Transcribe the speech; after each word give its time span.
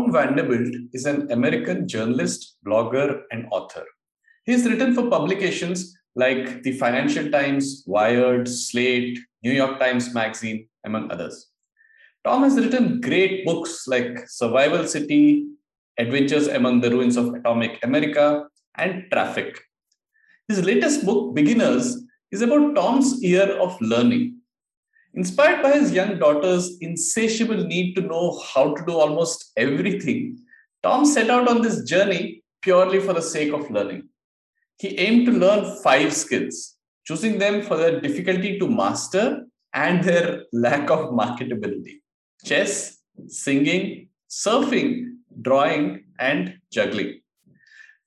Tom 0.00 0.12
Vanderbilt 0.12 0.74
is 0.94 1.04
an 1.04 1.30
American 1.30 1.86
journalist, 1.86 2.56
blogger, 2.66 3.20
and 3.32 3.46
author. 3.50 3.84
He's 4.46 4.64
written 4.64 4.94
for 4.94 5.10
publications 5.10 5.94
like 6.16 6.62
the 6.62 6.72
Financial 6.72 7.30
Times, 7.30 7.84
Wired, 7.86 8.48
Slate, 8.48 9.18
New 9.42 9.52
York 9.52 9.78
Times 9.78 10.14
Magazine, 10.14 10.68
among 10.86 11.10
others. 11.10 11.50
Tom 12.24 12.44
has 12.44 12.56
written 12.56 13.02
great 13.02 13.44
books 13.44 13.86
like 13.86 14.26
Survival 14.26 14.86
City, 14.86 15.44
Adventures 15.98 16.48
Among 16.48 16.80
the 16.80 16.90
Ruins 16.90 17.18
of 17.18 17.34
Atomic 17.34 17.78
America, 17.82 18.46
and 18.76 19.04
Traffic. 19.12 19.60
His 20.48 20.64
latest 20.64 21.04
book, 21.04 21.34
Beginners, 21.34 22.02
is 22.32 22.40
about 22.40 22.74
Tom's 22.74 23.22
year 23.22 23.50
of 23.58 23.78
learning. 23.82 24.39
Inspired 25.14 25.62
by 25.62 25.72
his 25.72 25.92
young 25.92 26.18
daughter's 26.18 26.78
insatiable 26.80 27.64
need 27.64 27.94
to 27.94 28.02
know 28.02 28.38
how 28.52 28.74
to 28.74 28.84
do 28.86 28.92
almost 28.92 29.52
everything, 29.56 30.38
Tom 30.82 31.04
set 31.04 31.30
out 31.30 31.48
on 31.48 31.62
this 31.62 31.82
journey 31.82 32.42
purely 32.62 33.00
for 33.00 33.12
the 33.12 33.22
sake 33.22 33.52
of 33.52 33.70
learning. 33.70 34.08
He 34.78 34.98
aimed 34.98 35.26
to 35.26 35.32
learn 35.32 35.76
five 35.82 36.12
skills, 36.12 36.76
choosing 37.04 37.38
them 37.38 37.62
for 37.62 37.76
their 37.76 38.00
difficulty 38.00 38.58
to 38.58 38.68
master 38.68 39.46
and 39.74 40.02
their 40.04 40.44
lack 40.52 40.90
of 40.90 41.10
marketability 41.10 42.00
chess, 42.44 42.98
singing, 43.26 44.08
surfing, 44.30 45.16
drawing, 45.42 46.04
and 46.18 46.54
juggling. 46.72 47.20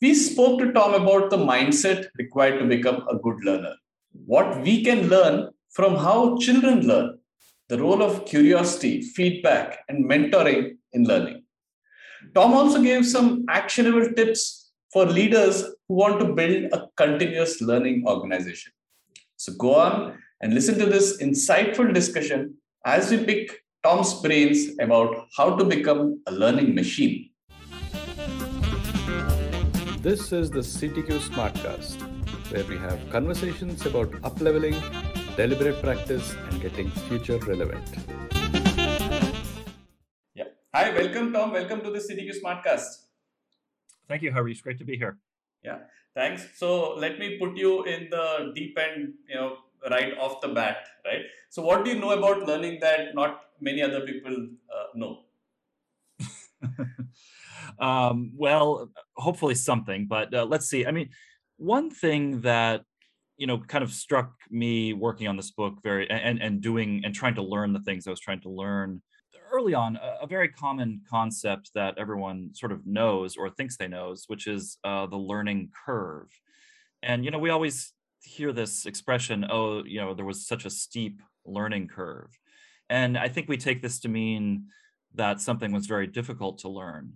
We 0.01 0.13
spoke 0.15 0.59
to 0.59 0.71
Tom 0.71 0.93
about 0.95 1.29
the 1.29 1.37
mindset 1.37 2.07
required 2.17 2.59
to 2.59 2.65
become 2.65 3.05
a 3.07 3.15
good 3.17 3.37
learner, 3.43 3.75
what 4.25 4.61
we 4.61 4.83
can 4.83 5.07
learn 5.07 5.49
from 5.73 5.95
how 5.95 6.37
children 6.37 6.87
learn, 6.87 7.17
the 7.69 7.79
role 7.79 8.03
of 8.03 8.25
curiosity, 8.25 9.01
feedback, 9.01 9.79
and 9.89 10.05
mentoring 10.09 10.77
in 10.93 11.03
learning. 11.05 11.43
Tom 12.35 12.53
also 12.53 12.81
gave 12.81 13.05
some 13.05 13.43
actionable 13.49 14.07
tips 14.13 14.71
for 14.91 15.05
leaders 15.05 15.63
who 15.87 15.95
want 15.95 16.19
to 16.19 16.33
build 16.33 16.71
a 16.71 16.87
continuous 16.95 17.59
learning 17.61 18.03
organization. 18.07 18.71
So 19.37 19.53
go 19.53 19.75
on 19.75 20.17
and 20.41 20.53
listen 20.53 20.77
to 20.77 20.85
this 20.85 21.21
insightful 21.21 21.91
discussion 21.93 22.55
as 22.85 23.09
we 23.09 23.23
pick 23.25 23.59
Tom's 23.83 24.13
brains 24.21 24.77
about 24.79 25.27
how 25.35 25.55
to 25.55 25.65
become 25.65 26.21
a 26.27 26.31
learning 26.31 26.75
machine. 26.75 27.31
This 30.01 30.31
is 30.31 30.51
the 30.51 30.59
CTQ 30.59 31.19
Smartcast, 31.29 31.99
where 32.51 32.63
we 32.65 32.77
have 32.77 32.99
conversations 33.09 33.85
about 33.85 34.11
upleveling, 34.21 34.75
deliberate 35.35 35.81
practice, 35.81 36.35
and 36.49 36.61
getting 36.61 36.89
future 37.09 37.37
relevant. 37.39 37.83
Yeah. 40.35 40.45
Hi, 40.73 40.93
welcome, 40.93 41.33
Tom. 41.33 41.51
Welcome 41.51 41.81
to 41.81 41.89
the 41.89 41.99
CTQ 41.99 42.41
Smartcast. 42.43 43.09
Thank 44.07 44.21
you, 44.21 44.31
Harish. 44.31 44.61
Great 44.61 44.77
to 44.77 44.85
be 44.85 44.95
here. 44.95 45.17
Yeah, 45.63 45.79
thanks. 46.13 46.45
So 46.55 46.93
let 46.95 47.17
me 47.17 47.37
put 47.39 47.57
you 47.57 47.83
in 47.85 48.09
the 48.11 48.51
deep 48.53 48.77
end, 48.77 49.13
you 49.27 49.35
know, 49.35 49.57
right 49.89 50.15
off 50.19 50.39
the 50.41 50.49
bat, 50.49 50.87
right? 51.05 51.21
So, 51.49 51.63
what 51.63 51.83
do 51.83 51.91
you 51.91 51.99
know 51.99 52.11
about 52.11 52.45
learning 52.45 52.79
that 52.81 53.15
not 53.15 53.41
many 53.59 53.81
other 53.81 54.01
people 54.01 54.35
uh, 54.69 54.85
know? 54.93 55.19
um, 57.79 58.33
well, 58.35 58.91
hopefully 59.15 59.55
something, 59.55 60.05
but 60.07 60.33
uh, 60.33 60.45
let's 60.45 60.69
see. 60.69 60.85
I 60.85 60.91
mean, 60.91 61.09
one 61.57 61.89
thing 61.89 62.41
that 62.41 62.85
you 63.43 63.47
know 63.47 63.57
kind 63.57 63.83
of 63.83 63.91
struck 63.91 64.31
me 64.49 64.93
working 64.93 65.27
on 65.27 65.35
this 65.35 65.51
book 65.51 65.73
very 65.83 66.09
and 66.09 66.41
and 66.41 66.61
doing 66.61 67.01
and 67.03 67.13
trying 67.13 67.35
to 67.35 67.41
learn 67.41 67.73
the 67.73 67.81
things 67.81 68.07
I 68.07 68.09
was 68.09 68.21
trying 68.21 68.39
to 68.41 68.49
learn 68.49 69.01
early 69.51 69.73
on 69.73 69.99
a, 70.21 70.25
very 70.25 70.47
common 70.47 71.01
concept 71.07 71.71
that 71.75 71.97
everyone 71.97 72.51
sort 72.53 72.71
of 72.71 72.87
knows 72.87 73.35
or 73.35 73.49
thinks 73.49 73.75
they 73.75 73.89
knows 73.89 74.23
which 74.27 74.47
is 74.47 74.77
uh, 74.85 75.05
the 75.07 75.17
learning 75.17 75.71
curve 75.85 76.29
and 77.03 77.25
you 77.25 77.31
know 77.31 77.37
we 77.37 77.49
always 77.49 77.91
hear 78.21 78.53
this 78.53 78.85
expression 78.85 79.45
oh 79.49 79.83
you 79.83 79.99
know 79.99 80.13
there 80.13 80.25
was 80.31 80.47
such 80.47 80.63
a 80.63 80.69
steep 80.69 81.21
learning 81.45 81.89
curve 81.89 82.31
and 82.89 83.17
I 83.17 83.27
think 83.27 83.49
we 83.49 83.57
take 83.57 83.81
this 83.81 83.99
to 84.01 84.07
mean 84.07 84.67
that 85.15 85.41
something 85.41 85.71
was 85.71 85.87
very 85.87 86.07
difficult 86.07 86.59
to 86.59 86.69
learn. 86.69 87.13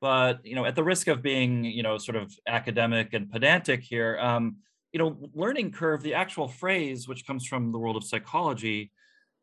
But 0.00 0.44
you 0.44 0.54
know, 0.54 0.64
at 0.64 0.76
the 0.76 0.84
risk 0.84 1.08
of 1.08 1.22
being 1.22 1.64
you 1.64 1.82
know 1.82 1.98
sort 1.98 2.16
of 2.16 2.32
academic 2.46 3.14
and 3.14 3.30
pedantic 3.30 3.82
here, 3.82 4.18
um, 4.20 4.56
you 4.96 5.02
know, 5.02 5.14
learning 5.34 5.72
curve, 5.72 6.02
the 6.02 6.14
actual 6.14 6.48
phrase, 6.48 7.06
which 7.06 7.26
comes 7.26 7.46
from 7.46 7.70
the 7.70 7.78
world 7.78 7.96
of 7.96 8.04
psychology, 8.04 8.90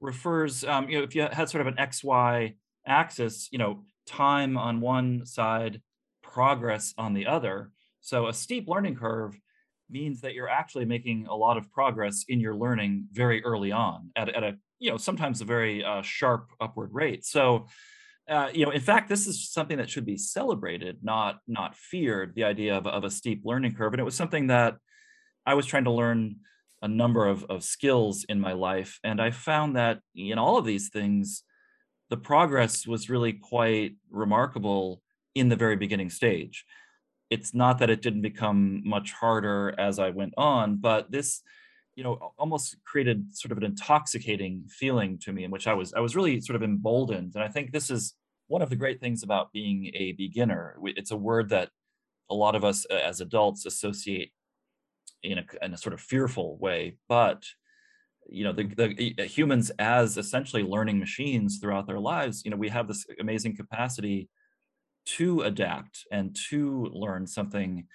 refers 0.01 0.63
um, 0.63 0.89
you 0.89 0.97
know 0.97 1.03
if 1.03 1.13
you 1.13 1.21
had 1.31 1.47
sort 1.47 1.61
of 1.61 1.67
an 1.67 1.77
x 1.77 2.03
y 2.03 2.55
axis, 2.87 3.49
you 3.51 3.59
know, 3.59 3.83
time 4.07 4.57
on 4.57 4.81
one 4.81 5.27
side, 5.27 5.79
progress 6.23 6.95
on 6.97 7.13
the 7.13 7.27
other. 7.27 7.69
So 8.01 8.25
a 8.29 8.33
steep 8.33 8.67
learning 8.67 8.95
curve 8.95 9.39
means 9.91 10.21
that 10.21 10.33
you're 10.33 10.49
actually 10.49 10.85
making 10.85 11.27
a 11.29 11.35
lot 11.35 11.55
of 11.55 11.71
progress 11.71 12.25
in 12.27 12.39
your 12.39 12.55
learning 12.55 13.05
very 13.11 13.43
early 13.43 13.71
on 13.71 14.09
at, 14.15 14.29
at 14.29 14.43
a 14.43 14.57
you 14.79 14.89
know 14.89 14.97
sometimes 14.97 15.39
a 15.39 15.45
very 15.45 15.83
uh, 15.83 16.01
sharp 16.01 16.49
upward 16.59 16.89
rate 16.91 17.23
so 17.23 17.67
uh, 18.27 18.49
you 18.51 18.65
know 18.65 18.71
in 18.71 18.81
fact 18.81 19.07
this 19.07 19.27
is 19.27 19.51
something 19.51 19.77
that 19.77 19.89
should 19.89 20.05
be 20.05 20.17
celebrated 20.17 20.97
not 21.03 21.37
not 21.47 21.75
feared 21.75 22.33
the 22.33 22.43
idea 22.43 22.75
of, 22.75 22.87
of 22.87 23.03
a 23.03 23.11
steep 23.11 23.41
learning 23.45 23.75
curve 23.75 23.93
and 23.93 23.99
it 23.99 24.03
was 24.03 24.15
something 24.15 24.47
that 24.47 24.77
i 25.45 25.53
was 25.53 25.65
trying 25.65 25.83
to 25.83 25.91
learn 25.91 26.35
a 26.81 26.87
number 26.87 27.25
of, 27.27 27.45
of 27.45 27.63
skills 27.63 28.25
in 28.29 28.39
my 28.39 28.53
life 28.53 28.99
and 29.03 29.21
i 29.21 29.31
found 29.31 29.75
that 29.75 29.99
in 30.15 30.37
all 30.37 30.57
of 30.57 30.65
these 30.65 30.89
things 30.89 31.43
the 32.09 32.17
progress 32.17 32.85
was 32.85 33.09
really 33.09 33.33
quite 33.33 33.95
remarkable 34.11 35.01
in 35.33 35.49
the 35.49 35.55
very 35.55 35.75
beginning 35.75 36.11
stage. 36.11 36.63
It's 37.31 37.55
not 37.55 37.79
that 37.79 37.89
it 37.89 38.03
didn't 38.03 38.21
become 38.21 38.83
much 38.85 39.11
harder 39.13 39.73
as 39.79 39.97
i 39.97 40.09
went 40.11 40.33
on 40.37 40.75
but 40.75 41.09
this 41.09 41.41
you 41.95 42.03
know 42.03 42.33
almost 42.37 42.75
created 42.85 43.35
sort 43.35 43.51
of 43.51 43.57
an 43.57 43.63
intoxicating 43.63 44.65
feeling 44.69 45.17
to 45.19 45.31
me 45.31 45.43
in 45.43 45.51
which 45.51 45.65
i 45.67 45.73
was 45.73 45.93
i 45.93 45.99
was 45.99 46.15
really 46.15 46.39
sort 46.41 46.55
of 46.55 46.63
emboldened 46.63 47.31
and 47.33 47.43
i 47.43 47.47
think 47.47 47.71
this 47.71 47.89
is 47.89 48.13
one 48.47 48.61
of 48.61 48.69
the 48.69 48.75
great 48.75 48.99
things 48.99 49.23
about 49.23 49.51
being 49.51 49.89
a 49.93 50.11
beginner. 50.13 50.77
It's 50.83 51.11
a 51.11 51.17
word 51.17 51.49
that 51.49 51.69
a 52.29 52.35
lot 52.35 52.55
of 52.55 52.63
us 52.63 52.85
uh, 52.89 52.95
as 52.95 53.21
adults 53.21 53.65
associate 53.65 54.31
in 55.23 55.39
a, 55.39 55.45
in 55.61 55.73
a 55.73 55.77
sort 55.77 55.93
of 55.93 56.01
fearful 56.01 56.57
way 56.57 56.95
but 57.07 57.43
you 58.29 58.43
know 58.43 58.53
the, 58.53 59.13
the 59.17 59.25
humans 59.25 59.69
as 59.79 60.17
essentially 60.17 60.63
learning 60.63 60.99
machines 60.99 61.59
throughout 61.59 61.87
their 61.87 61.99
lives 61.99 62.43
you 62.45 62.51
know 62.51 62.57
we 62.57 62.69
have 62.69 62.87
this 62.87 63.05
amazing 63.19 63.55
capacity 63.55 64.29
to 65.05 65.41
adapt 65.41 66.05
and 66.11 66.35
to 66.49 66.85
learn 66.93 67.27
something 67.27 67.85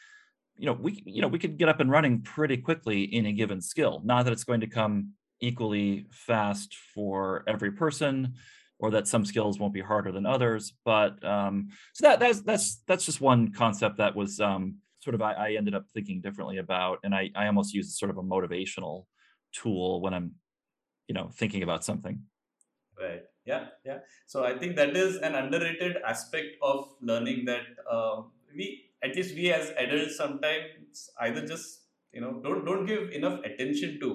you 0.57 0.67
know 0.67 0.73
we 0.73 1.03
you 1.07 1.23
know 1.23 1.29
we 1.29 1.39
could 1.39 1.57
get 1.57 1.69
up 1.69 1.81
and 1.81 1.91
running 1.91 2.21
pretty 2.21 2.57
quickly 2.57 3.03
in 3.03 3.27
a 3.27 3.33
given 3.33 3.61
skill. 3.61 4.03
Not 4.05 4.25
that 4.25 4.33
it's 4.33 4.45
going 4.45 4.61
to 4.61 4.67
come 4.67 5.13
equally 5.41 6.07
fast 6.11 6.75
for 6.95 7.45
every 7.47 7.71
person 7.71 8.35
or 8.81 8.91
that 8.91 9.09
some 9.09 9.25
skills 9.25 9.59
won't 9.59 9.73
be 9.73 9.81
harder 9.81 10.11
than 10.11 10.27
others 10.27 10.73
but 10.85 11.25
um, 11.25 11.69
so 11.95 12.09
that 12.09 12.19
that's 12.19 12.41
that's 12.41 12.83
that's 12.87 13.07
just 13.07 13.21
one 13.21 13.53
concept 13.53 13.99
that 13.99 14.17
was 14.17 14.41
um, 14.41 14.77
sort 15.09 15.15
of 15.15 15.23
I, 15.23 15.33
I, 15.33 15.51
ended 15.57 15.75
up 15.75 15.87
thinking 15.95 16.21
differently 16.21 16.59
about 16.59 16.99
and 17.03 17.15
I, 17.15 17.31
I 17.35 17.47
almost 17.47 17.73
use 17.73 17.99
sort 17.99 18.11
of 18.11 18.19
a 18.19 18.23
motivational 18.23 19.07
tool 19.53 20.03
when 20.03 20.13
i'm 20.13 20.33
you 21.09 21.15
know 21.15 21.31
thinking 21.33 21.63
about 21.63 21.83
something. 21.83 22.21
Right. 23.01 23.23
Yeah 23.47 23.63
yeah. 23.87 23.99
So 24.27 24.45
i 24.45 24.53
think 24.59 24.77
that 24.77 24.95
is 25.05 25.17
an 25.29 25.35
underrated 25.43 25.97
aspect 26.13 26.51
of 26.71 26.79
learning 27.01 27.47
that 27.47 27.67
uh, 27.91 28.17
we 28.55 28.67
at 29.03 29.17
least 29.17 29.35
we 29.35 29.51
as 29.59 29.71
adults 29.85 30.19
sometimes 30.23 31.11
either 31.27 31.47
just 31.53 31.67
you 32.13 32.21
know 32.21 32.33
don't 32.45 32.67
don't 32.69 32.85
give 32.93 33.05
enough 33.21 33.39
attention 33.51 33.99
to 34.03 34.11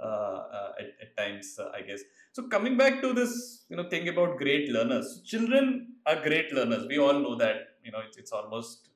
uh, 0.00 0.40
uh, 0.58 0.70
at, 0.80 0.88
at 1.04 1.10
times 1.20 1.58
uh, 1.58 1.70
i 1.78 1.82
guess. 1.82 2.02
So 2.32 2.48
coming 2.54 2.76
back 2.82 3.02
to 3.02 3.12
this 3.12 3.32
you 3.68 3.76
know 3.76 3.88
thing 3.94 4.08
about 4.08 4.38
great 4.44 4.70
learners 4.76 5.08
children 5.32 5.64
are 6.06 6.20
great 6.28 6.52
learners. 6.58 6.86
We 6.92 6.98
all 6.98 7.18
know 7.24 7.34
that 7.44 7.56
you 7.84 7.92
know 7.92 8.02
it's, 8.06 8.16
it's 8.16 8.32
almost 8.32 8.88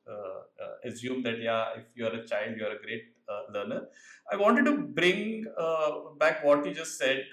uh, 0.84 0.90
uh, 0.90 1.22
that 1.24 1.38
yeah 1.48 1.64
if 1.76 1.84
you're 1.94 2.16
a 2.20 2.26
child 2.26 2.56
you're 2.56 2.76
a 2.78 2.82
great 2.86 3.04
uh, 3.32 3.42
learner 3.54 3.82
i 4.32 4.36
wanted 4.36 4.64
to 4.64 4.74
bring 5.00 5.44
back 6.22 6.44
what 6.44 6.64
you 6.66 6.74
just 6.74 6.98
said 6.98 7.24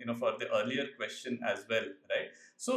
you 0.00 0.06
know 0.06 0.16
for 0.22 0.32
the 0.40 0.48
earlier 0.60 0.86
question 0.96 1.38
as 1.52 1.64
well 1.70 1.86
right 2.14 2.28
so 2.56 2.72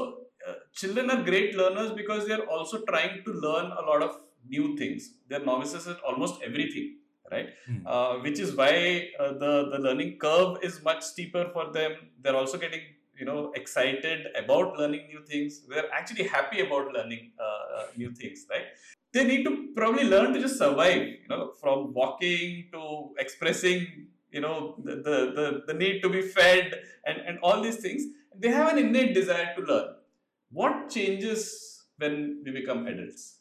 children 0.74 1.10
are 1.10 1.22
great 1.24 1.56
learners 1.56 1.92
because 2.02 2.28
they're 2.28 2.48
also 2.58 2.84
trying 2.92 3.24
to 3.26 3.34
learn 3.48 3.72
a 3.72 3.86
lot 3.92 4.02
of 4.02 4.20
new 4.48 4.78
things. 4.78 5.16
They're 5.28 5.44
novices 5.44 5.88
at 5.88 6.00
almost 6.02 6.42
everything, 6.44 6.98
right? 7.32 7.50
Mm. 7.70 7.84
Uh, 7.86 8.20
which 8.22 8.40
is 8.40 8.56
why 8.56 9.10
uh, 9.20 9.34
the 9.34 9.70
the 9.72 9.80
learning 9.80 10.18
curve 10.18 10.58
is 10.64 10.84
much 10.84 11.04
steeper 11.04 11.50
for 11.54 11.72
them. 11.72 11.94
They're 12.22 12.36
also 12.36 12.58
getting 12.58 12.82
you 13.18 13.26
know 13.26 13.52
excited 13.56 14.28
about 14.36 14.78
learning 14.78 15.08
new 15.08 15.24
things. 15.26 15.62
They're 15.68 15.92
actually 15.92 16.28
happy 16.28 16.62
about 16.62 16.94
learning 16.94 17.32
uh, 17.40 17.78
uh, 17.78 17.86
new 17.96 18.12
things, 18.12 18.46
right? 18.50 18.68
They 19.14 19.24
need 19.24 19.44
to 19.44 19.70
probably 19.76 20.06
learn 20.06 20.34
to 20.34 20.40
just 20.40 20.58
survive. 20.58 21.02
You 21.02 21.30
know, 21.30 21.54
from 21.62 21.94
walking 21.94 22.70
to 22.74 23.12
expressing. 23.20 24.08
You 24.32 24.42
know, 24.42 24.76
the 24.84 24.96
the 24.96 25.18
the, 25.38 25.62
the 25.68 25.74
need 25.74 26.02
to 26.02 26.10
be 26.10 26.22
fed 26.22 26.74
and 27.06 27.20
and 27.20 27.40
all 27.44 27.62
these 27.62 27.78
things. 27.78 28.04
They 28.36 28.50
have 28.50 28.72
an 28.72 28.80
innate 28.80 29.14
desire 29.14 29.54
to 29.56 29.62
learn. 29.62 29.90
What 30.50 30.90
changes 30.90 31.86
when 31.98 32.42
we 32.44 32.52
become 32.52 32.88
adults? 32.88 33.40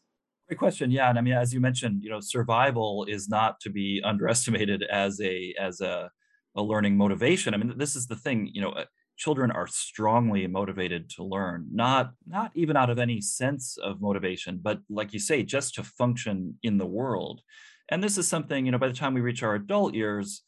Great 0.48 0.58
question. 0.58 0.90
Yeah, 0.90 1.08
and 1.08 1.18
I 1.18 1.22
mean, 1.22 1.32
as 1.32 1.54
you 1.54 1.60
mentioned, 1.60 2.02
you 2.02 2.10
know, 2.10 2.20
survival 2.20 3.06
is 3.08 3.28
not 3.28 3.58
to 3.60 3.70
be 3.70 4.02
underestimated 4.04 4.82
as 4.82 5.20
a 5.20 5.54
as 5.58 5.80
a 5.80 6.10
a 6.54 6.62
learning 6.62 6.98
motivation. 6.98 7.54
I 7.54 7.56
mean, 7.56 7.78
this 7.78 7.96
is 7.96 8.06
the 8.08 8.16
thing. 8.16 8.50
You 8.52 8.62
know, 8.62 8.74
children 9.16 9.50
are 9.50 9.66
strongly 9.66 10.46
motivated 10.46 11.10
to 11.10 11.24
learn, 11.24 11.66
not 11.72 12.12
not 12.26 12.50
even 12.54 12.76
out 12.76 12.90
of 12.90 12.98
any 12.98 13.20
sense 13.20 13.76
of 13.76 14.00
motivation, 14.00 14.58
but 14.62 14.80
like 14.88 15.12
you 15.12 15.18
say, 15.18 15.42
just 15.42 15.74
to 15.74 15.82
function 15.82 16.58
in 16.62 16.78
the 16.78 16.86
world. 16.86 17.40
And 17.88 18.02
this 18.02 18.16
is 18.16 18.26
something, 18.26 18.64
you 18.64 18.72
know, 18.72 18.78
by 18.78 18.88
the 18.88 18.94
time 18.94 19.14
we 19.14 19.20
reach 19.20 19.42
our 19.42 19.54
adult 19.54 19.94
years, 19.94 20.42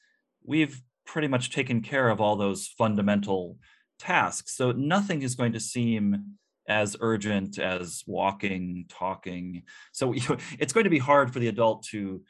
we've 0.45 0.81
pretty 1.07 1.29
much 1.29 1.51
taken 1.51 1.83
care 1.83 2.09
of 2.09 2.21
all 2.21 2.37
those 2.37 2.67
fundamental 2.67 3.59
tasks. 3.99 4.57
So 4.57 4.73
nothing 4.73 5.23
is 5.23 5.35
going 5.35 5.53
to 5.53 5.61
seem 5.61 6.37
as 6.67 6.97
urgent 7.01 7.59
as 7.59 8.03
walking, 8.07 8.87
talking. 8.89 9.63
So 9.93 10.13
you 10.13 10.23
know, 10.29 10.37
it's 10.59 10.73
going 10.73 10.85
to 10.85 10.91
be 10.91 10.99
hard 10.99 11.33
for 11.33 11.39
the 11.39 11.49
adult 11.49 11.85
to 11.91 12.23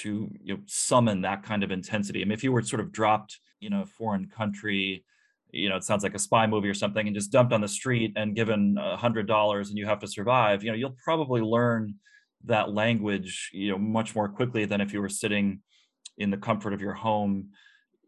to 0.00 0.30
you 0.42 0.54
know, 0.54 0.60
summon 0.66 1.20
that 1.20 1.42
kind 1.42 1.62
of 1.62 1.70
intensity. 1.70 2.22
I 2.22 2.24
mean, 2.24 2.32
if 2.32 2.42
you 2.42 2.52
were 2.52 2.62
sort 2.62 2.80
of 2.80 2.92
dropped 2.92 3.38
in 3.60 3.74
a 3.74 3.84
foreign 3.84 4.26
country, 4.26 5.04
you 5.52 5.68
know, 5.68 5.76
it 5.76 5.84
sounds 5.84 6.02
like 6.02 6.14
a 6.14 6.18
spy 6.18 6.46
movie 6.46 6.68
or 6.68 6.74
something, 6.74 7.06
and 7.06 7.14
just 7.14 7.30
dumped 7.30 7.52
on 7.52 7.60
the 7.60 7.68
street 7.68 8.12
and 8.16 8.34
given 8.34 8.76
a 8.80 8.96
hundred 8.96 9.26
dollars 9.26 9.68
and 9.68 9.78
you 9.78 9.86
have 9.86 10.00
to 10.00 10.08
survive, 10.08 10.64
you 10.64 10.70
know, 10.70 10.76
you'll 10.76 10.96
probably 11.04 11.40
learn 11.40 11.94
that 12.44 12.72
language, 12.72 13.50
you 13.52 13.70
know, 13.70 13.78
much 13.78 14.14
more 14.14 14.28
quickly 14.28 14.64
than 14.64 14.80
if 14.80 14.92
you 14.92 15.00
were 15.00 15.08
sitting 15.08 15.60
in 16.18 16.30
the 16.30 16.36
comfort 16.36 16.72
of 16.72 16.80
your 16.80 16.94
home 16.94 17.50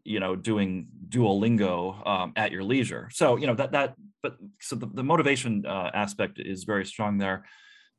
you 0.05 0.20
know 0.20 0.37
doing 0.37 0.87
duolingo 1.08 2.06
um, 2.06 2.32
at 2.37 2.52
your 2.52 2.62
leisure. 2.62 3.08
So 3.12 3.37
you 3.37 3.46
know 3.46 3.55
that 3.55 3.73
that 3.73 3.94
but 4.23 4.37
so 4.61 4.76
the, 4.76 4.87
the 4.87 5.02
motivation 5.02 5.64
uh, 5.67 5.91
aspect 5.94 6.38
is 6.38 6.64
very 6.64 6.85
strong 6.85 7.19
there 7.19 7.44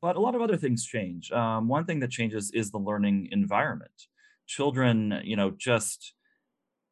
but 0.02 0.16
a 0.16 0.20
lot 0.20 0.34
of 0.34 0.42
other 0.42 0.56
things 0.56 0.84
change. 0.84 1.32
Um, 1.32 1.68
one 1.68 1.84
thing 1.84 2.00
that 2.00 2.10
changes 2.10 2.50
is 2.52 2.70
the 2.70 2.78
learning 2.78 3.28
environment. 3.32 3.90
Children 4.46 5.20
you 5.24 5.36
know 5.36 5.50
just 5.50 6.14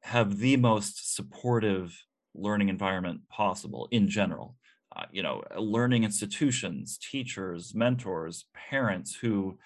have 0.02 0.38
the 0.38 0.56
most 0.56 1.14
supportive 1.14 1.96
learning 2.34 2.68
environment 2.68 3.20
possible 3.28 3.88
in 3.90 4.08
general 4.08 4.56
uh, 4.96 5.04
you 5.12 5.22
know 5.22 5.42
learning 5.58 6.04
institutions 6.04 6.98
teachers 6.98 7.74
mentors 7.74 8.46
parents 8.54 9.14
who 9.14 9.58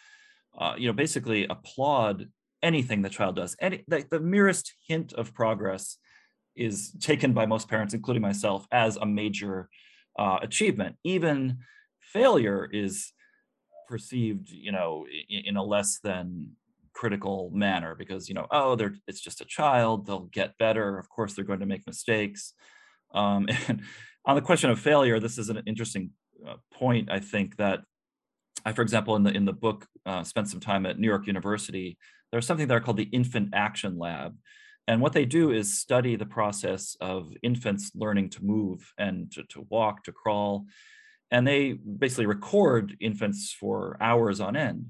uh, 0.59 0.75
you 0.77 0.87
know 0.87 0.93
basically 0.93 1.47
applaud 1.49 2.29
anything 2.63 3.03
the 3.03 3.09
child 3.09 3.37
does. 3.37 3.57
Any 3.61 3.85
the, 3.89 4.05
the 4.11 4.21
merest 4.21 4.75
hint 4.87 5.13
of 5.13 5.35
progress 5.35 5.99
is 6.57 6.93
taken 7.01 7.33
by 7.33 7.47
most 7.47 7.69
parents, 7.69 7.95
including 7.95 8.23
myself, 8.23 8.67
as 8.73 8.97
a 8.97 9.07
major 9.07 9.69
uh, 10.19 10.39
achievement. 10.43 10.97
Even 11.05 11.59
failure 12.01 12.69
is 12.71 13.13
perceived, 13.87 14.51
you 14.51 14.73
know, 14.73 15.07
in, 15.29 15.45
in, 15.47 15.57
a 15.57 15.63
less 15.63 16.01
than 16.03 16.51
critical 16.99 17.51
manner 17.53 17.95
because 17.95 18.29
you 18.29 18.35
know, 18.35 18.47
oh, 18.51 18.75
they're 18.75 18.95
it's 19.07 19.21
just 19.21 19.41
a 19.41 19.45
child; 19.45 20.07
they'll 20.07 20.31
get 20.33 20.59
better. 20.59 20.99
Of 20.99 21.09
course, 21.09 21.35
they're 21.35 21.45
going 21.45 21.61
to 21.61 21.67
make 21.67 21.87
mistakes. 21.87 22.55
Um, 23.15 23.49
and 23.69 23.83
on 24.25 24.35
the 24.37 24.43
question 24.43 24.71
of 24.71 24.79
failure, 24.79 25.21
this 25.21 25.39
is 25.39 25.49
an 25.49 25.63
interesting 25.67 26.11
uh, 26.47 26.57
point. 26.73 27.11
I 27.11 27.21
think 27.21 27.57
that 27.57 27.81
I, 28.65 28.73
for 28.73 28.83
example, 28.83 29.17
in 29.17 29.23
the 29.23 29.31
in 29.31 29.45
the 29.45 29.53
book, 29.53 29.87
uh, 30.07 30.25
spent 30.25 30.49
some 30.49 30.61
time 30.61 30.87
at 30.87 30.99
New 30.99 31.09
York 31.09 31.27
University 31.27 31.99
there's 32.31 32.47
something 32.47 32.69
there 32.69 32.81
called 32.81 32.97
the 32.97 33.05
Infant 33.05 33.51
Action 33.55 33.99
Lab. 33.99 34.37
And 34.87 35.01
what 35.01 35.13
they 35.13 35.25
do 35.25 35.51
is 35.51 35.79
study 35.79 36.17
the 36.17 36.27
process 36.27 36.97
of 37.01 37.33
infants 37.43 37.93
learning 37.95 38.31
to 38.31 38.45
move 38.45 38.93
and 38.99 39.31
to, 39.33 39.43
to 39.51 39.67
walk, 39.69 40.05
to 40.05 40.13
crawl. 40.13 40.67
And 41.31 41.47
they 41.47 41.73
basically 41.73 42.27
record 42.27 42.97
infants 43.01 43.55
for 43.59 43.99
hours 44.01 44.41
on 44.41 44.57
end. 44.57 44.87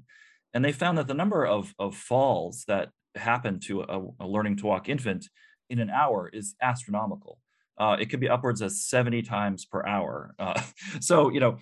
And 0.53 0.63
they 0.63 0.71
found 0.71 0.97
that 0.97 1.07
the 1.07 1.13
number 1.13 1.45
of, 1.45 1.73
of 1.77 1.95
falls 1.95 2.63
that 2.67 2.89
happen 3.15 3.59
to 3.61 3.81
a, 3.81 4.01
a 4.19 4.27
learning 4.27 4.57
to 4.57 4.65
walk 4.65 4.89
infant 4.89 5.27
in 5.69 5.79
an 5.79 5.89
hour 5.89 6.29
is 6.31 6.55
astronomical. 6.61 7.39
Uh, 7.77 7.95
it 7.99 8.09
could 8.09 8.19
be 8.19 8.29
upwards 8.29 8.61
of 8.61 8.71
70 8.71 9.21
times 9.21 9.65
per 9.65 9.85
hour. 9.85 10.33
Uh, 10.37 10.61
so, 10.99 11.29
you 11.29 11.39
know, 11.39 11.57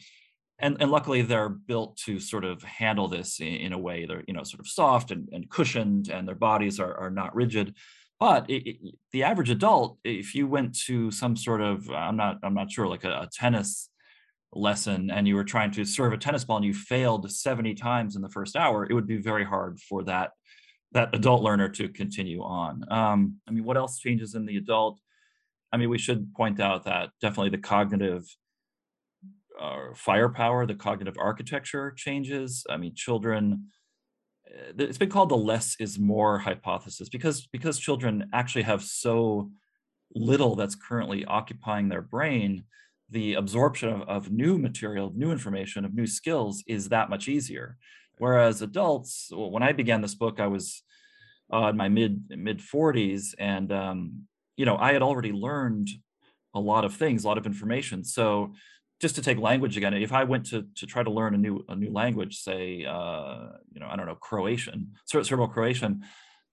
and 0.59 0.77
and 0.79 0.91
luckily 0.91 1.21
they're 1.21 1.49
built 1.49 1.97
to 1.97 2.19
sort 2.19 2.43
of 2.43 2.63
handle 2.63 3.07
this 3.07 3.39
in, 3.39 3.47
in 3.47 3.73
a 3.73 3.77
way 3.77 4.05
they're 4.05 4.23
you 4.27 4.33
know 4.33 4.43
sort 4.43 4.59
of 4.59 4.67
soft 4.67 5.11
and, 5.11 5.29
and 5.31 5.49
cushioned 5.49 6.09
and 6.09 6.27
their 6.27 6.35
bodies 6.35 6.79
are, 6.79 6.95
are 6.95 7.09
not 7.09 7.35
rigid 7.35 7.75
but 8.19 8.49
it, 8.49 8.67
it, 8.67 8.95
the 9.11 9.23
average 9.23 9.49
adult 9.49 9.97
if 10.03 10.33
you 10.33 10.47
went 10.47 10.75
to 10.75 11.11
some 11.11 11.35
sort 11.35 11.61
of 11.61 11.89
i'm 11.91 12.17
not 12.17 12.37
i'm 12.43 12.53
not 12.53 12.71
sure 12.71 12.87
like 12.87 13.03
a, 13.03 13.09
a, 13.09 13.29
tennis 13.31 13.89
lesson 14.53 15.11
and 15.11 15.27
you 15.27 15.35
were 15.35 15.43
trying 15.43 15.71
to 15.71 15.85
serve 15.85 16.13
a 16.13 16.17
tennis 16.17 16.43
ball 16.43 16.57
and 16.57 16.65
you 16.65 16.73
failed 16.73 17.29
70 17.29 17.75
times 17.75 18.15
in 18.15 18.21
the 18.21 18.29
first 18.29 18.55
hour 18.55 18.85
it 18.89 18.93
would 18.93 19.07
be 19.07 19.17
very 19.17 19.43
hard 19.43 19.79
for 19.79 20.03
that 20.03 20.31
that 20.93 21.13
adult 21.13 21.43
learner 21.43 21.67
to 21.67 21.89
continue 21.89 22.41
on 22.41 22.83
um, 22.89 23.35
i 23.47 23.51
mean 23.51 23.63
what 23.63 23.77
else 23.77 23.99
changes 23.99 24.35
in 24.35 24.45
the 24.45 24.57
adult 24.57 24.99
i 25.73 25.77
mean 25.77 25.89
we 25.89 25.97
should 25.97 26.33
point 26.33 26.59
out 26.59 26.85
that 26.85 27.09
definitely 27.21 27.49
the 27.49 27.57
cognitive 27.57 28.23
uh, 29.59 29.93
firepower, 29.95 30.65
the 30.65 30.75
cognitive 30.75 31.17
architecture 31.17 31.93
changes. 31.95 32.65
I 32.69 32.77
mean, 32.77 32.93
children. 32.95 33.67
Eh, 34.47 34.73
it's 34.77 34.97
been 34.97 35.09
called 35.09 35.29
the 35.29 35.37
less 35.37 35.75
is 35.79 35.99
more 35.99 36.39
hypothesis 36.39 37.09
because 37.09 37.47
because 37.47 37.79
children 37.79 38.29
actually 38.33 38.63
have 38.63 38.83
so 38.83 39.51
little 40.15 40.55
that's 40.55 40.75
currently 40.75 41.25
occupying 41.25 41.89
their 41.89 42.01
brain 42.01 42.63
the 43.09 43.35
absorption 43.35 43.89
of, 43.89 44.01
of 44.03 44.31
new 44.31 44.57
material 44.57 45.11
new 45.15 45.31
information 45.31 45.85
of 45.85 45.93
new 45.93 46.07
skills 46.07 46.63
is 46.67 46.89
that 46.89 47.09
much 47.09 47.27
easier. 47.27 47.77
Whereas 48.17 48.61
adults 48.61 49.29
when 49.31 49.63
i 49.63 49.71
began 49.71 50.01
this 50.01 50.15
book 50.15 50.39
i 50.39 50.47
was 50.47 50.83
uh, 51.53 51.67
in 51.67 51.77
my 51.77 51.87
mid 51.87 52.23
mid 52.29 52.59
40s 52.59 53.35
and 53.37 53.71
um, 53.71 54.23
you 54.55 54.65
know 54.65 54.77
i 54.77 54.93
had 54.93 55.01
already 55.01 55.31
learned 55.31 55.89
a 56.57 56.59
lot 56.59 56.83
of 56.83 56.93
things 56.93 57.23
a 57.23 57.27
lot 57.27 57.37
of 57.37 57.45
information. 57.45 58.03
So 58.03 58.53
just 58.99 59.15
to 59.15 59.21
take 59.21 59.37
language 59.37 59.77
again, 59.77 59.93
if 59.93 60.11
I 60.11 60.23
went 60.23 60.47
to 60.47 60.65
to 60.75 60.85
try 60.85 61.03
to 61.03 61.11
learn 61.11 61.35
a 61.35 61.37
new 61.37 61.63
a 61.69 61.75
new 61.75 61.91
language, 61.91 62.39
say 62.39 62.83
uh, 62.85 63.49
you 63.71 63.79
know 63.79 63.87
I 63.89 63.95
don't 63.95 64.07
know 64.07 64.15
Croatian, 64.15 64.93
Serbo 65.05 65.47
Croatian, 65.47 66.03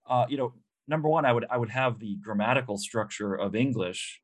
uh, 0.08 0.26
you 0.28 0.36
know 0.36 0.52
number 0.86 1.08
one 1.08 1.24
I 1.24 1.32
would 1.32 1.46
I 1.50 1.56
would 1.56 1.70
have 1.70 1.98
the 1.98 2.16
grammatical 2.16 2.76
structure 2.76 3.34
of 3.34 3.54
English 3.54 4.20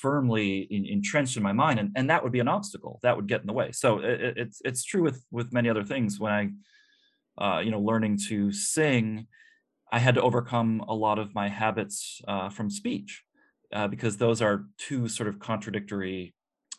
firmly 0.00 0.66
in, 0.70 0.86
entrenched 0.86 1.36
in 1.36 1.42
my 1.42 1.52
mind, 1.52 1.78
and, 1.78 1.90
and 1.96 2.10
that 2.10 2.22
would 2.22 2.32
be 2.32 2.40
an 2.40 2.48
obstacle 2.48 3.00
that 3.02 3.16
would 3.16 3.26
get 3.26 3.40
in 3.40 3.46
the 3.46 3.52
way. 3.52 3.72
So 3.72 3.98
it, 3.98 4.34
it's 4.36 4.60
it's 4.64 4.84
true 4.84 5.02
with 5.02 5.24
with 5.30 5.52
many 5.52 5.68
other 5.68 5.84
things. 5.84 6.18
When 6.18 6.32
I 6.32 7.44
uh, 7.44 7.60
you 7.60 7.70
know 7.70 7.80
learning 7.80 8.18
to 8.28 8.52
sing, 8.52 9.26
I 9.92 9.98
had 9.98 10.16
to 10.16 10.22
overcome 10.22 10.84
a 10.88 10.94
lot 10.94 11.18
of 11.18 11.34
my 11.34 11.48
habits 11.48 12.20
uh, 12.26 12.48
from 12.48 12.70
speech 12.70 13.22
uh, 13.72 13.88
because 13.88 14.16
those 14.16 14.42
are 14.42 14.66
two 14.78 15.08
sort 15.08 15.28
of 15.28 15.38
contradictory 15.38 16.34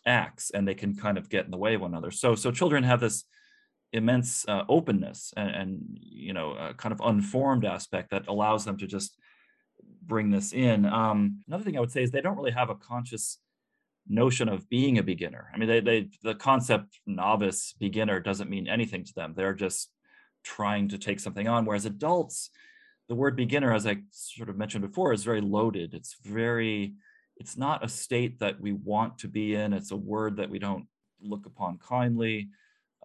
acts 0.06 0.52
and 0.54 0.68
they 0.68 0.76
can 0.76 0.96
kind 0.96 1.18
of 1.18 1.30
get 1.30 1.46
in 1.46 1.52
the 1.52 1.58
way 1.58 1.74
of 1.74 1.82
one 1.82 1.92
another 1.92 2.12
so 2.12 2.36
so 2.36 2.52
children 2.52 2.84
have 2.84 3.00
this 3.00 3.24
immense 3.92 4.48
uh, 4.48 4.64
openness 4.70 5.34
and, 5.36 5.50
and, 5.50 5.82
you 6.00 6.32
know 6.32 6.74
kind 6.78 6.94
of 6.94 7.02
unformed 7.04 7.66
aspect 7.66 8.12
that 8.12 8.28
allows 8.28 8.66
them 8.66 8.78
to 8.78 8.86
just 8.86 9.18
bring 10.06 10.30
this 10.30 10.54
in 10.54 10.86
um, 10.86 11.42
another 11.48 11.64
thing 11.64 11.78
i 11.78 11.80
would 11.80 11.92
say 11.92 12.04
is 12.04 12.12
they 12.12 12.22
don't 12.22 12.38
really 12.38 12.52
have 12.52 12.70
a 12.70 12.76
conscious 12.76 13.40
notion 14.08 14.48
of 14.48 14.70
being 14.70 14.98
a 14.98 15.04
beginner 15.04 15.50
i 15.54 15.58
mean 15.58 15.68
they, 15.68 15.80
they 15.80 16.10
the 16.24 16.36
concept 16.36 17.00
novice 17.06 17.74
beginner 17.80 18.20
doesn't 18.20 18.50
mean 18.50 18.68
anything 18.68 19.04
to 19.04 19.14
them 19.14 19.34
they're 19.36 19.54
just 19.54 19.90
trying 20.44 20.88
to 20.88 20.98
take 20.98 21.20
something 21.20 21.48
on 21.48 21.66
whereas 21.66 21.86
adults 21.86 22.52
the 23.10 23.16
word 23.16 23.36
beginner 23.36 23.74
as 23.74 23.88
i 23.88 23.98
sort 24.12 24.50
of 24.50 24.58
mentioned 24.58 24.86
before 24.86 25.12
is 25.12 25.24
very 25.24 25.42
loaded 25.42 25.94
it's 25.94 26.18
very 26.24 26.94
it's 27.38 27.58
not 27.58 27.84
a 27.84 27.90
state 27.90 28.40
that 28.40 28.60
we 28.60 28.72
want 28.72 29.20
to 29.20 29.28
be 29.28 29.56
in. 29.56 29.74
It's 29.74 29.92
a 29.92 29.98
word 29.98 30.38
that 30.38 30.50
we 30.50 30.60
don't 30.60 30.86
look 31.22 31.46
upon 31.46 31.80
kindly. 31.80 32.50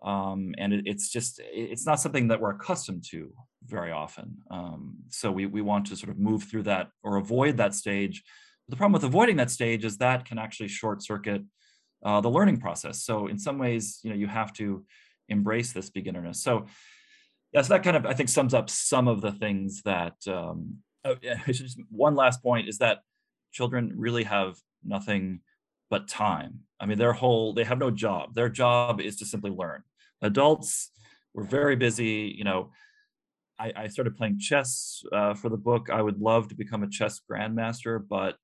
Um, 0.02 0.54
and 0.58 0.72
it, 0.72 0.82
it's 0.86 1.10
just, 1.10 1.40
it's 1.52 1.86
not 1.86 2.00
something 2.00 2.28
that 2.28 2.40
we're 2.40 2.52
accustomed 2.52 3.04
to 3.10 3.32
very 3.66 3.92
often. 3.92 4.38
Um, 4.50 4.96
so 5.08 5.30
we, 5.30 5.46
we 5.46 5.60
want 5.60 5.86
to 5.86 5.96
sort 5.96 6.10
of 6.10 6.18
move 6.18 6.44
through 6.44 6.64
that 6.64 6.88
or 7.02 7.16
avoid 7.16 7.58
that 7.58 7.74
stage. 7.74 8.22
But 8.66 8.72
the 8.72 8.76
problem 8.76 8.94
with 8.94 9.04
avoiding 9.04 9.36
that 9.36 9.50
stage 9.50 9.84
is 9.84 9.98
that 9.98 10.24
can 10.24 10.38
actually 10.38 10.68
short 10.68 11.02
circuit 11.02 11.42
uh, 12.04 12.20
the 12.20 12.30
learning 12.30 12.58
process. 12.58 13.02
So 13.02 13.26
in 13.26 13.38
some 13.38 13.58
ways, 13.58 14.00
you 14.02 14.10
know, 14.10 14.16
you 14.16 14.26
have 14.26 14.52
to 14.54 14.84
embrace 15.28 15.72
this 15.72 15.90
beginnerness. 15.90 16.42
So 16.42 16.66
yeah, 17.52 17.62
so 17.62 17.74
that 17.74 17.82
kind 17.82 17.96
of, 17.96 18.06
I 18.06 18.14
think 18.14 18.28
sums 18.28 18.54
up 18.54 18.70
some 18.70 19.08
of 19.08 19.20
the 19.20 19.32
things 19.32 19.82
that, 19.82 20.14
um, 20.26 20.78
oh, 21.04 21.16
yeah, 21.20 21.38
just 21.46 21.78
one 21.90 22.14
last 22.14 22.42
point 22.42 22.68
is 22.68 22.78
that 22.78 23.00
children 23.52 23.92
really 23.96 24.24
have 24.24 24.56
nothing 24.84 25.40
but 25.90 26.08
time. 26.08 26.60
I 26.78 26.86
mean, 26.86 26.98
their 26.98 27.12
whole, 27.12 27.52
they 27.52 27.64
have 27.64 27.78
no 27.78 27.90
job. 27.90 28.34
Their 28.34 28.48
job 28.48 29.00
is 29.00 29.16
to 29.16 29.26
simply 29.26 29.50
learn. 29.50 29.82
Adults, 30.22 30.90
we're 31.34 31.44
very 31.44 31.76
busy. 31.76 32.34
You 32.36 32.44
know, 32.44 32.70
I, 33.58 33.72
I 33.76 33.86
started 33.88 34.16
playing 34.16 34.38
chess 34.38 35.02
uh, 35.12 35.34
for 35.34 35.48
the 35.48 35.56
book. 35.56 35.88
I 35.90 36.02
would 36.02 36.20
love 36.20 36.48
to 36.48 36.54
become 36.54 36.82
a 36.82 36.88
chess 36.88 37.20
grandmaster, 37.30 38.00
but 38.06 38.36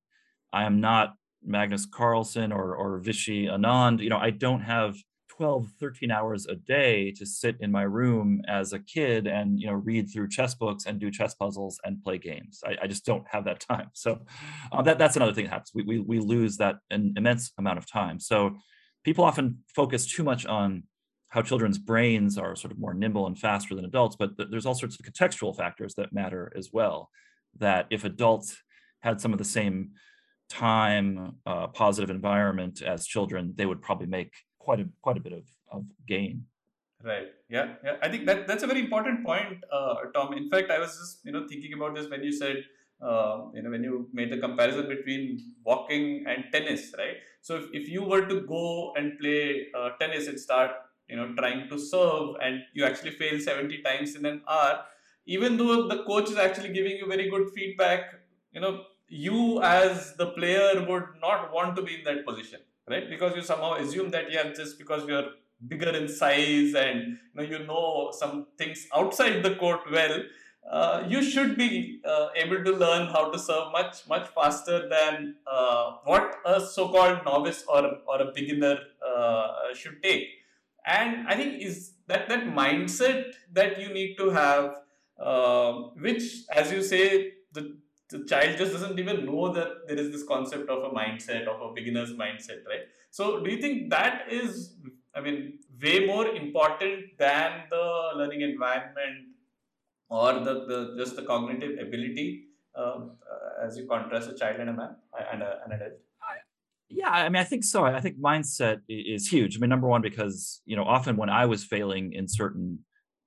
I 0.52 0.64
am 0.64 0.80
not 0.80 1.14
Magnus 1.44 1.86
Carlsen 1.86 2.52
or, 2.52 2.74
or 2.74 3.00
Vishy 3.00 3.46
Anand. 3.46 4.02
You 4.02 4.10
know, 4.10 4.18
I 4.18 4.30
don't 4.30 4.60
have 4.60 4.96
12 5.36 5.68
13 5.78 6.10
hours 6.10 6.46
a 6.46 6.54
day 6.54 7.12
to 7.12 7.26
sit 7.26 7.56
in 7.60 7.70
my 7.70 7.82
room 7.82 8.40
as 8.48 8.72
a 8.72 8.78
kid 8.78 9.26
and 9.26 9.60
you 9.60 9.66
know 9.66 9.74
read 9.74 10.08
through 10.10 10.28
chess 10.28 10.54
books 10.54 10.86
and 10.86 10.98
do 10.98 11.10
chess 11.10 11.34
puzzles 11.34 11.78
and 11.84 12.02
play 12.02 12.16
games 12.16 12.62
i, 12.64 12.74
I 12.82 12.86
just 12.86 13.04
don't 13.04 13.24
have 13.30 13.44
that 13.44 13.60
time 13.60 13.90
so 13.92 14.20
uh, 14.72 14.80
that, 14.82 14.98
that's 14.98 15.16
another 15.16 15.34
thing 15.34 15.44
that 15.44 15.50
happens 15.50 15.72
we, 15.74 15.82
we, 15.82 16.00
we 16.00 16.20
lose 16.20 16.56
that 16.56 16.76
an 16.90 17.12
immense 17.16 17.52
amount 17.58 17.76
of 17.76 17.90
time 17.90 18.18
so 18.18 18.56
people 19.04 19.24
often 19.24 19.58
focus 19.74 20.06
too 20.06 20.24
much 20.24 20.46
on 20.46 20.84
how 21.36 21.42
children's 21.42 21.78
brains 21.78 22.38
are 22.38 22.56
sort 22.56 22.72
of 22.72 22.78
more 22.78 22.94
nimble 22.94 23.26
and 23.26 23.38
faster 23.38 23.74
than 23.74 23.84
adults 23.84 24.16
but 24.16 24.36
th- 24.36 24.48
there's 24.50 24.64
all 24.64 24.74
sorts 24.74 24.98
of 24.98 25.04
contextual 25.04 25.54
factors 25.54 25.94
that 25.94 26.12
matter 26.12 26.50
as 26.56 26.70
well 26.72 27.10
that 27.58 27.86
if 27.90 28.04
adults 28.04 28.62
had 29.00 29.20
some 29.20 29.32
of 29.32 29.38
the 29.38 29.44
same 29.44 29.90
time 30.48 31.36
uh, 31.44 31.66
positive 31.68 32.08
environment 32.10 32.80
as 32.80 33.06
children 33.06 33.52
they 33.56 33.66
would 33.66 33.82
probably 33.82 34.06
make 34.06 34.32
quite 34.66 34.80
a 34.80 34.88
quite 35.02 35.16
a 35.16 35.20
bit 35.20 35.32
of, 35.32 35.44
of 35.70 35.84
gain. 36.08 36.44
Right. 37.02 37.28
Yeah. 37.48 37.74
Yeah. 37.84 37.96
I 38.02 38.08
think 38.08 38.26
that 38.26 38.46
that's 38.48 38.64
a 38.64 38.66
very 38.66 38.80
important 38.80 39.24
point, 39.24 39.62
uh, 39.72 39.94
Tom. 40.14 40.32
In 40.32 40.48
fact, 40.50 40.70
I 40.70 40.78
was 40.78 40.92
just 41.00 41.24
you 41.24 41.32
know 41.32 41.46
thinking 41.46 41.72
about 41.74 41.94
this 41.94 42.08
when 42.10 42.22
you 42.24 42.32
said 42.32 42.64
uh, 43.00 43.36
you 43.54 43.62
know 43.62 43.70
when 43.70 43.84
you 43.84 44.08
made 44.12 44.32
the 44.32 44.38
comparison 44.38 44.88
between 44.88 45.38
walking 45.64 46.24
and 46.26 46.44
tennis, 46.52 46.92
right? 46.98 47.18
So 47.42 47.56
if, 47.56 47.66
if 47.80 47.88
you 47.88 48.02
were 48.02 48.24
to 48.26 48.40
go 48.54 48.92
and 48.96 49.18
play 49.20 49.68
uh, 49.78 49.90
tennis 50.00 50.26
and 50.26 50.40
start 50.40 50.72
you 51.08 51.16
know 51.16 51.34
trying 51.34 51.68
to 51.68 51.78
serve 51.78 52.36
and 52.42 52.62
you 52.74 52.84
actually 52.84 53.10
fail 53.10 53.38
70 53.38 53.82
times 53.82 54.14
in 54.16 54.26
an 54.26 54.42
hour 54.48 54.84
even 55.26 55.56
though 55.56 55.88
the 55.88 56.02
coach 56.04 56.30
is 56.30 56.36
actually 56.36 56.72
giving 56.72 56.96
you 56.96 57.06
very 57.06 57.28
good 57.30 57.50
feedback 57.50 58.14
you 58.52 58.60
know 58.60 58.82
you 59.08 59.62
as 59.62 60.14
the 60.16 60.26
player 60.38 60.84
would 60.88 61.04
not 61.20 61.52
want 61.52 61.76
to 61.76 61.82
be 61.82 61.94
in 61.96 62.04
that 62.04 62.24
position 62.26 62.60
right? 62.88 63.08
Because 63.08 63.34
you 63.36 63.42
somehow 63.42 63.74
assume 63.74 64.10
that 64.10 64.30
yeah, 64.30 64.52
just 64.52 64.78
because 64.78 65.06
you're 65.06 65.30
bigger 65.68 65.90
in 65.90 66.08
size 66.08 66.74
and 66.74 67.00
you 67.00 67.34
know 67.34 67.42
you 67.42 67.58
know 67.66 68.10
some 68.12 68.46
things 68.58 68.86
outside 68.94 69.42
the 69.42 69.54
court 69.56 69.80
well, 69.90 70.22
uh, 70.70 71.04
you 71.08 71.22
should 71.22 71.56
be 71.56 72.00
uh, 72.04 72.28
able 72.36 72.62
to 72.62 72.72
learn 72.72 73.06
how 73.08 73.30
to 73.30 73.38
serve 73.38 73.72
much 73.72 74.06
much 74.08 74.28
faster 74.28 74.88
than 74.88 75.36
uh, 75.46 75.92
what 76.04 76.36
a 76.44 76.60
so-called 76.60 77.20
novice 77.24 77.64
or 77.68 77.82
or 78.06 78.22
a 78.22 78.32
beginner 78.32 78.78
uh, 79.06 79.52
should 79.74 80.02
take. 80.02 80.28
And 80.86 81.26
I 81.28 81.34
think 81.34 81.62
is 81.62 81.92
that 82.06 82.28
that 82.28 82.44
mindset 82.46 83.34
that 83.52 83.80
you 83.80 83.92
need 83.92 84.16
to 84.18 84.30
have, 84.30 84.76
uh, 85.18 85.72
which 86.06 86.22
as 86.54 86.70
you 86.72 86.82
say 86.82 87.32
the 87.52 87.76
the 88.08 88.24
child 88.24 88.56
just 88.56 88.72
doesn't 88.72 88.98
even 89.00 89.26
know 89.26 89.52
that 89.52 89.88
there 89.88 89.96
is 89.96 90.12
this 90.12 90.22
concept 90.22 90.68
of 90.70 90.84
a 90.84 90.94
mindset 90.94 91.48
of 91.48 91.60
a 91.60 91.72
beginner's 91.74 92.12
mindset 92.12 92.64
right? 92.66 92.84
So 93.10 93.40
do 93.42 93.50
you 93.50 93.60
think 93.60 93.90
that 93.90 94.26
is 94.30 94.76
i 95.16 95.20
mean 95.26 95.38
way 95.82 96.06
more 96.06 96.26
important 96.42 97.18
than 97.18 97.62
the 97.70 97.84
learning 98.18 98.42
environment 98.42 99.18
or 100.08 100.32
the, 100.46 100.54
the 100.70 100.78
just 100.98 101.16
the 101.16 101.22
cognitive 101.22 101.78
ability 101.86 102.28
um, 102.76 103.12
uh, 103.32 103.66
as 103.66 103.76
you 103.78 103.86
contrast 103.86 104.30
a 104.30 104.34
child 104.34 104.60
and 104.60 104.70
a 104.70 104.72
man 104.72 104.94
and 105.32 105.42
a, 105.42 105.60
an 105.64 105.72
adult 105.72 105.98
yeah 106.88 107.10
i 107.10 107.28
mean 107.28 107.40
i 107.40 107.44
think 107.44 107.64
so 107.64 107.84
i 107.84 108.00
think 108.00 108.18
mindset 108.18 108.80
is 108.88 109.28
huge 109.28 109.56
i 109.56 109.60
mean 109.60 109.70
number 109.70 109.88
one 109.88 110.02
because 110.02 110.62
you 110.66 110.76
know 110.76 110.84
often 110.84 111.16
when 111.16 111.28
i 111.28 111.44
was 111.46 111.64
failing 111.64 112.12
in 112.12 112.28
certain 112.28 112.78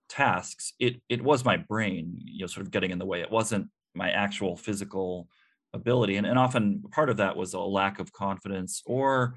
tasks 0.08 0.74
it 0.80 1.02
it 1.10 1.22
was 1.22 1.46
my 1.46 1.58
brain 1.58 2.14
you 2.18 2.42
know 2.42 2.48
sort 2.48 2.66
of 2.66 2.72
getting 2.72 2.92
in 2.92 3.00
the 3.00 3.06
way 3.06 3.22
it 3.22 3.30
wasn't 3.30 3.68
my 3.96 4.10
actual 4.10 4.56
physical 4.56 5.28
ability. 5.74 6.16
And, 6.16 6.26
and 6.26 6.38
often 6.38 6.84
part 6.92 7.10
of 7.10 7.18
that 7.18 7.36
was 7.36 7.54
a 7.54 7.60
lack 7.60 8.00
of 8.00 8.12
confidence 8.12 8.82
or 8.86 9.36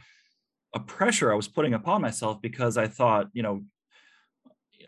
a 0.74 0.80
pressure 0.80 1.30
I 1.30 1.36
was 1.36 1.48
putting 1.48 1.74
upon 1.74 2.00
myself 2.00 2.40
because 2.40 2.76
I 2.76 2.88
thought, 2.88 3.28
you 3.32 3.42
know, 3.42 3.62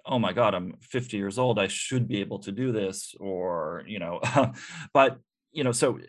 oh 0.07 0.19
my 0.19 0.33
God, 0.33 0.55
I'm 0.55 0.75
50 0.81 1.17
years 1.17 1.38
old. 1.38 1.59
I 1.59 1.69
should 1.69 2.09
be 2.09 2.21
able 2.21 2.38
to 2.41 2.53
do 2.53 2.73
this. 2.73 3.14
Or, 3.21 3.85
you 3.87 3.99
know, 3.99 4.21
but, 4.95 5.19
you 5.53 5.64
know, 5.64 5.73
so 5.73 5.99
eh, 5.99 6.03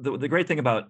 the, 0.00 0.16
the 0.16 0.28
great 0.28 0.46
thing 0.46 0.58
about, 0.58 0.88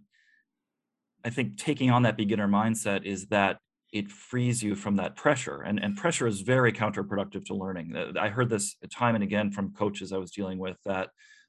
I 1.24 1.30
think, 1.30 1.56
taking 1.56 1.90
on 1.90 2.02
that 2.02 2.16
beginner 2.16 2.48
mindset 2.48 3.04
is 3.04 3.26
that 3.26 3.58
it 3.92 4.10
frees 4.10 4.62
you 4.62 4.74
from 4.74 4.96
that 4.96 5.16
pressure 5.16 5.62
and, 5.62 5.82
and 5.82 5.96
pressure 5.96 6.26
is 6.26 6.42
very 6.42 6.72
counterproductive 6.72 7.46
to 7.46 7.54
learning 7.54 7.96
uh, 7.96 8.12
i 8.20 8.28
heard 8.28 8.50
this 8.50 8.76
time 8.92 9.14
and 9.14 9.24
again 9.24 9.50
from 9.50 9.72
coaches 9.72 10.12
i 10.12 10.18
was 10.18 10.30
dealing 10.30 10.58
with 10.58 10.76
that 10.84 11.08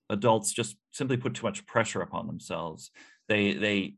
adults 0.09 0.51
just 0.51 0.75
simply 0.91 1.17
put 1.17 1.35
too 1.35 1.45
much 1.45 1.65
pressure 1.65 2.01
upon 2.01 2.27
themselves. 2.27 2.91
They 3.27 3.53
they 3.53 3.95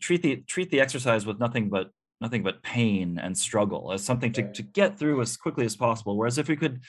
treat 0.00 0.22
the 0.22 0.36
treat 0.36 0.70
the 0.70 0.80
exercise 0.80 1.26
with 1.26 1.38
nothing 1.38 1.68
but 1.68 1.90
nothing 2.20 2.42
but 2.42 2.62
pain 2.62 3.18
and 3.18 3.36
struggle 3.36 3.92
as 3.92 4.04
something 4.04 4.32
to, 4.32 4.52
to 4.52 4.62
get 4.62 4.98
through 4.98 5.20
as 5.20 5.36
quickly 5.36 5.64
as 5.64 5.76
possible. 5.76 6.16
Whereas 6.16 6.38
if 6.38 6.48
we 6.48 6.56
could 6.56 6.80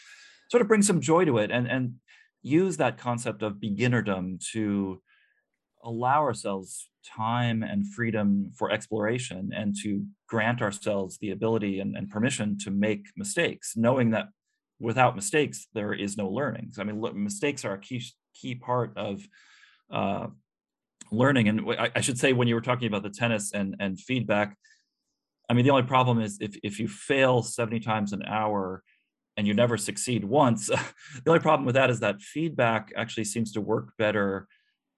sort 0.52 0.62
of 0.62 0.68
bring 0.68 0.84
some 0.84 1.02
joy 1.02 1.26
to 1.26 1.40
it 1.40 1.52
and 1.52 1.68
and 1.68 1.96
use 2.42 2.78
that 2.78 2.98
concept 2.98 3.42
of 3.42 3.54
beginnerdom 3.54 4.40
to 4.52 5.02
allow 5.84 6.22
ourselves 6.22 6.90
time 7.04 7.64
and 7.64 7.88
freedom 7.94 8.52
for 8.58 8.72
exploration 8.72 9.52
and 9.56 9.76
to 9.84 10.06
grant 10.28 10.62
ourselves 10.62 11.18
the 11.20 11.32
ability 11.32 11.80
and, 11.80 11.96
and 11.96 12.10
permission 12.10 12.58
to 12.60 12.72
make 12.72 13.08
mistakes, 13.16 13.74
knowing 13.76 14.12
that 14.12 14.28
without 14.80 15.16
mistakes 15.16 15.68
there 15.74 15.94
is 15.94 16.18
no 16.18 16.28
learning. 16.28 16.70
So, 16.72 16.82
I 16.82 16.86
mean, 16.86 17.02
mistakes 17.16 17.66
are 17.66 17.74
a 17.74 17.80
key 17.80 18.04
key 18.34 18.56
part 18.56 18.98
of 18.98 19.22
uh, 19.92 20.28
learning. 21.12 21.48
And 21.48 21.62
I, 21.80 21.92
I, 21.96 22.02
should 22.02 22.18
say, 22.18 22.34
when 22.34 22.48
you 22.48 22.56
were 22.56 22.62
talking 22.62 22.88
about 22.88 23.04
the 23.04 23.10
tennis 23.10 23.54
and 23.54 23.76
and 23.80 24.00
feedback, 24.00 24.58
I 25.50 25.54
mean, 25.54 25.66
the 25.66 25.72
only 25.72 25.84
problem 25.84 26.20
is 26.20 26.38
if 26.42 26.56
if 26.64 26.80
you 26.80 26.88
fail 26.88 27.44
seventy 27.44 27.80
times 27.80 28.14
an 28.14 28.24
hour 28.24 28.84
and 29.38 29.48
you 29.48 29.54
never 29.54 29.78
succeed 29.78 30.24
once, 30.24 30.68
the 30.68 31.30
only 31.30 31.40
problem 31.40 31.66
with 31.66 31.76
that 31.76 31.90
is 31.90 32.00
that 32.02 32.22
feedback 32.22 32.92
actually 32.96 33.26
seems 33.26 33.52
to 33.54 33.62
work 33.62 33.94
better 33.98 34.48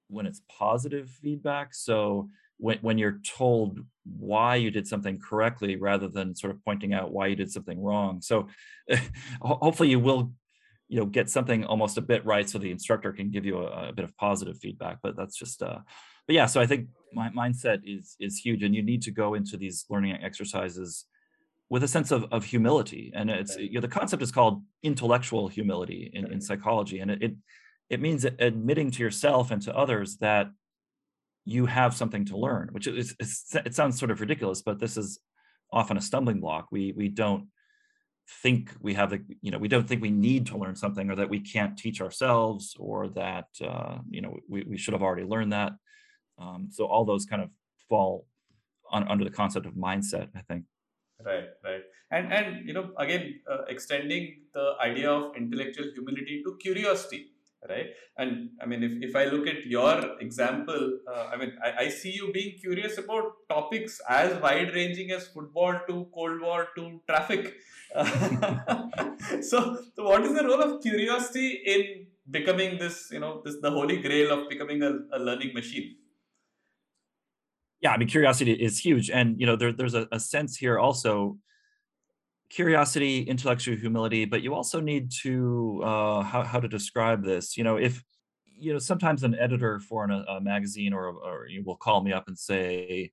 when 0.08 0.26
it's 0.26 0.42
positive 0.50 1.10
feedback. 1.10 1.74
So 1.74 2.30
when, 2.58 2.78
when 2.82 2.98
you're 2.98 3.20
told 3.24 3.80
why 4.06 4.56
you 4.56 4.72
did 4.72 4.88
something 4.88 5.20
correctly 5.20 5.76
rather 5.76 6.08
than 6.08 6.36
sort 6.36 6.52
of 6.54 6.64
pointing 6.64 6.94
out 6.94 7.12
why 7.12 7.28
you 7.28 7.36
did 7.36 7.52
something 7.52 7.82
wrong. 7.82 8.22
So 8.22 8.48
hopefully 9.42 9.90
you 9.90 10.00
will 10.00 10.32
you 10.88 11.00
know 11.00 11.06
get 11.06 11.30
something 11.30 11.66
almost 11.66 11.98
a 11.98 12.02
bit 12.02 12.26
right 12.26 12.50
so 12.50 12.60
the 12.60 12.72
instructor 12.72 13.12
can 13.12 13.32
give 13.32 13.46
you 13.46 13.58
a, 13.58 13.90
a 13.90 13.94
bit 13.94 14.06
of 14.06 14.16
positive 14.18 14.58
feedback 14.60 15.00
but 15.02 15.16
that's 15.18 15.36
just 15.36 15.64
uh 15.64 15.80
but 16.28 16.36
yeah 16.36 16.46
so 16.46 16.62
i 16.62 16.66
think 16.68 16.88
my 17.14 17.30
mindset 17.30 17.80
is 17.84 18.16
is 18.20 18.38
huge 18.38 18.62
and 18.64 18.76
you 18.76 18.84
need 18.84 19.02
to 19.02 19.12
go 19.12 19.34
into 19.34 19.58
these 19.58 19.86
learning 19.90 20.16
exercises 20.24 21.06
with 21.70 21.84
a 21.84 21.88
sense 21.88 22.12
of, 22.12 22.26
of 22.32 22.44
humility 22.46 23.12
and 23.16 23.30
it's 23.30 23.58
you 23.58 23.74
know 23.74 23.82
the 23.82 23.88
concept 23.88 24.22
is 24.22 24.32
called 24.32 24.62
intellectual 24.84 25.48
humility 25.48 26.12
in, 26.14 26.32
in 26.32 26.40
psychology 26.40 27.00
and 27.00 27.10
it, 27.10 27.24
it 27.24 27.34
it 27.90 28.02
means 28.02 28.26
admitting 28.26 28.92
to 28.92 29.04
yourself 29.04 29.52
and 29.52 29.62
to 29.62 29.76
others 29.76 30.18
that 30.18 30.48
you 31.46 31.68
have 31.68 31.96
something 31.96 32.26
to 32.26 32.38
learn 32.38 32.70
which 32.72 32.88
is 32.88 33.16
it 33.20 33.76
sounds 33.76 34.00
sort 34.00 34.12
of 34.12 34.20
ridiculous 34.20 34.62
but 34.62 34.80
this 34.80 34.98
is 34.98 35.20
often 35.72 35.98
a 35.98 36.02
stumbling 36.02 36.40
block. 36.40 36.68
We 36.72 36.94
we 36.94 37.10
don't 37.10 37.48
think 38.42 38.72
we 38.82 38.96
have 38.96 39.12
the 39.12 39.22
you 39.42 39.52
know 39.52 39.60
we 39.60 39.68
don't 39.68 39.88
think 39.88 40.02
we 40.02 40.10
need 40.10 40.48
to 40.48 40.58
learn 40.58 40.76
something 40.76 41.10
or 41.10 41.16
that 41.16 41.30
we 41.30 41.40
can't 41.40 41.78
teach 41.78 42.02
ourselves 42.02 42.76
or 42.80 43.10
that 43.10 43.48
uh, 43.64 43.98
you 44.10 44.22
know 44.22 44.38
we, 44.50 44.64
we 44.64 44.78
should 44.78 44.94
have 44.94 45.04
already 45.04 45.24
learned 45.24 45.54
that. 45.54 45.74
Um, 46.40 46.70
so 46.72 46.86
all 46.86 47.06
those 47.06 47.26
kind 47.26 47.42
of 47.42 47.50
fall 47.88 48.26
on, 48.92 49.08
under 49.08 49.24
the 49.24 49.32
concept 49.32 49.66
of 49.66 49.74
mindset 49.74 50.30
i 50.36 50.42
think. 50.42 50.64
Right 51.24 51.50
right. 51.64 51.84
And 52.12 52.32
and 52.34 52.68
you 52.68 52.74
know 52.74 52.92
again 52.98 53.40
uh, 53.52 53.64
extending 53.68 54.24
the 54.54 54.74
idea 54.82 55.12
of 55.12 55.36
intellectual 55.36 55.88
humility 55.94 56.44
to 56.44 56.58
curiosity 56.62 57.35
right? 57.70 57.88
And 58.18 58.50
i 58.62 58.66
mean 58.66 58.84
if, 58.84 59.10
if 59.10 59.16
i 59.16 59.26
look 59.26 59.48
at 59.48 59.66
your 59.66 59.96
example 60.20 61.00
uh, 61.12 61.26
i 61.34 61.38
mean 61.38 61.54
I, 61.64 61.72
I, 61.84 61.88
see 61.90 62.12
you 62.12 62.32
being 62.32 62.58
curious 62.58 62.98
about 62.98 63.26
topics 63.50 64.00
as 64.10 64.42
wide 64.42 64.74
ranging 64.74 65.12
as 65.12 65.28
football 65.28 65.80
to 65.88 66.08
cold 66.14 66.42
war 66.42 66.68
to 66.76 67.02
traffic. 67.08 67.54
So, 69.42 69.78
so 69.96 70.04
what 70.04 70.24
is 70.24 70.34
the 70.34 70.44
role 70.44 70.62
of 70.62 70.82
curiosity 70.82 71.62
in 71.66 72.08
becoming 72.30 72.78
this 72.78 73.10
you 73.12 73.20
know 73.20 73.42
this 73.44 73.56
the 73.62 73.72
holy 73.72 73.98
grail 73.98 74.32
of 74.32 74.50
becoming 74.50 74.84
a, 74.84 74.92
a 75.14 75.20
learning 75.20 75.54
machine? 75.54 75.96
Yeah 77.82 77.92
i 77.92 77.98
mean 77.98 78.08
curiosity 78.08 78.54
is 78.54 78.80
huge. 78.80 79.10
And 79.10 79.40
you 79.40 79.46
know 79.46 79.56
there, 79.56 79.72
there's 79.72 79.94
a, 79.94 80.08
a 80.12 80.20
sense 80.20 80.58
here 80.58 80.78
also 80.80 81.38
curiosity, 82.50 83.22
intellectual 83.22 83.76
humility, 83.76 84.26
but 84.26 84.42
you 84.42 84.54
also 84.54 84.80
need 84.80 85.12
to 85.24 85.82
uh, 85.84 86.22
how 86.22 86.44
how 86.44 86.60
to 86.60 86.68
describe 86.68 87.24
this. 87.24 87.58
You 87.58 87.64
know, 87.64 87.78
if 87.78 88.04
you 88.46 88.74
know 88.74 88.80
sometimes 88.80 89.24
an 89.24 89.36
editor 89.36 89.80
for 89.80 90.04
an, 90.04 90.12
a 90.28 90.40
magazine 90.42 90.94
or 90.94 91.10
or 91.10 91.48
you 91.48 91.64
will 91.64 91.78
call 91.78 92.02
me 92.02 92.14
up 92.14 92.28
and 92.28 92.38
say, 92.38 93.12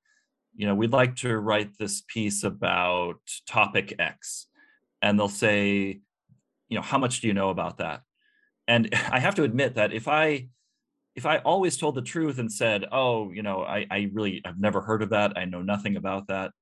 you 0.55 0.67
know, 0.67 0.75
we'd 0.75 0.93
like 0.93 1.17
to 1.17 1.37
write 1.39 1.77
this 1.79 2.03
piece 2.03 2.45
about 2.45 3.21
topic 3.47 3.95
X, 3.99 4.47
and 5.01 5.19
they'll 5.19 5.29
say, 5.29 6.01
you 6.69 6.77
know, 6.77 6.83
how 6.83 6.99
much 6.99 7.21
do 7.21 7.27
you 7.27 7.35
know 7.35 7.51
about 7.51 7.79
that? 7.79 8.03
And 8.69 8.89
I 9.11 9.19
have 9.21 9.35
to 9.37 9.45
admit 9.45 9.75
that 9.75 9.93
if 9.93 10.09
I 10.09 10.49
if 11.15 11.27
I 11.27 11.39
always 11.39 11.77
told 11.77 11.95
the 11.95 12.03
truth 12.03 12.39
and 12.39 12.51
said, 12.51 12.87
oh, 12.91 13.31
you 13.33 13.43
know, 13.43 13.63
I, 13.63 13.87
I 13.91 14.11
really 14.13 14.41
I've 14.45 14.59
never 14.61 14.81
heard 14.81 15.03
of 15.03 15.11
that, 15.11 15.37
I 15.37 15.45
know 15.45 15.63
nothing 15.63 15.97
about 15.97 16.29
that, 16.29 16.53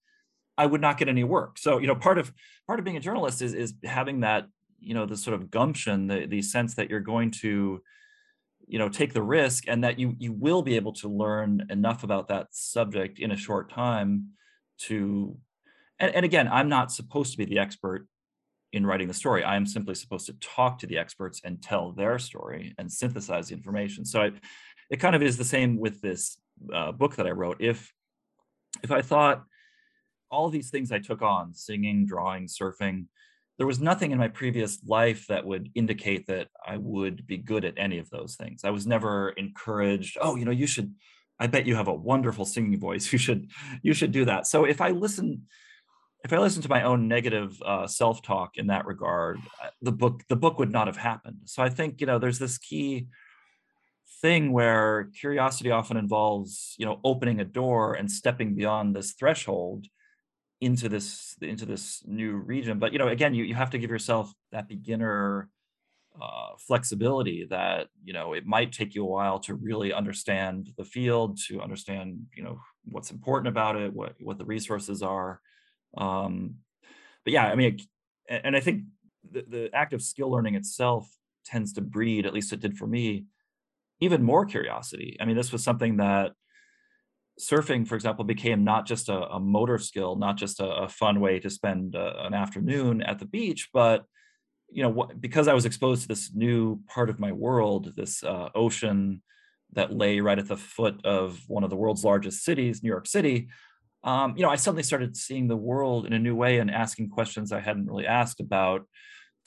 I 0.61 0.67
would 0.67 0.83
not 0.83 0.99
get 0.99 1.09
any 1.09 1.25
work. 1.25 1.57
So, 1.59 1.79
you 1.79 1.87
know, 1.87 1.95
part 1.95 2.19
of 2.19 2.33
part 2.67 2.79
of 2.79 2.85
being 2.85 2.99
a 2.99 3.00
journalist 3.09 3.40
is 3.40 3.55
is 3.55 3.73
having 3.83 4.21
that, 4.21 4.47
you 4.79 4.93
know, 4.93 5.07
the 5.07 5.17
sort 5.17 5.35
of 5.35 5.50
gumption, 5.50 6.07
the 6.07 6.26
the 6.26 6.43
sense 6.43 6.75
that 6.75 6.90
you're 6.90 7.00
going 7.14 7.31
to, 7.43 7.83
you 8.67 8.79
know, 8.79 8.90
take 8.90 9.14
the 9.14 9.23
risk 9.23 9.64
and 9.69 9.83
that 9.85 9.99
you 9.99 10.14
you 10.19 10.33
will 10.33 10.62
be 10.62 10.76
able 10.76 10.93
to 10.95 11.09
learn 11.09 11.67
enough 11.71 12.05
about 12.05 12.29
that 12.29 12.49
subject 12.50 13.19
in 13.19 13.31
a 13.31 13.37
short 13.37 13.71
time 13.71 14.29
to 14.87 15.37
and, 15.99 16.14
and 16.14 16.25
again, 16.25 16.49
I'm 16.49 16.69
not 16.69 16.93
supposed 16.93 17.33
to 17.33 17.38
be 17.38 17.47
the 17.47 17.59
expert 17.59 18.07
in 18.73 18.87
writing 18.87 19.09
the 19.09 19.14
story. 19.14 19.43
I 19.43 19.57
am 19.57 19.67
simply 19.67 19.95
supposed 19.95 20.26
to 20.26 20.35
talk 20.35 20.79
to 20.81 20.87
the 20.87 20.99
experts 20.99 21.40
and 21.45 21.62
tell 21.62 21.93
their 21.93 22.19
story 22.19 22.75
and 22.79 22.93
synthesize 22.93 23.49
the 23.49 23.55
information. 23.55 24.05
So 24.05 24.21
I, 24.23 24.31
it 24.90 24.99
kind 25.00 25.17
of 25.17 25.23
is 25.23 25.37
the 25.37 25.45
same 25.57 25.79
with 25.79 26.00
this 26.00 26.38
uh, 26.73 26.93
book 26.93 27.17
that 27.17 27.26
I 27.26 27.31
wrote. 27.31 27.59
If 27.61 27.93
if 28.83 28.93
I 28.93 29.02
thought 29.02 29.45
all 30.30 30.49
these 30.49 30.70
things 30.70 30.92
I 30.92 30.99
took 30.99 31.22
on, 31.22 31.54
singing, 31.54 32.06
drawing, 32.06 32.46
surfing, 32.46 33.06
there 33.58 33.66
was 33.66 33.80
nothing 33.80 34.10
in 34.10 34.18
my 34.18 34.28
previous 34.28 34.82
life 34.87 35.26
that 35.26 35.44
would 35.44 35.70
indicate 35.75 36.26
that 36.28 36.49
I 36.66 36.78
would 36.78 37.26
be 37.26 37.37
good 37.37 37.64
at 37.64 37.75
any 37.76 37.99
of 37.99 38.08
those 38.08 38.37
things. 38.37 38.62
I 38.64 38.70
was 38.70 38.87
never 38.87 39.30
encouraged, 39.30 40.16
oh, 40.20 40.37
you 40.37 40.44
know, 40.46 40.50
you 40.50 40.66
should 40.66 40.94
I 41.40 41.46
bet 41.46 41.66
you 41.66 41.75
have 41.75 41.88
a 41.88 41.94
wonderful 41.94 42.44
singing 42.44 42.78
voice. 42.78 43.10
You 43.12 43.18
should 43.18 43.50
you 43.82 43.94
should 43.94 44.12
do 44.12 44.25
that. 44.26 44.46
So 44.46 44.64
if 44.64 44.80
I 44.80 44.90
listen 44.90 45.46
if 46.22 46.32
I 46.34 46.38
listen 46.38 46.62
to 46.62 46.68
my 46.68 46.82
own 46.82 47.08
negative 47.08 47.60
uh, 47.62 47.87
self-talk 47.87 48.58
in 48.58 48.66
that 48.66 48.84
regard, 48.84 49.38
uh, 49.62 49.70
the 49.80 49.92
book 49.92 50.22
the 50.28 50.37
book 50.37 50.58
would 50.58 50.70
not 50.70 50.87
have 50.87 50.99
happened. 50.99 51.38
So 51.46 51.62
I 51.62 51.70
think 51.70 52.00
you 52.00 52.06
know 52.06 52.18
there's 52.18 52.38
this 52.38 52.58
key 52.58 53.08
thing 54.22 54.52
where 54.52 55.10
curiosity 55.18 55.70
often 55.70 55.96
involves 55.96 56.75
you 56.78 56.84
know 56.84 57.00
opening 57.04 57.40
a 57.40 57.44
door 57.44 57.94
and 57.94 58.10
stepping 58.10 58.54
beyond 58.54 58.94
this 58.94 59.12
threshold 59.12 59.87
into 60.61 60.88
this 60.88 61.37
into 61.40 61.67
this 61.67 62.02
new 62.07 62.37
region. 62.37 62.79
But 62.79 62.93
you 62.93 62.99
know 62.99 63.09
again 63.09 63.35
you 63.35 63.45
you 63.45 63.55
have 63.55 63.71
to 63.71 63.79
give 63.79 63.90
yourself 63.90 64.33
that 64.52 64.69
beginner 64.69 65.49
uh, 66.21 66.57
flexibility 66.59 67.47
that 67.49 67.88
you 68.05 68.12
know 68.12 68.33
it 68.33 68.45
might 68.45 68.73
take 68.73 68.95
you 68.95 69.05
a 69.05 69.09
while 69.09 69.38
to 69.38 69.55
really 69.55 69.93
understand 69.93 70.71
the 70.76 70.85
field 70.85 71.38
to 71.49 71.61
understand 71.61 72.19
you 72.35 72.43
know 72.43 72.59
what's 72.85 73.11
important 73.11 73.49
about 73.49 73.76
it 73.76 73.93
what 73.93 74.14
what 74.21 74.37
the 74.37 74.45
resources 74.45 75.02
are 75.02 75.40
um, 75.97 76.57
but 77.25 77.33
yeah 77.33 77.47
i 77.47 77.55
mean 77.55 77.79
and 78.29 78.57
i 78.57 78.61
think 78.61 78.83
the, 79.31 79.45
the 79.49 79.71
act 79.73 79.93
of 79.93 80.02
skill 80.02 80.31
learning 80.31 80.57
itself 80.57 81.09
tends 81.45 81.73
to 81.73 81.81
breed 81.81 82.26
at 82.26 82.35
least 82.35 82.52
it 82.52 82.61
did 82.61 82.76
for 82.76 82.87
me 82.87 83.25
even 84.00 84.23
more 84.23 84.45
curiosity 84.45 85.17
i 85.21 85.25
mean 85.25 85.37
this 85.37 85.52
was 85.52 85.62
something 85.62 85.99
that 85.99 86.33
surfing 87.40 87.87
for 87.87 87.94
example 87.94 88.25
became 88.25 88.62
not 88.64 88.87
just 88.87 89.09
a, 89.09 89.28
a 89.30 89.40
motor 89.40 89.78
skill 89.78 90.16
not 90.16 90.37
just 90.37 90.61
a, 90.61 90.66
a 90.66 90.88
fun 90.88 91.20
way 91.20 91.40
to 91.40 91.50
spend 91.50 91.94
a, 91.94 91.99
uh, 92.00 92.26
an 92.26 92.35
afternoon 92.35 93.02
at 93.02 93.18
the 93.18 93.25
beach 93.25 93.70
but 93.73 94.04
you 94.70 94.82
know 94.82 95.09
because 95.18 95.49
i 95.49 95.54
was 95.54 95.64
exposed 95.64 96.02
to 96.02 96.09
this 96.09 96.32
new 96.35 96.80
part 96.87 97.11
of 97.11 97.18
my 97.18 97.32
world 97.32 97.92
this 97.97 98.23
uh, 98.23 98.49
ocean 98.54 99.23
that 99.73 99.92
lay 99.92 100.20
right 100.20 100.38
at 100.38 100.49
the 100.49 100.56
foot 100.56 101.00
of 101.04 101.40
one 101.47 101.64
of 101.64 101.70
the 101.70 101.76
world's 101.76 102.04
largest 102.04 102.44
cities 102.44 102.82
new 102.82 102.88
york 102.88 103.06
city 103.06 103.49
um, 104.04 104.35
you 104.37 104.42
know 104.42 104.50
i 104.50 104.56
suddenly 104.56 104.82
started 104.82 105.16
seeing 105.16 105.49
the 105.49 105.56
world 105.56 106.06
in 106.06 106.12
a 106.12 106.18
new 106.18 106.35
way 106.35 106.59
and 106.59 106.70
asking 106.70 107.09
questions 107.09 107.52
i 107.52 107.61
hadn't 107.61 107.87
really 107.87 108.06
asked 108.06 108.40
about 108.40 108.87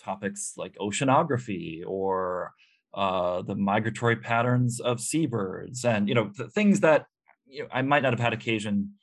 topics 0.02 0.54
like 0.58 0.76
oceanography 0.82 1.84
or 1.86 2.54
uh, 2.94 3.42
the 3.42 3.56
migratory 3.56 4.16
patterns 4.16 4.80
of 4.80 5.00
seabirds 5.00 5.84
and 5.86 6.08
you 6.08 6.16
know 6.16 6.32
things 6.54 6.82
that 6.82 7.06
you 7.54 7.64
know, 7.64 7.70
i 7.72 7.82
might 7.82 8.04
not 8.04 8.14
have 8.14 8.20
had 8.20 8.34
occasion 8.34 8.94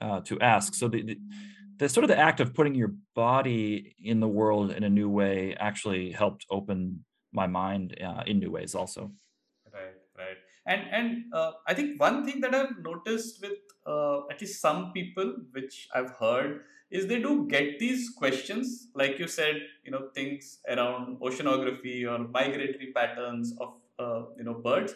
uh, 0.00 0.20
to 0.20 0.38
ask. 0.40 0.74
So 0.74 0.88
the, 0.88 1.02
the 1.02 1.18
the 1.78 1.88
sort 1.90 2.04
of 2.04 2.08
the 2.08 2.18
act 2.18 2.40
of 2.40 2.54
putting 2.54 2.74
your 2.74 2.94
body 3.14 3.94
in 4.02 4.20
the 4.20 4.28
world 4.28 4.70
in 4.72 4.82
a 4.82 4.88
new 4.88 5.10
way 5.10 5.54
actually 5.58 6.10
helped 6.10 6.46
open 6.50 7.04
my 7.32 7.46
mind 7.46 7.98
uh, 8.02 8.22
in 8.26 8.38
new 8.38 8.50
ways 8.50 8.74
also. 8.74 9.12
Right 9.72 9.96
right. 10.16 10.38
And 10.66 10.82
and 10.98 11.08
uh, 11.32 11.52
i 11.66 11.74
think 11.74 12.00
one 12.00 12.24
thing 12.26 12.40
that 12.40 12.54
i've 12.54 12.76
noticed 12.82 13.40
with 13.42 13.58
uh, 13.86 14.26
at 14.30 14.40
least 14.40 14.60
some 14.60 14.92
people 14.92 15.28
which 15.52 15.88
i've 15.94 16.10
heard 16.22 16.62
is 16.90 17.06
they 17.06 17.20
do 17.20 17.48
get 17.48 17.80
these 17.80 18.10
questions. 18.16 18.88
Like 18.94 19.18
you 19.18 19.28
said 19.28 19.56
you 19.84 19.90
know 19.90 20.08
things 20.14 20.58
around 20.68 21.18
oceanography 21.20 21.98
or 22.10 22.18
migratory 22.38 22.92
patterns 22.94 23.54
of 23.60 23.74
uh, 23.98 24.22
you 24.38 24.44
know 24.44 24.54
birds 24.54 24.94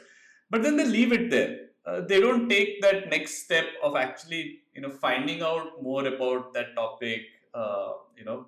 but 0.51 0.63
then 0.63 0.77
they 0.77 0.87
leave 0.87 1.13
it 1.13 1.31
there 1.31 1.70
uh, 1.91 2.01
they 2.07 2.21
don't 2.21 2.49
take 2.49 2.81
that 2.83 3.09
next 3.11 3.45
step 3.45 3.67
of 3.83 3.97
actually 3.97 4.61
you 4.75 4.83
know 4.83 4.91
finding 4.91 5.43
out 5.43 5.83
more 5.83 6.07
about 6.07 6.53
that 6.55 6.75
topic 6.75 7.23
uh, 7.55 7.93
you 8.17 8.25
know 8.25 8.47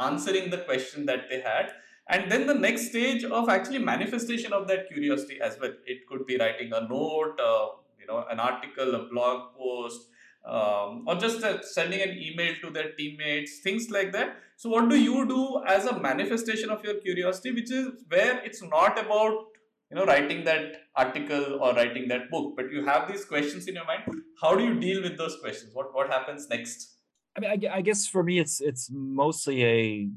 answering 0.00 0.50
the 0.50 0.58
question 0.58 1.06
that 1.06 1.28
they 1.28 1.40
had. 1.40 1.72
And 2.08 2.30
then 2.30 2.46
the 2.46 2.54
next 2.54 2.90
stage 2.90 3.24
of 3.24 3.48
actually 3.48 3.78
manifestation 3.78 4.52
of 4.52 4.68
that 4.68 4.88
curiosity 4.88 5.40
as 5.40 5.58
well. 5.60 5.72
It 5.86 6.06
could 6.06 6.24
be 6.24 6.36
writing 6.36 6.72
a 6.72 6.82
note 6.82 7.40
uh, 7.40 7.66
you 8.00 8.06
know 8.06 8.24
an 8.30 8.38
article 8.38 8.94
a 8.94 9.08
blog 9.08 9.56
post 9.56 10.08
um, 10.44 11.04
or 11.08 11.16
just 11.16 11.42
uh, 11.42 11.60
sending 11.62 12.00
an 12.02 12.16
email 12.16 12.54
to 12.62 12.70
their 12.70 12.92
teammates 12.92 13.58
things 13.58 13.90
like 13.90 14.12
that. 14.12 14.36
So 14.56 14.70
what 14.70 14.88
do 14.88 14.96
you 14.96 15.26
do 15.26 15.62
as 15.66 15.86
a 15.86 15.98
manifestation 15.98 16.70
of 16.70 16.84
your 16.84 16.94
curiosity 16.94 17.52
which 17.52 17.72
is 17.72 17.88
where 18.08 18.38
it's 18.44 18.62
not 18.62 19.04
about 19.04 19.46
you 19.90 19.96
know 19.96 20.04
writing 20.04 20.44
that 20.44 20.82
article 20.94 21.58
or 21.60 21.74
writing 21.74 22.08
that 22.08 22.30
book. 22.30 22.54
But 22.56 22.72
you 22.72 22.84
have 22.84 23.08
these 23.08 23.24
questions 23.24 23.66
in 23.68 23.74
your 23.74 23.86
mind. 23.86 24.02
How 24.40 24.54
do 24.56 24.64
you 24.64 24.78
deal 24.78 25.02
with 25.02 25.16
those 25.16 25.36
questions? 25.40 25.74
What 25.74 25.94
what 25.94 26.08
happens 26.08 26.48
next? 26.48 26.98
I 27.36 27.40
mean 27.40 27.50
i, 27.50 27.76
I 27.78 27.80
guess 27.82 28.06
for 28.06 28.22
me 28.22 28.38
it's 28.38 28.60
it's 28.60 28.90
mostly 28.90 29.64
a 29.64 30.10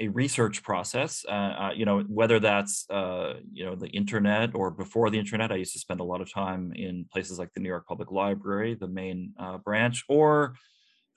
a 0.00 0.08
research 0.08 0.62
process. 0.62 1.24
Uh, 1.28 1.32
uh, 1.32 1.72
you 1.74 1.84
know 1.84 2.00
whether 2.02 2.38
that's 2.38 2.88
uh, 2.90 3.34
you 3.52 3.64
know 3.64 3.74
the 3.74 3.88
internet 3.88 4.54
or 4.54 4.70
before 4.70 5.10
the 5.10 5.18
internet 5.18 5.50
i 5.52 5.56
used 5.56 5.72
to 5.72 5.78
spend 5.78 6.00
a 6.00 6.04
lot 6.04 6.20
of 6.20 6.32
time 6.32 6.72
in 6.74 7.04
places 7.12 7.38
like 7.38 7.52
the 7.54 7.60
new 7.60 7.68
york 7.68 7.86
public 7.86 8.10
library 8.10 8.74
the 8.74 8.86
main 8.86 9.32
uh, 9.38 9.58
branch 9.58 10.04
or 10.08 10.54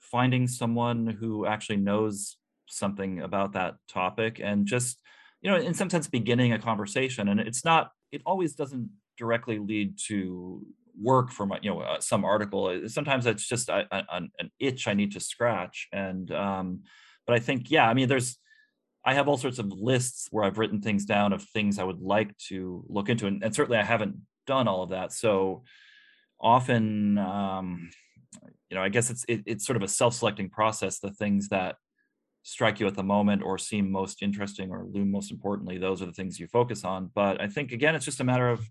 finding 0.00 0.48
someone 0.48 1.06
who 1.06 1.46
actually 1.46 1.76
knows 1.76 2.36
something 2.66 3.20
about 3.20 3.52
that 3.52 3.74
topic 3.88 4.40
and 4.42 4.66
just 4.66 4.98
you 5.42 5.50
know, 5.50 5.56
in 5.56 5.74
some 5.74 5.90
sense, 5.90 6.06
beginning 6.06 6.52
a 6.52 6.58
conversation. 6.58 7.28
And 7.28 7.40
it's 7.40 7.64
not, 7.64 7.90
it 8.10 8.22
always 8.24 8.54
doesn't 8.54 8.88
directly 9.18 9.58
lead 9.58 9.98
to 10.06 10.64
work 11.00 11.30
from 11.30 11.52
you 11.62 11.70
know 11.70 11.80
uh, 11.80 12.00
some 12.00 12.24
article. 12.24 12.82
Sometimes 12.86 13.26
it's 13.26 13.46
just 13.46 13.68
a, 13.68 13.86
a, 13.90 14.04
an 14.12 14.50
itch 14.58 14.88
I 14.88 14.94
need 14.94 15.12
to 15.12 15.20
scratch. 15.20 15.88
And 15.92 16.30
um, 16.30 16.82
but 17.26 17.34
I 17.34 17.38
think 17.38 17.70
yeah, 17.70 17.88
I 17.88 17.94
mean, 17.94 18.08
there's 18.08 18.38
I 19.04 19.14
have 19.14 19.28
all 19.28 19.36
sorts 19.36 19.58
of 19.58 19.72
lists 19.72 20.28
where 20.30 20.44
I've 20.44 20.58
written 20.58 20.80
things 20.80 21.04
down 21.04 21.32
of 21.32 21.42
things 21.42 21.78
I 21.78 21.84
would 21.84 22.00
like 22.00 22.36
to 22.48 22.84
look 22.88 23.08
into, 23.08 23.26
and, 23.26 23.42
and 23.42 23.54
certainly 23.54 23.78
I 23.78 23.84
haven't 23.84 24.16
done 24.46 24.68
all 24.68 24.82
of 24.82 24.90
that. 24.90 25.12
So 25.12 25.64
often, 26.40 27.18
um, 27.18 27.90
you 28.70 28.76
know, 28.76 28.82
I 28.82 28.88
guess 28.88 29.10
it's 29.10 29.24
it, 29.28 29.42
it's 29.46 29.66
sort 29.66 29.76
of 29.76 29.82
a 29.82 29.88
self-selecting 29.88 30.50
process. 30.50 30.98
The 30.98 31.10
things 31.10 31.48
that 31.48 31.76
strike 32.42 32.80
you 32.80 32.86
at 32.86 32.94
the 32.94 33.02
moment 33.02 33.42
or 33.42 33.56
seem 33.56 33.90
most 33.90 34.22
interesting 34.22 34.70
or 34.70 34.84
loom 34.84 35.10
most 35.10 35.30
importantly 35.30 35.78
those 35.78 36.02
are 36.02 36.06
the 36.06 36.12
things 36.12 36.40
you 36.40 36.46
focus 36.48 36.84
on 36.84 37.10
but 37.14 37.40
i 37.40 37.46
think 37.46 37.72
again 37.72 37.94
it's 37.94 38.04
just 38.04 38.20
a 38.20 38.24
matter 38.24 38.48
of 38.48 38.68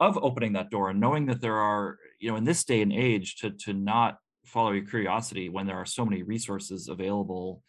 of 0.00 0.18
opening 0.22 0.52
that 0.52 0.70
door 0.70 0.90
and 0.90 1.00
knowing 1.00 1.26
that 1.26 1.40
there 1.40 1.56
are 1.56 1.98
you 2.20 2.30
know 2.30 2.36
in 2.36 2.44
this 2.44 2.64
day 2.64 2.82
and 2.82 2.92
age 2.92 3.36
to 3.36 3.50
to 3.50 3.72
not 3.72 4.18
follow 4.44 4.72
your 4.72 4.84
curiosity 4.84 5.48
when 5.48 5.66
there 5.66 5.76
are 5.76 5.86
so 5.86 6.04
many 6.04 6.22
resources 6.22 6.88
available 6.88 7.62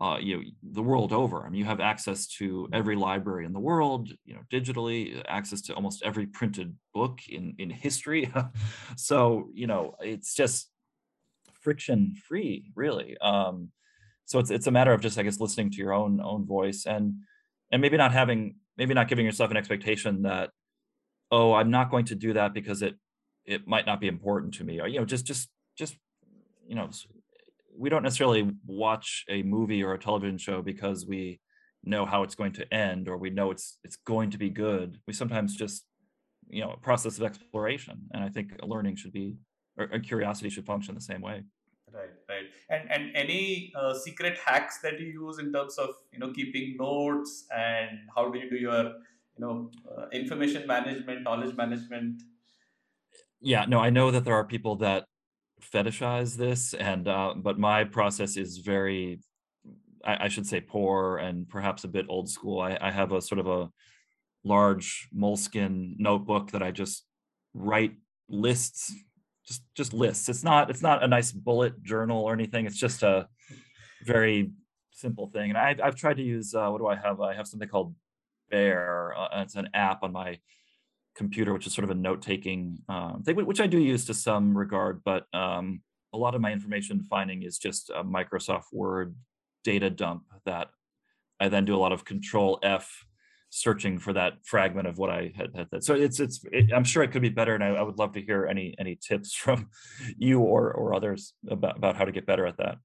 uh, 0.00 0.16
you 0.18 0.36
know 0.36 0.42
the 0.62 0.82
world 0.82 1.12
over. 1.12 1.44
I 1.44 1.50
mean, 1.50 1.58
you 1.58 1.66
have 1.66 1.80
access 1.80 2.26
to 2.38 2.68
every 2.72 2.96
library 2.96 3.44
in 3.44 3.52
the 3.52 3.60
world, 3.60 4.08
you 4.24 4.34
know, 4.34 4.40
digitally, 4.50 5.22
access 5.28 5.60
to 5.62 5.74
almost 5.74 6.02
every 6.02 6.26
printed 6.26 6.74
book 6.94 7.20
in 7.28 7.54
in 7.58 7.68
history. 7.68 8.32
so 8.96 9.50
you 9.52 9.66
know, 9.66 9.94
it's 10.00 10.34
just 10.34 10.70
friction 11.60 12.14
free, 12.26 12.70
really. 12.74 13.18
Um, 13.18 13.70
so 14.30 14.38
it's 14.38 14.50
it's 14.50 14.68
a 14.68 14.70
matter 14.70 14.92
of 14.92 15.00
just 15.00 15.18
i 15.18 15.22
guess 15.24 15.40
listening 15.40 15.70
to 15.70 15.78
your 15.78 15.92
own 15.92 16.20
own 16.22 16.46
voice 16.46 16.86
and 16.86 17.14
and 17.72 17.82
maybe 17.82 17.96
not 17.96 18.12
having 18.12 18.54
maybe 18.76 18.94
not 18.94 19.08
giving 19.08 19.26
yourself 19.26 19.50
an 19.50 19.56
expectation 19.56 20.22
that 20.22 20.50
oh 21.32 21.52
i'm 21.52 21.70
not 21.70 21.90
going 21.90 22.04
to 22.04 22.14
do 22.14 22.32
that 22.32 22.54
because 22.54 22.80
it 22.80 22.94
it 23.44 23.66
might 23.66 23.86
not 23.86 24.00
be 24.00 24.06
important 24.06 24.54
to 24.54 24.62
me 24.62 24.80
or 24.80 24.86
you 24.86 25.00
know 25.00 25.04
just 25.04 25.26
just 25.26 25.48
just 25.76 25.96
you 26.68 26.76
know 26.76 26.88
we 27.76 27.90
don't 27.90 28.04
necessarily 28.04 28.48
watch 28.66 29.24
a 29.28 29.42
movie 29.42 29.82
or 29.82 29.94
a 29.94 29.98
television 29.98 30.38
show 30.38 30.62
because 30.62 31.06
we 31.06 31.40
know 31.82 32.06
how 32.06 32.22
it's 32.22 32.34
going 32.34 32.52
to 32.52 32.72
end 32.72 33.08
or 33.08 33.16
we 33.16 33.30
know 33.30 33.50
it's 33.50 33.78
it's 33.82 33.96
going 33.96 34.30
to 34.30 34.38
be 34.38 34.50
good. 34.50 34.98
We 35.06 35.14
sometimes 35.14 35.56
just 35.56 35.84
you 36.48 36.62
know 36.62 36.72
a 36.72 36.76
process 36.76 37.16
of 37.18 37.24
exploration. 37.24 38.02
And 38.12 38.22
i 38.22 38.28
think 38.28 38.52
learning 38.62 38.96
should 38.96 39.12
be 39.12 39.36
or, 39.78 39.88
or 39.92 39.98
curiosity 39.98 40.50
should 40.50 40.66
function 40.66 40.94
the 40.94 41.00
same 41.00 41.22
way 41.22 41.42
Right, 41.92 42.10
right. 42.28 42.46
And 42.68 42.90
and 42.90 43.16
any 43.16 43.72
uh, 43.74 43.94
secret 43.94 44.38
hacks 44.38 44.78
that 44.82 45.00
you 45.00 45.06
use 45.06 45.38
in 45.38 45.52
terms 45.52 45.76
of 45.78 45.90
you 46.12 46.18
know 46.18 46.32
keeping 46.32 46.76
notes 46.78 47.46
and 47.56 47.98
how 48.14 48.30
do 48.30 48.38
you 48.38 48.48
do 48.48 48.56
your 48.56 48.84
you 48.84 49.40
know 49.40 49.70
uh, 49.90 50.06
information 50.12 50.66
management, 50.66 51.22
knowledge 51.22 51.56
management? 51.56 52.22
Yeah, 53.40 53.64
no, 53.66 53.80
I 53.80 53.90
know 53.90 54.10
that 54.10 54.24
there 54.24 54.34
are 54.34 54.44
people 54.44 54.76
that 54.76 55.04
fetishize 55.60 56.36
this, 56.36 56.74
and 56.74 57.08
uh, 57.08 57.34
but 57.36 57.58
my 57.58 57.84
process 57.84 58.36
is 58.36 58.58
very, 58.58 59.20
I, 60.04 60.26
I, 60.26 60.28
should 60.28 60.46
say, 60.46 60.60
poor 60.60 61.18
and 61.18 61.48
perhaps 61.48 61.84
a 61.84 61.88
bit 61.88 62.06
old 62.08 62.28
school. 62.28 62.60
I, 62.60 62.78
I 62.80 62.90
have 62.90 63.12
a 63.12 63.20
sort 63.20 63.38
of 63.38 63.46
a 63.46 63.70
large 64.44 65.08
Moleskine 65.16 65.94
notebook 65.98 66.50
that 66.52 66.62
I 66.62 66.70
just 66.70 67.04
write 67.54 67.92
lists, 68.28 68.92
just 69.50 69.62
just 69.74 69.92
lists. 69.92 70.28
It's 70.28 70.44
not 70.44 70.70
it's 70.70 70.82
not 70.82 71.02
a 71.02 71.08
nice 71.08 71.32
bullet 71.32 71.82
journal 71.82 72.22
or 72.22 72.32
anything. 72.32 72.66
It's 72.66 72.76
just 72.76 73.02
a 73.02 73.28
very 74.04 74.52
simple 74.92 75.26
thing. 75.26 75.50
And 75.50 75.58
I've 75.58 75.80
I've 75.80 75.96
tried 75.96 76.18
to 76.18 76.22
use 76.22 76.54
uh, 76.54 76.68
what 76.68 76.78
do 76.78 76.86
I 76.86 76.94
have? 76.94 77.20
I 77.20 77.34
have 77.34 77.48
something 77.48 77.68
called 77.68 77.94
Bear. 78.50 79.14
Uh, 79.18 79.42
it's 79.42 79.56
an 79.56 79.68
app 79.74 80.02
on 80.02 80.12
my 80.12 80.38
computer, 81.16 81.52
which 81.52 81.66
is 81.66 81.74
sort 81.74 81.84
of 81.84 81.90
a 81.90 81.94
note 81.94 82.22
taking 82.22 82.78
uh, 82.88 83.18
thing, 83.18 83.36
which 83.36 83.60
I 83.60 83.66
do 83.66 83.78
use 83.78 84.06
to 84.06 84.14
some 84.14 84.56
regard, 84.56 85.02
but 85.04 85.26
um, 85.34 85.82
a 86.12 86.18
lot 86.18 86.34
of 86.34 86.40
my 86.40 86.52
information 86.52 87.02
finding 87.02 87.42
is 87.42 87.58
just 87.58 87.90
a 87.90 88.04
Microsoft 88.04 88.72
Word 88.72 89.14
data 89.64 89.90
dump 89.90 90.22
that 90.46 90.68
I 91.40 91.48
then 91.48 91.64
do 91.64 91.74
a 91.74 91.78
lot 91.84 91.92
of 91.92 92.04
Control 92.04 92.58
F 92.62 93.04
searching 93.50 93.98
for 93.98 94.12
that 94.12 94.34
fragment 94.44 94.88
of 94.88 94.96
what 94.98 95.10
I 95.10 95.32
had. 95.36 95.50
had 95.54 95.66
that. 95.70 95.84
so 95.84 95.94
it's 95.94 96.20
it's 96.20 96.40
it, 96.52 96.72
I'm 96.72 96.84
sure 96.84 97.02
it 97.02 97.12
could 97.12 97.22
be 97.22 97.28
better, 97.28 97.54
and 97.54 97.62
I, 97.62 97.68
I, 97.68 97.82
would 97.82 97.98
love 97.98 98.12
to 98.12 98.22
hear 98.22 98.46
any 98.46 98.74
any 98.78 98.96
tips 98.96 99.34
from 99.42 99.68
you 100.16 100.40
or 100.40 100.72
or 100.72 100.94
others 100.94 101.34
about 101.48 101.76
about 101.76 101.96
how 101.96 102.04
to 102.04 102.12
get 102.12 102.26
better 102.26 102.46
at 102.46 102.56
that. 102.58 102.78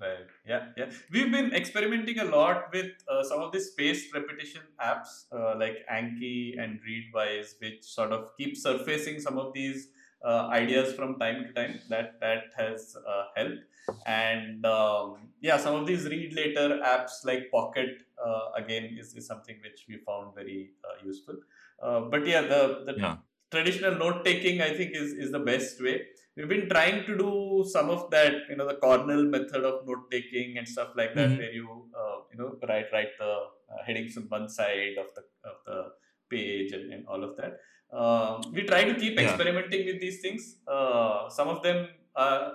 Right. 0.00 0.26
Yeah. 0.46 0.66
Yeah. 0.76 0.90
We've 1.12 1.30
been 1.30 1.52
experimenting 1.54 2.18
a 2.18 2.24
lot 2.24 2.72
with 2.72 2.90
uh, 3.08 3.22
some 3.22 3.40
of 3.40 3.52
these 3.52 3.70
spaced 3.70 4.12
repetition 4.12 4.62
apps 4.80 5.26
uh, 5.30 5.56
like 5.58 5.86
Anki 5.92 6.58
and 6.58 6.80
Readwise, 6.82 7.54
which 7.60 7.84
sort 7.84 8.10
of 8.10 8.30
keep 8.36 8.56
surfacing 8.56 9.20
some 9.20 9.38
of 9.38 9.52
these 9.52 9.88
uh, 10.24 10.48
ideas 10.48 10.94
from 10.94 11.18
time 11.18 11.44
to 11.44 11.52
time. 11.52 11.80
That 11.88 12.20
that 12.20 12.44
has 12.56 12.96
uh, 12.96 13.24
helped. 13.36 13.64
And 14.06 14.64
um, 14.64 15.28
yeah, 15.40 15.56
some 15.56 15.74
of 15.74 15.86
these 15.86 16.04
read 16.06 16.34
later 16.34 16.80
apps 16.84 17.24
like 17.24 17.50
Pocket 17.50 18.02
uh, 18.24 18.50
again 18.56 18.96
is, 18.98 19.14
is 19.14 19.26
something 19.26 19.56
which 19.62 19.86
we 19.88 19.96
found 20.06 20.34
very 20.34 20.70
uh, 20.84 21.04
useful. 21.04 21.36
but 21.80 22.26
yeah, 22.26 22.42
the 22.42 22.84
the 22.86 22.94
yeah. 22.96 23.16
traditional 23.50 23.96
note 23.96 24.24
taking 24.24 24.60
I 24.60 24.72
think 24.74 24.94
is 24.94 25.12
is 25.12 25.32
the 25.32 25.44
best 25.52 25.82
way 25.82 25.96
we've 26.36 26.48
been 26.48 26.68
trying 26.68 27.04
to 27.06 27.16
do 27.16 27.64
some 27.68 27.90
of 27.90 28.10
that, 28.10 28.32
you 28.48 28.56
know, 28.56 28.66
the 28.66 28.74
Cornell 28.74 29.24
method 29.24 29.64
of 29.64 29.86
note 29.86 30.10
taking 30.10 30.58
and 30.58 30.66
stuff 30.66 30.90
like 30.96 31.14
that, 31.14 31.28
mm-hmm. 31.28 31.38
where 31.38 31.52
you, 31.52 31.86
uh, 31.96 32.16
you 32.30 32.38
know, 32.38 32.56
write 32.68 32.86
write 32.92 33.18
the 33.18 33.32
uh, 33.72 33.82
headings 33.86 34.16
on 34.16 34.24
one 34.24 34.48
side 34.48 34.96
of 34.98 35.08
the 35.14 35.22
of 35.48 35.56
the 35.66 35.78
page 36.30 36.72
and, 36.72 36.92
and 36.92 37.06
all 37.06 37.22
of 37.22 37.36
that. 37.36 37.58
Um, 37.92 38.42
we 38.52 38.62
try 38.62 38.84
to 38.84 38.94
keep 38.94 39.18
yeah. 39.18 39.28
experimenting 39.28 39.86
with 39.86 40.00
these 40.00 40.20
things. 40.20 40.56
Uh, 40.66 41.28
some 41.28 41.48
of 41.48 41.62
them 41.62 41.88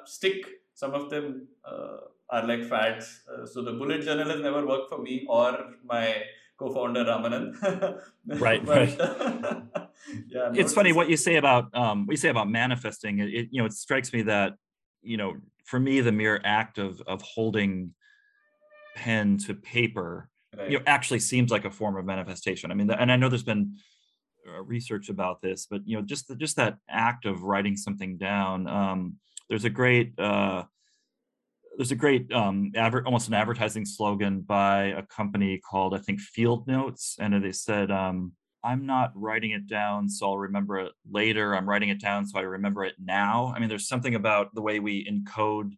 stick, 0.05 0.45
some 0.73 0.93
of 0.93 1.09
them 1.09 1.47
uh, 1.65 1.97
are 2.29 2.45
like 2.45 2.63
fads. 2.65 3.21
Uh, 3.31 3.45
so 3.45 3.61
the 3.61 3.73
bullet 3.73 4.03
journal 4.03 4.29
has 4.29 4.41
never 4.41 4.65
worked 4.65 4.89
for 4.89 4.99
me 4.99 5.25
or 5.29 5.75
my 5.85 6.23
co-founder 6.57 7.05
Ramanand. 7.05 8.01
right, 8.39 8.65
but, 8.65 8.77
right. 8.77 8.97
yeah, 10.27 10.51
it's 10.53 10.73
funny 10.73 10.91
what 10.91 11.09
you 11.09 11.17
say 11.17 11.35
about 11.35 11.75
um, 11.75 12.07
what 12.07 12.13
you 12.13 12.17
say 12.17 12.29
about 12.29 12.49
manifesting. 12.49 13.19
It, 13.19 13.33
it, 13.33 13.47
you 13.51 13.61
know 13.61 13.65
it 13.65 13.73
strikes 13.73 14.11
me 14.11 14.23
that 14.23 14.53
you 15.01 15.17
know 15.17 15.35
for 15.65 15.79
me 15.79 16.01
the 16.01 16.11
mere 16.11 16.41
act 16.43 16.77
of 16.77 17.01
of 17.01 17.21
holding 17.21 17.93
pen 18.95 19.37
to 19.37 19.53
paper 19.53 20.29
right. 20.57 20.71
you 20.71 20.77
know 20.79 20.83
actually 20.87 21.19
seems 21.19 21.51
like 21.51 21.65
a 21.65 21.71
form 21.71 21.95
of 21.95 22.05
manifestation. 22.05 22.71
I 22.71 22.73
mean, 22.73 22.89
and 22.89 23.11
I 23.11 23.15
know 23.15 23.29
there's 23.29 23.43
been 23.43 23.75
uh, 23.75 23.79
research 24.63 25.09
about 25.09 25.41
this, 25.41 25.67
but 25.69 25.81
you 25.85 25.97
know 25.97 26.03
just 26.03 26.27
the, 26.27 26.35
just 26.35 26.55
that 26.55 26.77
act 26.89 27.25
of 27.25 27.43
writing 27.43 27.75
something 27.75 28.17
down. 28.17 28.67
Um, 28.67 29.15
there's 29.49 29.65
a 29.65 29.69
great 29.69 30.17
uh, 30.19 30.63
there's 31.77 31.91
a 31.91 31.95
great 31.95 32.31
um, 32.31 32.71
adver- 32.75 33.05
almost 33.05 33.27
an 33.27 33.33
advertising 33.33 33.85
slogan 33.85 34.41
by 34.41 34.85
a 34.85 35.03
company 35.03 35.59
called 35.59 35.93
I 35.93 35.99
think 35.99 36.19
Field 36.19 36.67
Notes, 36.67 37.17
and 37.19 37.43
they 37.43 37.51
said 37.51 37.91
um, 37.91 38.33
I'm 38.63 38.85
not 38.85 39.11
writing 39.15 39.51
it 39.51 39.67
down 39.67 40.09
so 40.09 40.27
I'll 40.27 40.37
remember 40.37 40.79
it 40.79 40.91
later. 41.09 41.55
I'm 41.55 41.69
writing 41.69 41.89
it 41.89 42.01
down 42.01 42.25
so 42.25 42.39
I 42.39 42.43
remember 42.43 42.83
it 42.83 42.95
now. 42.99 43.53
I 43.55 43.59
mean, 43.59 43.69
there's 43.69 43.87
something 43.87 44.15
about 44.15 44.53
the 44.53 44.61
way 44.61 44.79
we 44.79 45.05
encode 45.05 45.73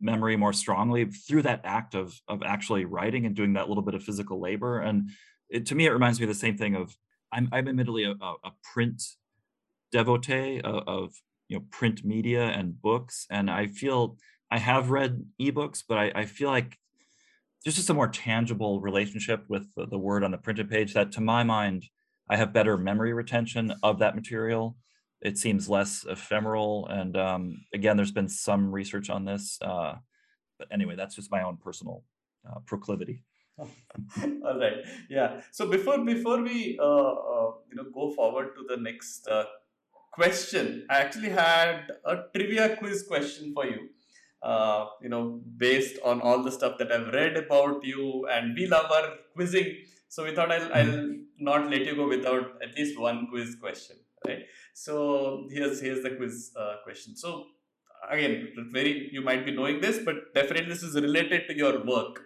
memory 0.00 0.36
more 0.36 0.52
strongly 0.52 1.06
through 1.06 1.42
that 1.42 1.60
act 1.64 1.94
of 1.94 2.14
of 2.28 2.42
actually 2.42 2.84
writing 2.84 3.26
and 3.26 3.34
doing 3.34 3.54
that 3.54 3.68
little 3.68 3.82
bit 3.82 3.94
of 3.94 4.02
physical 4.02 4.40
labor. 4.40 4.80
And 4.80 5.10
it, 5.50 5.66
to 5.66 5.74
me, 5.74 5.86
it 5.86 5.90
reminds 5.90 6.18
me 6.18 6.24
of 6.24 6.28
the 6.28 6.34
same 6.34 6.56
thing 6.56 6.76
of 6.76 6.96
I'm, 7.34 7.48
I'm 7.52 7.68
admittedly 7.68 8.04
a, 8.04 8.12
a 8.12 8.52
print 8.72 9.02
devotee 9.92 10.60
of, 10.60 10.82
of 10.86 11.14
you 11.48 11.58
know 11.58 11.64
print 11.70 12.04
media 12.04 12.44
and 12.44 12.80
books, 12.80 13.26
and 13.30 13.50
I 13.50 13.66
feel 13.66 14.16
I 14.50 14.58
have 14.58 14.90
read 14.90 15.24
ebooks, 15.40 15.82
but 15.86 15.98
I, 15.98 16.12
I 16.14 16.24
feel 16.26 16.48
like 16.48 16.78
there's 17.64 17.76
just 17.76 17.90
a 17.90 17.94
more 17.94 18.08
tangible 18.08 18.80
relationship 18.80 19.44
with 19.48 19.66
the, 19.74 19.86
the 19.86 19.98
word 19.98 20.22
on 20.22 20.30
the 20.30 20.38
printed 20.38 20.70
page 20.70 20.94
that, 20.94 21.12
to 21.12 21.20
my 21.20 21.42
mind, 21.42 21.86
I 22.28 22.36
have 22.36 22.52
better 22.52 22.76
memory 22.76 23.12
retention 23.14 23.74
of 23.82 23.98
that 23.98 24.14
material. 24.14 24.76
It 25.22 25.38
seems 25.38 25.68
less 25.68 26.04
ephemeral. 26.08 26.86
And 26.88 27.16
um, 27.16 27.64
again, 27.72 27.96
there's 27.96 28.12
been 28.12 28.28
some 28.28 28.70
research 28.70 29.08
on 29.08 29.24
this. 29.24 29.58
Uh, 29.62 29.94
but 30.58 30.68
anyway, 30.70 30.94
that's 30.94 31.14
just 31.14 31.30
my 31.30 31.42
own 31.42 31.56
personal 31.56 32.04
uh, 32.48 32.60
proclivity. 32.66 33.22
All 34.44 34.58
right. 34.58 34.78
Yeah. 35.08 35.40
So 35.52 35.68
before 35.70 36.04
before 36.04 36.42
we 36.42 36.78
uh, 36.80 37.12
uh 37.34 37.50
you 37.70 37.76
know 37.76 37.86
go 37.94 38.10
forward 38.10 38.54
to 38.56 38.64
the 38.68 38.80
next 38.80 39.28
uh, 39.28 39.44
question, 40.12 40.86
I 40.90 41.00
actually 41.00 41.30
had 41.30 41.92
a 42.04 42.16
trivia 42.34 42.76
quiz 42.76 43.04
question 43.04 43.52
for 43.54 43.66
you. 43.66 43.88
Uh, 44.42 44.86
you 45.00 45.08
know, 45.08 45.40
based 45.56 45.98
on 46.04 46.20
all 46.20 46.42
the 46.42 46.52
stuff 46.52 46.76
that 46.78 46.92
I've 46.92 47.14
read 47.14 47.36
about 47.38 47.82
you, 47.82 48.26
and 48.30 48.54
we 48.54 48.66
love 48.66 48.90
our 48.90 49.14
quizzing 49.34 49.74
so 50.14 50.22
we 50.24 50.32
thought 50.32 50.52
I'll, 50.52 50.72
I'll 50.72 51.16
not 51.40 51.68
let 51.70 51.84
you 51.86 51.96
go 51.96 52.06
without 52.06 52.62
at 52.62 52.76
least 52.76 52.96
one 52.96 53.26
quiz 53.26 53.56
question, 53.60 53.96
right? 54.24 54.44
So 54.72 55.48
here's 55.50 55.80
here's 55.80 56.04
the 56.04 56.10
quiz 56.10 56.52
uh, 56.56 56.74
question. 56.84 57.16
So 57.16 57.46
again, 58.08 58.34
very 58.76 59.08
you 59.12 59.22
might 59.22 59.44
be 59.44 59.50
knowing 59.56 59.80
this, 59.80 59.98
but 60.08 60.32
definitely 60.32 60.68
this 60.72 60.84
is 60.84 60.94
related 60.94 61.48
to 61.48 61.56
your 61.56 61.84
work. 61.84 62.20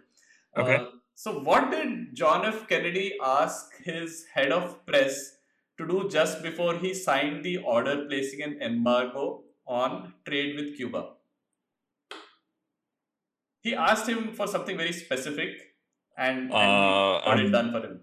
Okay. 0.55 0.77
So 1.21 1.41
what 1.41 1.73
did 1.73 2.15
John 2.15 2.45
F. 2.47 2.69
Kennedy 2.69 3.17
ask 3.21 3.73
his 3.83 4.27
head 4.33 4.53
of 4.53 4.87
press 4.87 5.33
to 5.77 5.85
do 5.85 6.09
just 6.09 6.45
before 6.45 6.75
he 6.77 6.95
signed 6.95 7.45
the 7.45 7.57
order 7.57 8.05
placing 8.09 8.41
an 8.43 8.63
embargo 8.63 9.43
on 9.67 10.15
trade 10.25 10.55
with 10.55 10.77
Cuba? 10.77 11.15
He 13.63 13.75
asked 13.75 14.09
him 14.09 14.33
for 14.33 14.47
something 14.47 14.77
very 14.77 14.93
specific 14.93 15.57
and, 16.17 16.53
and 16.53 16.53
uh, 16.53 17.21
got 17.25 17.41
it 17.41 17.51
done 17.51 17.73
for 17.73 17.81
him? 17.81 18.01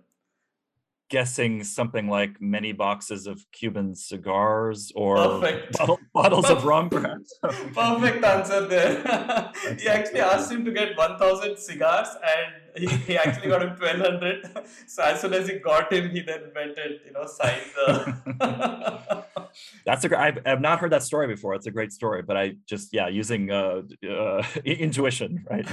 Guessing 1.09 1.63
something 1.63 2.09
like 2.09 2.41
many 2.41 2.73
boxes 2.73 3.27
of 3.27 3.45
Cuban 3.53 3.95
cigars 3.95 4.91
or 4.93 5.15
bottle, 5.71 5.99
bottles 6.15 6.49
of 6.49 6.63
rum, 6.63 6.89
perhaps. 6.89 7.33
Perfect 7.41 8.23
answer 8.23 8.61
there. 8.67 9.51
he 9.77 9.87
actually 9.87 10.21
asked 10.21 10.49
him 10.49 10.63
to 10.63 10.71
get 10.71 10.97
1,000 10.97 11.57
cigars 11.57 12.07
and 12.35 12.79
he, 12.81 12.87
he 13.07 13.17
actually 13.17 13.49
got 13.49 13.61
him 13.61 13.69
1,200. 13.69 14.65
So 14.87 15.03
as 15.03 15.21
soon 15.21 15.33
as 15.33 15.47
he 15.49 15.59
got 15.59 15.91
him, 15.91 16.09
he 16.09 16.21
then 16.21 16.43
went 16.55 16.77
and, 16.77 16.99
you 17.05 17.11
know, 17.11 17.25
signed 17.27 17.69
the. 17.75 19.25
That's 19.85 20.03
a. 20.03 20.19
I've, 20.19 20.39
I've 20.45 20.61
not 20.61 20.79
heard 20.79 20.91
that 20.91 21.03
story 21.03 21.27
before. 21.27 21.53
It's 21.53 21.67
a 21.67 21.71
great 21.71 21.93
story, 21.93 22.21
but 22.21 22.35
I 22.35 22.55
just 22.65 22.89
yeah 22.91 23.07
using 23.07 23.51
uh, 23.51 23.83
uh, 24.09 24.43
intuition, 24.65 25.45
right? 25.49 25.65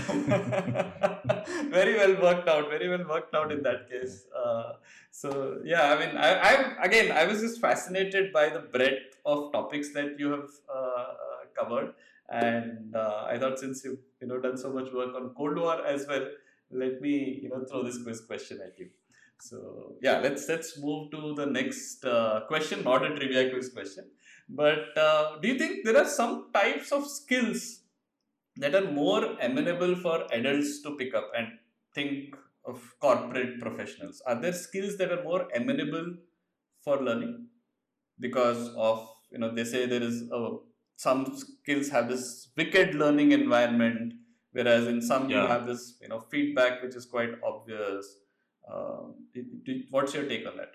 very 1.79 1.97
well 1.97 2.15
worked 2.23 2.49
out. 2.49 2.71
Very 2.71 2.89
well 2.89 3.05
worked 3.09 3.35
out 3.35 3.51
in 3.51 3.63
that 3.65 3.91
case. 3.91 4.27
Uh, 4.37 4.75
so 5.11 5.59
yeah, 5.65 5.93
I 5.93 5.99
mean, 5.99 6.17
I, 6.17 6.31
I 6.49 6.85
again, 6.85 7.11
I 7.11 7.25
was 7.25 7.41
just 7.41 7.61
fascinated 7.61 8.33
by 8.33 8.51
the 8.51 8.61
breadth 8.61 9.12
of 9.25 9.53
topics 9.53 9.93
that 9.95 10.19
you 10.19 10.31
have 10.31 10.49
uh, 10.69 10.79
uh, 10.79 11.43
covered, 11.59 11.95
and 12.29 12.95
uh, 12.95 13.27
I 13.29 13.39
thought 13.39 13.59
since 13.59 13.85
you've 13.85 13.99
you 14.21 14.29
know 14.29 14.41
done 14.41 14.57
so 14.57 14.73
much 14.73 14.93
work 14.93 15.15
on 15.15 15.35
Cold 15.37 15.57
War 15.59 15.85
as 15.87 16.07
well, 16.09 16.27
let 16.71 17.01
me 17.01 17.41
you 17.43 17.51
know 17.51 17.65
throw 17.71 17.83
this 17.83 18.03
quiz 18.03 18.21
question 18.21 18.61
at 18.65 18.79
you. 18.79 18.89
So 19.41 19.97
yeah, 20.01 20.19
let's 20.21 20.49
let's 20.49 20.79
move 20.79 21.11
to 21.13 21.35
the 21.35 21.47
next 21.47 22.05
uh, 22.05 22.41
question, 22.49 22.85
not 22.85 23.05
a 23.05 23.15
trivia 23.17 23.51
quiz 23.51 23.71
question. 23.71 24.05
But 24.49 24.97
uh, 24.97 25.39
do 25.41 25.49
you 25.49 25.59
think 25.59 25.85
there 25.85 25.97
are 25.97 26.09
some 26.09 26.51
types 26.53 26.93
of 26.93 27.09
skills 27.09 27.81
that 28.57 28.75
are 28.75 28.91
more 28.91 29.37
amenable 29.41 29.97
for 29.97 30.27
adults 30.33 30.83
to 30.83 30.97
pick 30.97 31.15
up 31.15 31.31
and 31.37 31.49
think 31.95 32.37
of 32.65 32.81
corporate 33.01 33.61
professionals? 33.61 34.23
Are 34.27 34.41
there 34.41 34.53
skills 34.53 34.97
that 34.99 35.11
are 35.11 35.23
more 35.25 35.49
amenable 35.55 36.15
for 36.85 37.03
learning 37.03 37.47
because 38.21 38.69
of 38.77 39.09
you 39.33 39.39
know 39.39 39.55
they 39.55 39.65
say 39.65 39.87
there 39.87 40.03
is 40.03 40.23
a, 40.31 40.57
some 40.97 41.37
skills 41.37 41.89
have 41.89 42.09
this 42.09 42.49
wicked 42.57 42.95
learning 42.95 43.33
environment 43.33 44.15
whereas 44.53 44.87
in 44.87 45.01
some 45.01 45.29
yeah. 45.29 45.43
you 45.43 45.49
have 45.49 45.67
this 45.67 45.97
you 46.01 46.09
know 46.09 46.21
feedback 46.21 46.83
which 46.83 46.95
is 46.95 47.07
quite 47.07 47.31
obvious 47.45 48.17
um, 48.71 49.15
what's 49.91 50.15
your 50.15 50.25
take 50.25 50.47
on 50.47 50.57
that? 50.57 50.75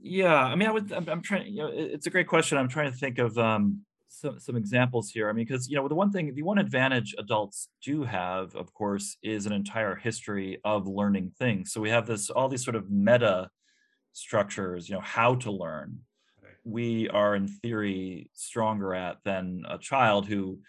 Yeah, 0.00 0.34
I 0.34 0.54
mean, 0.54 0.68
I 0.68 0.72
would. 0.72 0.92
I'm, 0.92 1.08
I'm 1.08 1.22
trying. 1.22 1.52
You 1.52 1.62
know, 1.62 1.70
it's 1.72 2.06
a 2.06 2.10
great 2.10 2.28
question. 2.28 2.58
I'm 2.58 2.68
trying 2.68 2.90
to 2.90 2.96
think 2.96 3.18
of. 3.18 3.36
Um, 3.38 3.82
some 4.10 4.40
some 4.40 4.56
examples 4.56 5.10
here. 5.10 5.28
I 5.28 5.32
mean, 5.34 5.44
because 5.44 5.68
you 5.68 5.76
know, 5.76 5.86
the 5.86 5.94
one 5.94 6.10
thing, 6.10 6.34
the 6.34 6.42
one 6.42 6.56
advantage 6.56 7.14
adults 7.18 7.68
do 7.82 8.04
have, 8.04 8.54
of 8.54 8.72
course, 8.72 9.18
is 9.22 9.44
an 9.44 9.52
entire 9.52 9.96
history 9.96 10.58
of 10.64 10.86
learning 10.86 11.32
things. 11.38 11.72
So 11.72 11.80
we 11.82 11.90
have 11.90 12.06
this 12.06 12.30
all 12.30 12.48
these 12.48 12.64
sort 12.64 12.74
of 12.74 12.90
meta 12.90 13.50
structures, 14.14 14.88
you 14.88 14.94
know, 14.94 15.02
how 15.02 15.34
to 15.36 15.50
learn. 15.50 15.98
We 16.68 17.08
are 17.08 17.34
in 17.34 17.48
theory 17.48 18.30
stronger 18.34 18.94
at 18.94 19.18
than 19.24 19.64
a 19.68 19.78
child 19.78 20.26
who 20.26 20.60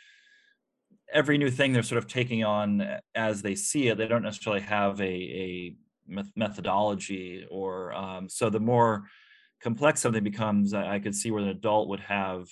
every 1.12 1.38
new 1.38 1.50
thing 1.50 1.74
they're 1.74 1.84
sort 1.84 1.98
of 1.98 2.08
taking 2.08 2.44
on 2.44 3.00
as 3.16 3.42
they 3.42 3.56
see 3.56 3.88
it. 3.88 3.98
They 3.98 4.08
don't 4.08 4.24
necessarily 4.24 4.62
have 4.62 5.00
a 5.02 5.06
a 5.06 5.76
methodology 6.36 7.46
or 7.50 7.94
um, 7.94 8.30
so 8.30 8.50
the 8.50 8.60
more 8.60 9.06
complex 9.62 10.02
something 10.02 10.24
becomes, 10.24 10.74
I, 10.74 10.96
I 10.96 11.00
could 11.00 11.16
see 11.16 11.32
where 11.32 11.44
an 11.44 11.50
adult 11.50 11.90
would 11.90 12.00
have 12.00 12.48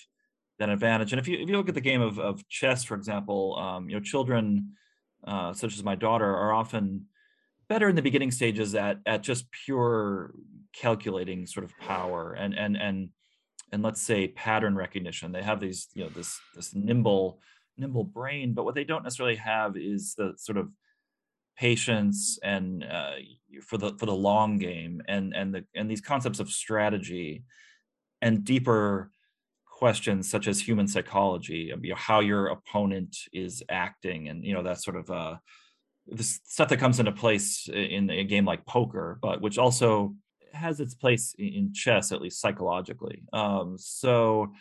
that 0.59 0.69
advantage. 0.69 1.13
And 1.13 1.19
if 1.19 1.27
you 1.27 1.37
if 1.37 1.47
you 1.49 1.55
look 1.57 1.69
at 1.69 1.75
the 1.75 1.81
game 1.81 2.01
of, 2.01 2.19
of 2.19 2.47
chess, 2.49 2.83
for 2.83 2.95
example, 2.95 3.55
um, 3.57 3.89
you 3.89 3.95
know, 3.95 4.01
children 4.01 4.73
uh, 5.25 5.53
such 5.53 5.73
as 5.73 5.83
my 5.83 5.95
daughter 5.95 6.29
are 6.29 6.53
often 6.53 7.05
better 7.69 7.89
in 7.89 7.95
the 7.95 8.01
beginning 8.01 8.31
stages 8.31 8.75
at 8.75 8.99
at 9.05 9.23
just 9.23 9.45
pure 9.51 10.33
calculating 10.73 11.45
sort 11.45 11.63
of 11.63 11.77
power 11.79 12.33
and 12.33 12.53
and 12.53 12.77
and 12.77 13.09
and 13.71 13.83
let's 13.83 14.01
say 14.01 14.29
pattern 14.29 14.75
recognition. 14.75 15.31
They 15.31 15.43
have 15.43 15.59
these 15.59 15.87
you 15.93 16.03
know 16.03 16.09
this 16.09 16.39
this 16.55 16.73
nimble 16.73 17.39
nimble 17.77 18.03
brain, 18.03 18.53
but 18.53 18.65
what 18.65 18.75
they 18.75 18.83
don't 18.83 19.03
necessarily 19.03 19.35
have 19.35 19.77
is 19.77 20.15
the 20.15 20.33
sort 20.37 20.57
of 20.57 20.69
patience 21.57 22.37
and 22.43 22.83
uh, 22.83 23.13
for 23.61 23.77
the 23.77 23.93
for 23.97 24.05
the 24.05 24.13
long 24.13 24.57
game 24.57 25.01
and 25.07 25.35
and 25.35 25.53
the 25.53 25.65
and 25.75 25.89
these 25.89 26.01
concepts 26.01 26.39
of 26.39 26.49
strategy 26.49 27.43
and 28.21 28.43
deeper 28.43 29.11
questions 29.65 30.29
such 30.29 30.47
as 30.47 30.59
human 30.59 30.87
psychology, 30.87 31.71
you 31.83 31.89
know, 31.89 31.95
how 31.95 32.19
your 32.19 32.47
opponent 32.47 33.15
is 33.31 33.61
acting, 33.69 34.27
and 34.27 34.43
you 34.43 34.53
know 34.53 34.63
that 34.63 34.81
sort 34.81 34.97
of 34.97 35.09
uh, 35.11 35.35
this 36.07 36.39
stuff 36.45 36.69
that 36.69 36.77
comes 36.77 36.99
into 36.99 37.11
place 37.11 37.69
in 37.71 38.09
a 38.09 38.23
game 38.23 38.45
like 38.45 38.65
poker, 38.65 39.19
but 39.21 39.41
which 39.41 39.57
also 39.57 40.15
has 40.57 40.79
its 40.79 40.95
place 40.95 41.35
in 41.37 41.73
chess, 41.73 42.11
at 42.11 42.21
least 42.21 42.41
psychologically. 42.41 43.23
Um, 43.33 43.77
so 43.77 44.53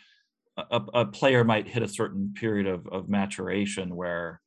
a, 0.57 0.81
a, 0.93 1.05
player 1.05 1.43
might 1.43 1.67
hit 1.67 1.83
a 1.83 1.87
certain 1.87 2.33
period 2.33 2.67
of, 2.67 2.87
of 2.87 3.09
maturation 3.09 3.95
where 3.95 4.41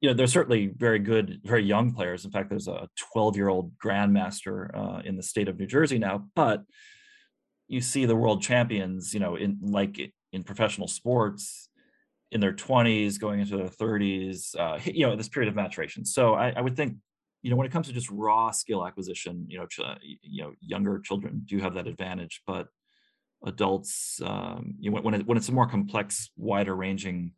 you 0.00 0.08
know 0.08 0.14
there's 0.14 0.32
certainly 0.32 0.72
very 0.76 0.98
good 0.98 1.40
very 1.44 1.64
young 1.64 1.92
players 1.92 2.24
in 2.24 2.30
fact 2.30 2.48
there's 2.48 2.68
a 2.68 2.88
12 3.12 3.36
year 3.36 3.48
old 3.48 3.72
grandmaster 3.78 4.68
uh, 4.76 5.00
in 5.04 5.16
the 5.16 5.22
state 5.22 5.48
of 5.48 5.58
new 5.58 5.66
jersey 5.66 5.98
now 5.98 6.24
but 6.36 6.62
you 7.72 7.80
see 7.80 8.04
the 8.04 8.14
world 8.14 8.42
champions, 8.42 9.14
you 9.14 9.20
know, 9.20 9.36
in 9.36 9.58
like 9.62 10.12
in 10.32 10.42
professional 10.44 10.86
sports 10.86 11.70
in 12.30 12.40
their 12.40 12.52
20s 12.52 13.18
going 13.18 13.40
into 13.40 13.56
their 13.56 13.68
30s, 13.68 14.54
uh, 14.58 14.78
you 14.84 15.06
know, 15.06 15.16
this 15.16 15.28
period 15.28 15.48
of 15.48 15.56
maturation. 15.56 16.04
So 16.04 16.34
I, 16.34 16.50
I, 16.50 16.60
would 16.60 16.76
think, 16.76 16.96
you 17.42 17.50
know, 17.50 17.56
when 17.56 17.66
it 17.66 17.72
comes 17.72 17.88
to 17.88 17.92
just 17.92 18.10
raw 18.10 18.50
skill 18.50 18.86
acquisition, 18.86 19.46
you 19.48 19.58
know, 19.58 19.66
ch- 19.66 19.80
you 20.22 20.42
know, 20.42 20.52
younger 20.60 21.00
children 21.00 21.42
do 21.44 21.58
have 21.58 21.74
that 21.74 21.88
advantage, 21.88 22.42
but 22.46 22.68
adults, 23.44 24.20
um, 24.24 24.74
you 24.78 24.90
know, 24.90 25.00
when 25.00 25.14
it, 25.14 25.26
when 25.26 25.36
it's 25.36 25.48
a 25.48 25.52
more 25.52 25.66
complex, 25.66 26.30
wider 26.36 26.74
ranging 26.74 27.32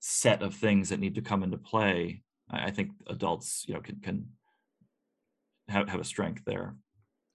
set 0.00 0.42
of 0.42 0.54
things 0.54 0.88
that 0.88 0.98
need 0.98 1.14
to 1.14 1.22
come 1.22 1.42
into 1.42 1.58
play, 1.58 2.22
I, 2.50 2.66
I 2.66 2.70
think 2.70 2.90
adults, 3.08 3.64
you 3.68 3.74
know, 3.74 3.80
can 3.80 4.00
can 4.00 4.26
have, 5.68 5.88
have 5.88 6.00
a 6.00 6.04
strength 6.04 6.42
there. 6.46 6.74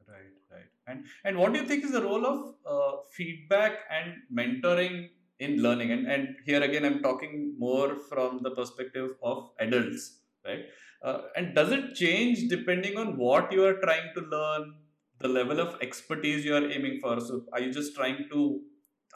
Right 0.07 0.33
right 0.51 0.69
and 0.87 1.05
and 1.23 1.37
what 1.37 1.53
do 1.53 1.59
you 1.59 1.65
think 1.65 1.83
is 1.83 1.91
the 1.91 2.01
role 2.01 2.25
of 2.25 2.55
uh, 2.65 2.97
feedback 3.11 3.79
and 3.91 4.13
mentoring 4.33 5.09
in 5.39 5.61
learning? 5.61 5.91
And 5.91 6.07
and 6.07 6.35
here 6.45 6.61
again, 6.63 6.85
I'm 6.85 7.01
talking 7.01 7.53
more 7.57 7.99
from 8.09 8.41
the 8.41 8.51
perspective 8.51 9.11
of 9.21 9.51
adults, 9.59 10.21
right? 10.45 10.65
Uh, 11.03 11.21
and 11.35 11.53
does 11.53 11.71
it 11.71 11.93
change 11.93 12.47
depending 12.49 12.97
on 12.97 13.17
what 13.17 13.51
you 13.51 13.65
are 13.65 13.79
trying 13.81 14.11
to 14.15 14.21
learn, 14.21 14.73
the 15.19 15.27
level 15.27 15.59
of 15.59 15.77
expertise 15.81 16.43
you 16.43 16.55
are 16.55 16.69
aiming 16.71 16.99
for? 16.99 17.19
So, 17.19 17.45
are 17.53 17.61
you 17.61 17.71
just 17.71 17.95
trying 17.95 18.27
to 18.31 18.61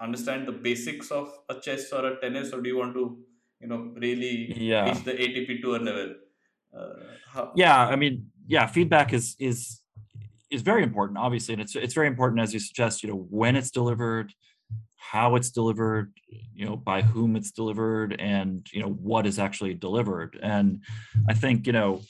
understand 0.01 0.47
the 0.47 0.51
basics 0.51 1.11
of 1.11 1.31
a 1.49 1.55
chess 1.55 1.91
or 1.91 2.05
a 2.05 2.19
tennis, 2.19 2.53
or 2.53 2.61
do 2.61 2.69
you 2.69 2.77
want 2.77 2.93
to, 2.93 3.17
you 3.59 3.67
know, 3.67 3.91
really 3.95 4.53
yeah. 4.55 4.85
reach 4.85 5.03
the 5.03 5.13
ATP 5.13 5.61
tour 5.61 5.79
level? 5.79 6.15
Uh, 6.77 6.89
how- 7.27 7.51
yeah, 7.55 7.87
I 7.87 7.95
mean, 7.95 8.31
yeah, 8.47 8.67
feedback 8.67 9.13
is 9.13 9.35
is 9.39 9.81
is 10.49 10.61
very 10.61 10.83
important, 10.83 11.17
obviously, 11.17 11.53
and 11.53 11.61
it's 11.61 11.75
it's 11.75 11.93
very 11.93 12.07
important 12.07 12.41
as 12.41 12.53
you 12.53 12.59
suggest. 12.59 13.03
You 13.03 13.09
know, 13.09 13.27
when 13.29 13.55
it's 13.55 13.71
delivered, 13.71 14.33
how 15.11 15.35
it's 15.35 15.49
delivered, 15.49 16.13
you 16.53 16.65
know, 16.65 16.75
by 16.75 17.01
whom 17.01 17.35
it's 17.35 17.51
delivered, 17.51 18.15
and 18.19 18.67
you 18.71 18.81
know 18.81 18.89
what 18.89 19.25
is 19.25 19.39
actually 19.39 19.73
delivered. 19.73 20.37
And 20.41 20.83
I 21.27 21.33
think 21.33 21.65
you 21.65 21.73
know 21.73 22.01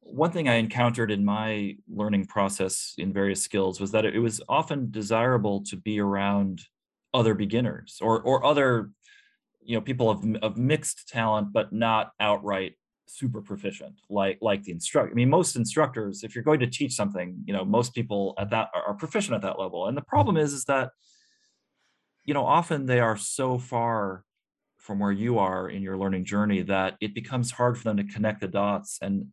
one 0.00 0.30
thing 0.30 0.48
I 0.48 0.54
encountered 0.54 1.10
in 1.10 1.24
my 1.24 1.76
learning 1.88 2.26
process 2.26 2.94
in 2.96 3.12
various 3.12 3.42
skills 3.42 3.80
was 3.80 3.90
that 3.92 4.06
it 4.06 4.18
was 4.18 4.40
often 4.48 4.90
desirable 4.90 5.62
to 5.64 5.76
be 5.76 6.00
around 6.00 6.62
other 7.12 7.34
beginners 7.34 7.98
or 8.00 8.20
or 8.22 8.44
other 8.44 8.90
you 9.62 9.74
know 9.74 9.82
people 9.82 10.08
of, 10.08 10.24
of 10.42 10.56
mixed 10.56 11.08
talent 11.08 11.52
but 11.52 11.72
not 11.72 12.12
outright 12.20 12.74
super 13.06 13.40
proficient 13.40 13.94
like 14.10 14.38
like 14.42 14.62
the 14.62 14.72
instructor 14.72 15.10
i 15.10 15.14
mean 15.14 15.30
most 15.30 15.56
instructors 15.56 16.22
if 16.22 16.34
you're 16.34 16.44
going 16.44 16.60
to 16.60 16.66
teach 16.66 16.92
something 16.92 17.42
you 17.46 17.54
know 17.54 17.64
most 17.64 17.94
people 17.94 18.34
at 18.38 18.50
that 18.50 18.68
are, 18.74 18.92
proficient 18.94 19.34
at 19.34 19.40
that 19.40 19.58
level 19.58 19.86
and 19.86 19.96
the 19.96 20.02
problem 20.02 20.36
is 20.36 20.52
is 20.52 20.64
that 20.66 20.90
you 22.28 22.34
know 22.34 22.44
often 22.44 22.84
they 22.84 23.00
are 23.00 23.16
so 23.16 23.56
far 23.56 24.22
from 24.76 24.98
where 24.98 25.10
you 25.10 25.38
are 25.38 25.66
in 25.70 25.80
your 25.80 25.96
learning 25.96 26.26
journey 26.26 26.60
that 26.60 26.94
it 27.00 27.14
becomes 27.14 27.50
hard 27.50 27.78
for 27.78 27.84
them 27.84 27.96
to 27.96 28.04
connect 28.04 28.42
the 28.42 28.48
dots 28.48 28.98
and 29.00 29.28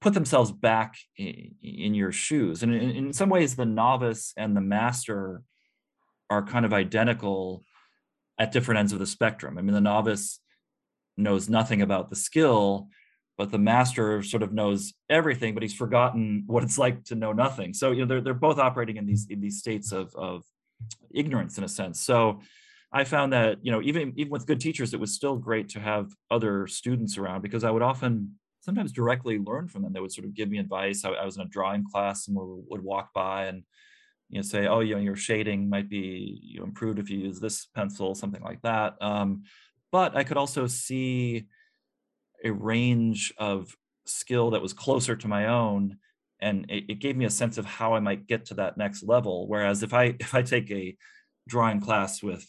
put 0.00 0.14
themselves 0.14 0.50
back 0.50 0.96
in, 1.18 1.54
in 1.62 1.94
your 1.94 2.12
shoes 2.12 2.62
and 2.62 2.74
in, 2.74 2.90
in 2.92 3.12
some 3.12 3.28
ways 3.28 3.56
the 3.56 3.66
novice 3.66 4.32
and 4.38 4.56
the 4.56 4.60
master 4.62 5.42
are 6.30 6.42
kind 6.42 6.64
of 6.64 6.72
identical 6.72 7.62
at 8.38 8.52
different 8.52 8.78
ends 8.78 8.94
of 8.94 8.98
the 8.98 9.06
spectrum 9.06 9.58
i 9.58 9.60
mean 9.60 9.74
the 9.74 9.80
novice 9.80 10.40
knows 11.18 11.46
nothing 11.50 11.82
about 11.82 12.08
the 12.08 12.16
skill 12.16 12.88
but 13.36 13.50
the 13.50 13.58
master 13.58 14.22
sort 14.22 14.42
of 14.42 14.52
knows 14.52 14.92
everything, 15.08 15.54
but 15.54 15.62
he's 15.62 15.72
forgotten 15.72 16.44
what 16.46 16.62
it's 16.62 16.76
like 16.76 17.04
to 17.04 17.14
know 17.14 17.32
nothing. 17.32 17.72
So 17.72 17.90
you 17.90 18.00
know 18.00 18.06
they're 18.06 18.20
they're 18.20 18.34
both 18.34 18.58
operating 18.58 18.98
in 18.98 19.06
these 19.06 19.28
in 19.30 19.40
these 19.40 19.58
states 19.58 19.92
of 19.92 20.14
of 20.14 20.44
ignorance 21.14 21.58
in 21.58 21.64
a 21.64 21.68
sense. 21.68 22.00
So 22.00 22.40
I 22.92 23.04
found 23.04 23.32
that 23.32 23.58
you 23.62 23.70
know 23.70 23.82
even 23.82 24.12
even 24.16 24.30
with 24.30 24.46
good 24.46 24.60
teachers, 24.60 24.94
it 24.94 25.00
was 25.00 25.14
still 25.14 25.36
great 25.36 25.68
to 25.70 25.80
have 25.80 26.10
other 26.30 26.66
students 26.66 27.18
around 27.18 27.42
because 27.42 27.64
I 27.64 27.70
would 27.70 27.82
often 27.82 28.36
sometimes 28.60 28.92
directly 28.92 29.38
learn 29.38 29.68
from 29.68 29.82
them. 29.82 29.92
They 29.92 30.00
would 30.00 30.12
sort 30.12 30.26
of 30.26 30.34
give 30.34 30.50
me 30.50 30.58
advice. 30.58 31.04
I, 31.04 31.10
I 31.10 31.24
was 31.24 31.36
in 31.36 31.42
a 31.42 31.48
drawing 31.48 31.84
class 31.90 32.28
and 32.28 32.36
would, 32.36 32.82
walk 32.82 33.12
by 33.14 33.46
and 33.46 33.62
you 34.28 34.38
know 34.38 34.42
say, 34.42 34.66
oh, 34.66 34.80
you 34.80 34.94
know, 34.94 35.00
your 35.00 35.16
shading 35.16 35.68
might 35.68 35.88
be 35.88 36.40
you 36.42 36.58
know, 36.58 36.64
improved 36.64 36.98
if 36.98 37.10
you 37.10 37.18
use 37.18 37.40
this 37.40 37.66
pencil, 37.74 38.14
something 38.14 38.42
like 38.42 38.60
that. 38.62 38.94
Um, 39.00 39.44
but 39.92 40.16
I 40.16 40.24
could 40.24 40.36
also 40.36 40.66
see 40.66 41.46
a 42.44 42.50
range 42.50 43.32
of 43.38 43.76
skill 44.06 44.50
that 44.50 44.62
was 44.62 44.72
closer 44.72 45.16
to 45.16 45.28
my 45.28 45.46
own 45.46 45.96
and 46.42 46.70
it, 46.70 46.84
it, 46.88 46.98
gave 46.98 47.16
me 47.16 47.24
a 47.24 47.30
sense 47.30 47.58
of 47.58 47.66
how 47.66 47.94
i 47.94 48.00
might 48.00 48.26
get 48.26 48.46
to 48.46 48.54
that 48.54 48.76
next 48.76 49.02
level. 49.02 49.46
Whereas 49.48 49.82
if 49.82 49.92
i 49.94 50.04
if 50.20 50.34
i 50.34 50.42
take 50.42 50.70
a 50.70 50.96
drawing 51.48 51.80
class 51.80 52.22
with 52.22 52.46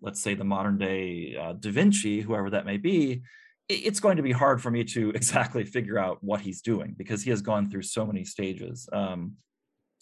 let's 0.00 0.20
say 0.20 0.34
the 0.34 0.44
modern 0.44 0.78
day 0.78 1.36
uh, 1.36 1.52
da 1.52 1.70
vinci 1.70 2.20
whoever 2.20 2.50
that 2.50 2.66
may 2.66 2.76
be 2.76 3.22
it, 3.68 3.74
it's 3.74 4.00
going 4.00 4.16
to 4.16 4.22
be 4.22 4.32
hard 4.32 4.60
for 4.60 4.70
me 4.70 4.84
to 4.84 5.10
exactly 5.14 5.64
figure 5.64 5.98
out 5.98 6.18
what 6.22 6.40
he's 6.40 6.60
doing 6.60 6.94
because 6.96 7.22
he 7.22 7.30
has 7.30 7.42
gone 7.42 7.70
through 7.70 7.82
so 7.82 8.06
many 8.06 8.24
stages. 8.24 8.88
Um, 8.92 9.34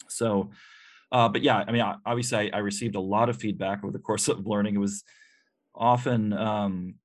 so 0.07 0.51
uh, 1.11 1.29
but 1.29 1.41
yeah 1.43 1.63
i 1.67 1.71
mean 1.71 1.83
obviously 2.05 2.51
I, 2.51 2.57
I, 2.57 2.59
received 2.59 2.95
a 2.95 2.99
lot 2.99 3.29
of 3.29 3.37
feedback 3.37 3.83
over 3.83 3.91
the 3.91 3.99
course 3.99 4.27
of 4.29 4.45
learning. 4.45 4.75
It 4.75 4.79
was 4.79 5.03
often 5.75 6.33
um, 6.33 6.95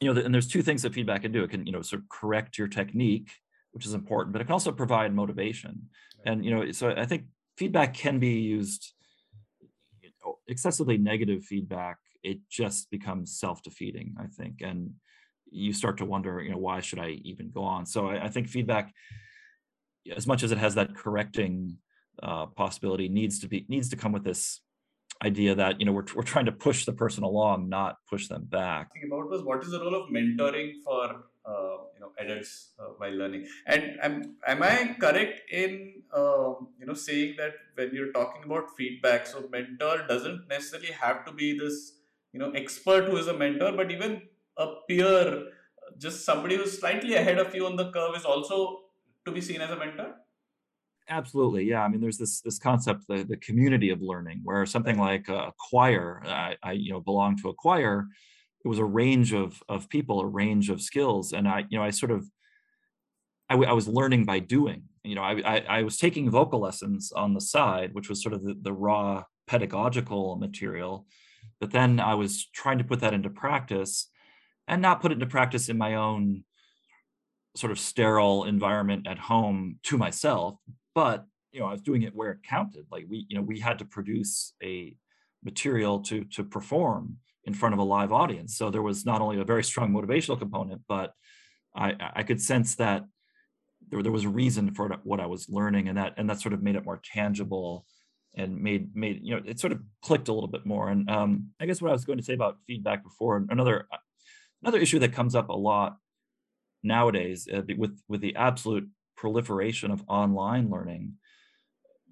you 0.00 0.12
know, 0.12 0.20
and 0.20 0.34
there's 0.34 0.48
two 0.48 0.62
things 0.62 0.82
that 0.82 0.94
feedback 0.94 1.22
can 1.22 1.32
do. 1.32 1.44
It 1.44 1.50
can, 1.50 1.66
you 1.66 1.72
know, 1.72 1.82
sort 1.82 2.02
of 2.02 2.08
correct 2.08 2.58
your 2.58 2.68
technique, 2.68 3.30
which 3.74 3.86
is 3.86 3.92
important, 3.92 4.32
but 4.32 4.40
it 4.40 4.44
can 4.44 4.52
also 4.52 4.70
provide 4.70 5.12
motivation. 5.12 5.88
And, 6.24 6.44
you 6.44 6.54
know, 6.54 6.70
so 6.70 6.94
I 6.96 7.06
think 7.06 7.24
feedback 7.58 7.92
can 7.92 8.20
be 8.20 8.40
used, 8.40 8.92
you 10.00 10.10
know, 10.24 10.38
excessively 10.46 10.96
negative 10.96 11.42
feedback. 11.44 11.98
It 12.22 12.38
just 12.48 12.88
becomes 12.90 13.36
self-defeating, 13.38 14.14
I 14.18 14.26
think. 14.28 14.60
And 14.62 14.94
you 15.50 15.72
start 15.72 15.98
to 15.98 16.04
wonder, 16.04 16.40
you 16.40 16.52
know, 16.52 16.58
why 16.58 16.80
should 16.80 17.00
I 17.00 17.18
even 17.24 17.50
go 17.50 17.64
on? 17.64 17.84
So 17.84 18.06
I, 18.06 18.26
I 18.26 18.28
think 18.28 18.48
feedback, 18.48 18.94
as 20.14 20.26
much 20.26 20.44
as 20.44 20.52
it 20.52 20.58
has 20.58 20.76
that 20.76 20.94
correcting 20.94 21.78
uh, 22.22 22.46
possibility, 22.46 23.08
needs 23.08 23.40
to 23.40 23.48
be 23.48 23.66
needs 23.68 23.88
to 23.88 23.96
come 23.96 24.12
with 24.12 24.22
this 24.22 24.60
idea 25.24 25.54
that 25.54 25.80
you 25.80 25.86
know 25.86 25.92
we're, 25.92 26.04
we're 26.14 26.22
trying 26.22 26.44
to 26.44 26.52
push 26.52 26.84
the 26.84 26.92
person 26.92 27.22
along 27.22 27.68
not 27.68 27.96
push 28.10 28.26
them 28.26 28.44
back 28.44 28.90
about 29.06 29.30
was 29.30 29.42
what 29.42 29.62
is 29.62 29.70
the 29.70 29.80
role 29.80 29.94
of 29.94 30.10
mentoring 30.10 30.72
for 30.84 31.24
you 31.94 32.00
know 32.00 32.12
adults 32.18 32.70
uh, 32.78 32.90
while 32.98 33.12
learning. 33.12 33.46
And 33.66 33.98
am, 34.02 34.36
am 34.46 34.62
i 34.62 34.96
correct 34.98 35.50
in 35.50 36.02
uh, 36.12 36.54
you 36.78 36.86
know 36.86 36.94
saying 36.94 37.34
that 37.38 37.52
when 37.74 37.94
you're 37.94 38.12
talking 38.12 38.44
about 38.44 38.76
feedback 38.76 39.26
so 39.26 39.48
mentor 39.50 40.06
doesn't 40.08 40.48
necessarily 40.48 40.92
have 40.92 41.24
to 41.26 41.32
be 41.32 41.58
this 41.58 41.98
you 42.32 42.40
know 42.40 42.50
expert 42.50 43.04
who 43.04 43.16
is 43.16 43.28
a 43.28 43.36
mentor 43.36 43.72
but 43.72 43.90
even 43.90 44.22
a 44.56 44.66
peer 44.88 45.46
just 45.98 46.24
somebody 46.24 46.56
who's 46.56 46.78
slightly 46.78 47.14
ahead 47.14 47.38
of 47.38 47.54
you 47.54 47.66
on 47.66 47.76
the 47.76 47.90
curve 47.90 48.16
is 48.16 48.24
also 48.24 48.80
to 49.24 49.32
be 49.32 49.40
seen 49.40 49.60
as 49.60 49.70
a 49.70 49.76
mentor? 49.76 50.14
Absolutely 51.08 51.64
yeah. 51.64 51.82
I 51.82 51.88
mean 51.88 52.00
there's 52.00 52.18
this 52.18 52.40
this 52.40 52.58
concept 52.58 53.06
the, 53.08 53.24
the 53.24 53.36
community 53.36 53.90
of 53.90 54.00
learning 54.00 54.40
where 54.42 54.64
something 54.64 54.98
like 54.98 55.28
a 55.28 55.52
choir 55.58 56.22
I, 56.24 56.56
I 56.62 56.72
you 56.72 56.92
know 56.92 57.00
belong 57.00 57.36
to 57.38 57.50
a 57.50 57.54
choir 57.54 58.08
it 58.64 58.68
was 58.68 58.78
a 58.78 58.84
range 58.84 59.32
of 59.32 59.62
of 59.68 59.88
people 59.88 60.20
a 60.20 60.26
range 60.26 60.70
of 60.70 60.80
skills. 60.80 61.32
And 61.32 61.46
i 61.46 61.64
you 61.68 61.78
know 61.78 61.84
i 61.84 61.90
sort 61.90 62.12
of 62.12 62.26
I, 63.50 63.56
I 63.56 63.72
was 63.72 63.86
learning 63.86 64.24
by 64.24 64.38
doing. 64.38 64.84
You 65.02 65.14
know 65.16 65.22
I, 65.22 65.42
I, 65.44 65.58
I 65.68 65.82
was 65.82 65.98
taking 65.98 66.30
vocal 66.30 66.60
lessons 66.60 67.12
on 67.12 67.34
the 67.34 67.40
side 67.40 67.90
which 67.92 68.08
was 68.08 68.22
sort 68.22 68.34
of 68.34 68.42
the, 68.42 68.56
the 68.60 68.72
raw 68.72 69.24
pedagogical 69.46 70.36
material. 70.36 71.06
But 71.60 71.72
then 71.72 72.00
i 72.00 72.14
was 72.14 72.46
trying 72.46 72.78
to 72.78 72.84
put 72.84 73.00
that 73.00 73.14
into 73.14 73.30
practice 73.30 74.08
and 74.66 74.80
not 74.80 75.02
put 75.02 75.12
it 75.12 75.14
into 75.14 75.26
practice 75.26 75.68
in 75.68 75.76
my 75.76 75.94
own 75.94 76.44
sort 77.54 77.70
of 77.70 77.78
sterile 77.78 78.44
environment 78.44 79.06
at 79.06 79.18
home 79.18 79.78
to 79.84 79.98
myself. 79.98 80.56
But 80.94 81.26
you 81.52 81.60
know 81.60 81.66
i 81.66 81.72
was 81.72 81.82
doing 81.82 82.02
it 82.02 82.14
where 82.14 82.30
it 82.30 82.42
counted. 82.42 82.86
Like 82.90 83.04
we 83.08 83.26
you 83.28 83.36
know 83.36 83.42
we 83.42 83.60
had 83.60 83.78
to 83.80 83.84
produce 83.84 84.54
a 84.62 84.96
material 85.44 86.00
to 86.00 86.24
to 86.24 86.42
perform 86.42 87.18
in 87.46 87.54
front 87.54 87.74
of 87.74 87.78
a 87.78 87.84
live 87.84 88.12
audience. 88.12 88.56
So 88.56 88.70
there 88.70 88.82
was 88.82 89.04
not 89.04 89.20
only 89.20 89.38
a 89.38 89.44
very 89.44 89.64
strong 89.64 89.92
motivational 89.92 90.38
component 90.38 90.82
but 90.88 91.12
i 91.74 91.94
i 92.16 92.22
could 92.22 92.40
sense 92.40 92.76
that 92.76 93.04
there, 93.88 94.02
there 94.02 94.12
was 94.12 94.24
a 94.24 94.28
reason 94.28 94.72
for 94.74 94.88
what 95.04 95.20
i 95.20 95.26
was 95.26 95.48
learning 95.48 95.88
and 95.88 95.98
that 95.98 96.14
and 96.16 96.28
that 96.30 96.40
sort 96.40 96.54
of 96.54 96.62
made 96.62 96.76
it 96.76 96.84
more 96.84 97.00
tangible 97.04 97.84
and 98.36 98.60
made 98.60 98.94
made 98.94 99.20
you 99.22 99.34
know 99.34 99.42
it 99.44 99.60
sort 99.60 99.72
of 99.72 99.80
clicked 100.02 100.28
a 100.28 100.32
little 100.32 100.48
bit 100.48 100.66
more. 100.66 100.88
And 100.88 101.08
um 101.10 101.50
i 101.60 101.66
guess 101.66 101.80
what 101.80 101.90
i 101.90 101.92
was 101.92 102.04
going 102.04 102.18
to 102.18 102.24
say 102.24 102.34
about 102.34 102.58
feedback 102.66 103.02
before 103.02 103.44
another 103.48 103.86
another 104.62 104.78
issue 104.78 104.98
that 105.00 105.12
comes 105.12 105.34
up 105.34 105.48
a 105.48 105.56
lot 105.56 105.96
nowadays 106.82 107.48
uh, 107.52 107.62
with 107.76 108.00
with 108.08 108.20
the 108.20 108.36
absolute 108.36 108.88
proliferation 109.16 109.90
of 109.90 110.02
online 110.08 110.70
learning 110.70 111.14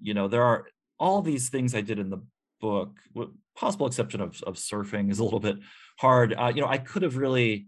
you 0.01 0.13
know 0.13 0.27
there 0.27 0.43
are 0.43 0.65
all 0.99 1.21
these 1.21 1.49
things 1.49 1.75
i 1.75 1.81
did 1.81 1.99
in 1.99 2.09
the 2.09 2.21
book 2.67 2.89
with 3.13 3.29
possible 3.55 3.87
exception 3.87 4.21
of, 4.21 4.41
of 4.47 4.55
surfing 4.55 5.11
is 5.11 5.19
a 5.19 5.23
little 5.23 5.39
bit 5.49 5.57
hard. 5.99 6.33
Uh, 6.33 6.51
you 6.53 6.61
know 6.61 6.71
i 6.77 6.79
could 6.89 7.03
have 7.07 7.17
really 7.17 7.67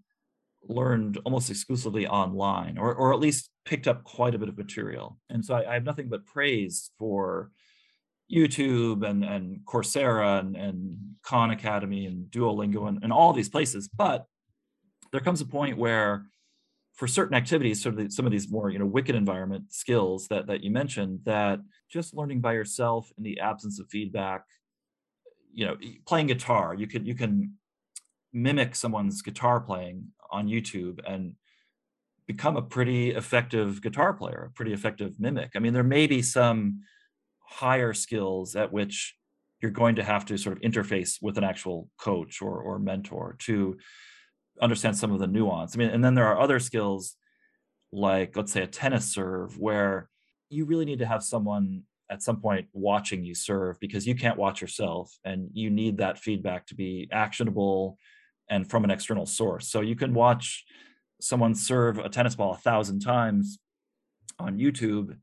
learned 0.67 1.19
almost 1.25 1.49
exclusively 1.49 2.07
online 2.07 2.77
or, 2.77 2.93
or 2.93 3.13
at 3.13 3.19
least 3.19 3.49
picked 3.65 3.87
up 3.87 4.03
quite 4.03 4.35
a 4.35 4.39
bit 4.39 4.49
of 4.49 4.57
material. 4.57 5.17
And 5.29 5.43
so 5.45 5.55
I, 5.55 5.71
I 5.71 5.73
have 5.75 5.83
nothing 5.83 6.09
but 6.09 6.25
praise 6.25 6.91
for 6.97 7.51
youtube 8.31 9.07
and, 9.07 9.23
and 9.23 9.59
coursera 9.65 10.39
and, 10.39 10.55
and 10.55 10.97
khan 11.21 11.51
academy 11.51 12.07
and 12.07 12.25
duolingo 12.31 12.87
and, 12.87 12.97
and 13.03 13.13
all 13.13 13.33
these 13.33 13.49
places. 13.49 13.87
But 13.87 14.25
there 15.11 15.21
comes 15.21 15.41
a 15.41 15.45
point 15.45 15.77
where 15.77 16.25
for 16.95 17.07
certain 17.07 17.35
activities, 17.35 17.83
sort 17.83 17.93
of 17.95 18.03
the, 18.03 18.09
some 18.11 18.25
of 18.25 18.31
these 18.31 18.49
more 18.49 18.69
you 18.69 18.79
know 18.79 18.85
wicked 18.85 19.15
environment 19.15 19.65
skills 19.71 20.27
that 20.29 20.47
that 20.47 20.63
you 20.63 20.71
mentioned, 20.71 21.19
that 21.25 21.59
just 21.91 22.15
learning 22.15 22.41
by 22.41 22.53
yourself 22.53 23.11
in 23.17 23.23
the 23.23 23.39
absence 23.39 23.79
of 23.79 23.87
feedback, 23.89 24.43
you 25.55 25.65
know, 25.65 25.77
playing 26.05 26.27
guitar, 26.27 26.75
you 26.75 26.85
can 26.85 27.05
you 27.05 27.15
can 27.15 27.53
mimic 28.33 28.75
someone's 28.75 29.21
guitar 29.21 29.59
playing 29.61 30.11
on 30.29 30.47
YouTube 30.47 30.99
and 31.07 31.35
become 32.27 32.57
a 32.57 32.61
pretty 32.61 33.11
effective 33.11 33.81
guitar 33.81 34.13
player, 34.13 34.49
a 34.49 34.53
pretty 34.53 34.73
effective 34.73 35.19
mimic. 35.19 35.51
I 35.55 35.59
mean, 35.59 35.73
there 35.73 35.83
may 35.83 36.07
be 36.07 36.21
some 36.21 36.81
higher 37.39 37.93
skills 37.93 38.55
at 38.55 38.73
which 38.73 39.15
you're 39.61 39.71
going 39.71 39.95
to 39.95 40.03
have 40.03 40.25
to 40.25 40.37
sort 40.37 40.57
of 40.57 40.61
interface 40.61 41.19
with 41.21 41.37
an 41.37 41.43
actual 41.45 41.89
coach 41.97 42.41
or, 42.41 42.59
or 42.59 42.77
mentor 42.77 43.37
to 43.39 43.77
understand 44.61 44.97
some 44.97 45.11
of 45.11 45.19
the 45.19 45.27
nuance. 45.27 45.75
I 45.75 45.77
mean, 45.77 45.89
and 45.89 46.03
then 46.03 46.15
there 46.15 46.27
are 46.27 46.39
other 46.39 46.59
skills 46.59 47.15
like 47.93 48.35
let's 48.35 48.51
say 48.51 48.63
a 48.63 48.67
tennis 48.67 49.05
serve 49.05 49.57
where 49.57 50.09
you 50.49 50.65
really 50.65 50.85
need 50.85 50.99
to 50.99 51.05
have 51.05 51.23
someone 51.23 51.83
at 52.09 52.21
some 52.21 52.39
point 52.39 52.67
watching 52.73 53.23
you 53.23 53.33
serve 53.33 53.79
because 53.79 54.05
you 54.05 54.15
can't 54.15 54.37
watch 54.37 54.61
yourself 54.61 55.17
and 55.23 55.49
you 55.53 55.69
need 55.69 55.97
that 55.97 56.19
feedback 56.19 56.67
to 56.67 56.75
be 56.75 57.07
actionable 57.11 57.97
and 58.49 58.69
from 58.69 58.83
an 58.83 58.91
external 58.91 59.25
source. 59.25 59.67
So 59.69 59.81
you 59.81 59.95
can 59.95 60.13
watch 60.13 60.65
someone 61.19 61.55
serve 61.55 61.97
a 61.97 62.09
tennis 62.09 62.35
ball 62.35 62.53
a 62.53 62.57
thousand 62.57 62.99
times 62.99 63.57
on 64.37 64.57
YouTube, 64.57 65.17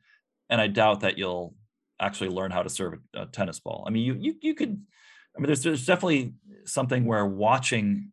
and 0.48 0.60
I 0.60 0.66
doubt 0.66 1.00
that 1.00 1.18
you'll 1.18 1.54
actually 2.00 2.30
learn 2.30 2.50
how 2.50 2.62
to 2.62 2.70
serve 2.70 2.94
a, 3.14 3.26
tennis 3.26 3.60
ball. 3.60 3.84
I 3.86 3.90
mean, 3.90 4.04
you 4.04 4.16
you 4.18 4.34
you 4.40 4.54
could. 4.54 4.80
I 5.36 5.40
mean, 5.40 5.46
there's 5.46 5.62
there's 5.62 5.86
definitely 5.86 6.34
something 6.64 7.04
where 7.04 7.26
watching 7.26 8.12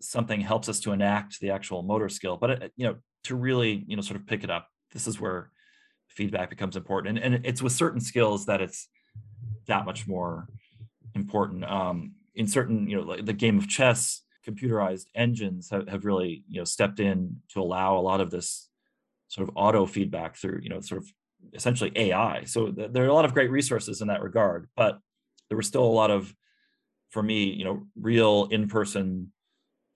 something 0.00 0.40
helps 0.40 0.68
us 0.68 0.80
to 0.80 0.92
enact 0.92 1.40
the 1.40 1.50
actual 1.50 1.82
motor 1.82 2.08
skill 2.08 2.36
but 2.36 2.50
it, 2.50 2.72
you 2.76 2.86
know 2.86 2.96
to 3.24 3.36
really 3.36 3.84
you 3.86 3.96
know 3.96 4.02
sort 4.02 4.18
of 4.18 4.26
pick 4.26 4.42
it 4.42 4.50
up 4.50 4.66
this 4.92 5.06
is 5.06 5.20
where 5.20 5.50
feedback 6.10 6.50
becomes 6.50 6.76
important. 6.76 7.18
And, 7.18 7.34
and 7.34 7.46
it's 7.46 7.62
with 7.62 7.72
certain 7.72 8.00
skills 8.00 8.46
that 8.46 8.60
it's 8.60 8.88
that 9.66 9.84
much 9.84 10.06
more 10.06 10.48
important. 11.14 11.64
Um, 11.64 12.14
in 12.36 12.46
certain 12.46 12.88
you 12.88 12.96
know 12.96 13.02
like 13.02 13.26
the 13.26 13.32
game 13.32 13.58
of 13.58 13.68
chess 13.68 14.22
computerized 14.46 15.06
engines 15.16 15.68
have, 15.68 15.88
have 15.88 16.04
really 16.04 16.44
you 16.48 16.58
know 16.60 16.64
stepped 16.64 17.00
in 17.00 17.36
to 17.52 17.60
allow 17.60 17.98
a 17.98 18.00
lot 18.00 18.20
of 18.20 18.30
this 18.30 18.68
sort 19.26 19.46
of 19.46 19.54
auto 19.56 19.84
feedback 19.84 20.36
through 20.36 20.60
you 20.62 20.70
know 20.70 20.80
sort 20.80 21.02
of 21.02 21.12
essentially 21.52 21.90
ai 21.96 22.44
so 22.44 22.70
th- 22.70 22.92
there 22.92 23.04
are 23.04 23.08
a 23.08 23.12
lot 23.12 23.24
of 23.24 23.34
great 23.34 23.50
resources 23.50 24.00
in 24.00 24.06
that 24.06 24.22
regard 24.22 24.68
but 24.76 25.00
there 25.48 25.56
was 25.56 25.66
still 25.66 25.82
a 25.82 25.84
lot 25.84 26.10
of 26.10 26.32
for 27.10 27.20
me 27.20 27.52
you 27.52 27.64
know 27.64 27.82
real 28.00 28.46
in-person 28.52 29.32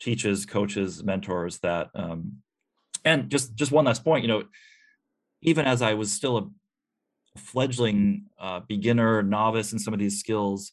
teaches, 0.01 0.45
coaches, 0.45 1.03
mentors 1.03 1.59
that 1.61 1.89
um, 1.95 2.39
and 3.05 3.31
just 3.31 3.55
just 3.55 3.73
one 3.73 3.85
last 3.85 4.05
point, 4.05 4.23
you 4.23 4.29
know, 4.29 4.45
even 5.45 5.67
as 5.67 5.83
I 5.83 5.95
was 5.95 6.13
still 6.13 6.39
a 6.39 7.39
fledgling 7.39 8.27
uh, 8.39 8.61
beginner, 8.67 9.23
novice 9.23 9.73
in 9.73 9.79
some 9.79 9.95
of 9.95 10.01
these 10.01 10.19
skills, 10.19 10.73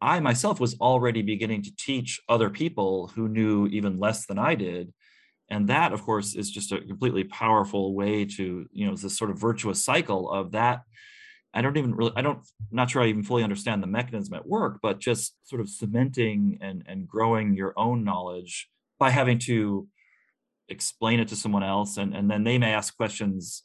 I 0.00 0.20
myself 0.20 0.60
was 0.60 0.76
already 0.80 1.22
beginning 1.22 1.62
to 1.62 1.76
teach 1.76 2.20
other 2.28 2.50
people 2.50 3.12
who 3.14 3.28
knew 3.28 3.66
even 3.66 3.98
less 3.98 4.26
than 4.26 4.38
I 4.38 4.54
did. 4.54 4.92
And 5.48 5.68
that, 5.68 5.92
of 5.92 6.02
course, 6.02 6.34
is 6.34 6.50
just 6.50 6.72
a 6.72 6.80
completely 6.80 7.24
powerful 7.24 7.94
way 7.94 8.24
to, 8.24 8.66
you 8.72 8.86
know, 8.86 8.94
this 8.94 9.16
sort 9.16 9.30
of 9.30 9.38
virtuous 9.38 9.84
cycle 9.84 10.30
of 10.30 10.52
that 10.52 10.82
I 11.52 11.62
don't 11.62 11.76
even 11.76 11.94
really, 11.94 12.12
I 12.14 12.22
don't, 12.22 12.40
not 12.70 12.90
sure 12.90 13.02
I 13.02 13.06
even 13.06 13.24
fully 13.24 13.42
understand 13.42 13.82
the 13.82 13.88
mechanism 13.88 14.34
at 14.34 14.46
work, 14.46 14.78
but 14.82 15.00
just 15.00 15.34
sort 15.42 15.60
of 15.60 15.68
cementing 15.68 16.58
and, 16.60 16.84
and 16.86 17.08
growing 17.08 17.54
your 17.54 17.74
own 17.76 18.04
knowledge 18.04 18.68
by 18.98 19.10
having 19.10 19.38
to 19.40 19.88
explain 20.68 21.18
it 21.18 21.28
to 21.28 21.36
someone 21.36 21.64
else. 21.64 21.96
And, 21.96 22.14
and 22.14 22.30
then 22.30 22.44
they 22.44 22.58
may 22.58 22.72
ask 22.72 22.96
questions 22.96 23.64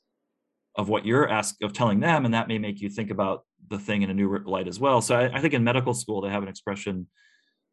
of 0.78 0.90
what 0.90 1.06
you're 1.06 1.30
asked 1.30 1.62
of 1.64 1.74
telling 1.74 2.00
them. 2.00 2.26
And 2.26 2.34
that 2.34 2.48
may 2.48 2.58
make 2.58 2.82
you 2.82 2.90
think 2.90 3.12
about 3.12 3.46
the 3.70 3.80
thing 3.80 4.02
in 4.02 4.10
a 4.10 4.14
new 4.14 4.38
light 4.46 4.68
as 4.68 4.80
well. 4.80 5.02
So 5.02 5.16
I, 5.16 5.38
I 5.38 5.42
think 5.42 5.54
in 5.54 5.64
medical 5.64 5.94
school, 5.94 6.22
they 6.22 6.30
have 6.30 6.44
an 6.44 6.50
expression, 6.50 7.08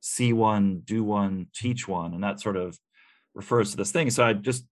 see 0.00 0.32
one, 0.32 0.82
do 0.84 1.04
one, 1.04 1.48
teach 1.54 1.88
one. 1.88 2.14
And 2.14 2.22
that 2.22 2.40
sort 2.40 2.56
of 2.56 2.78
refers 3.34 3.72
to 3.72 3.76
this 3.76 3.92
thing. 3.92 4.10
So 4.10 4.24
I 4.24 4.32
just, 4.32 4.64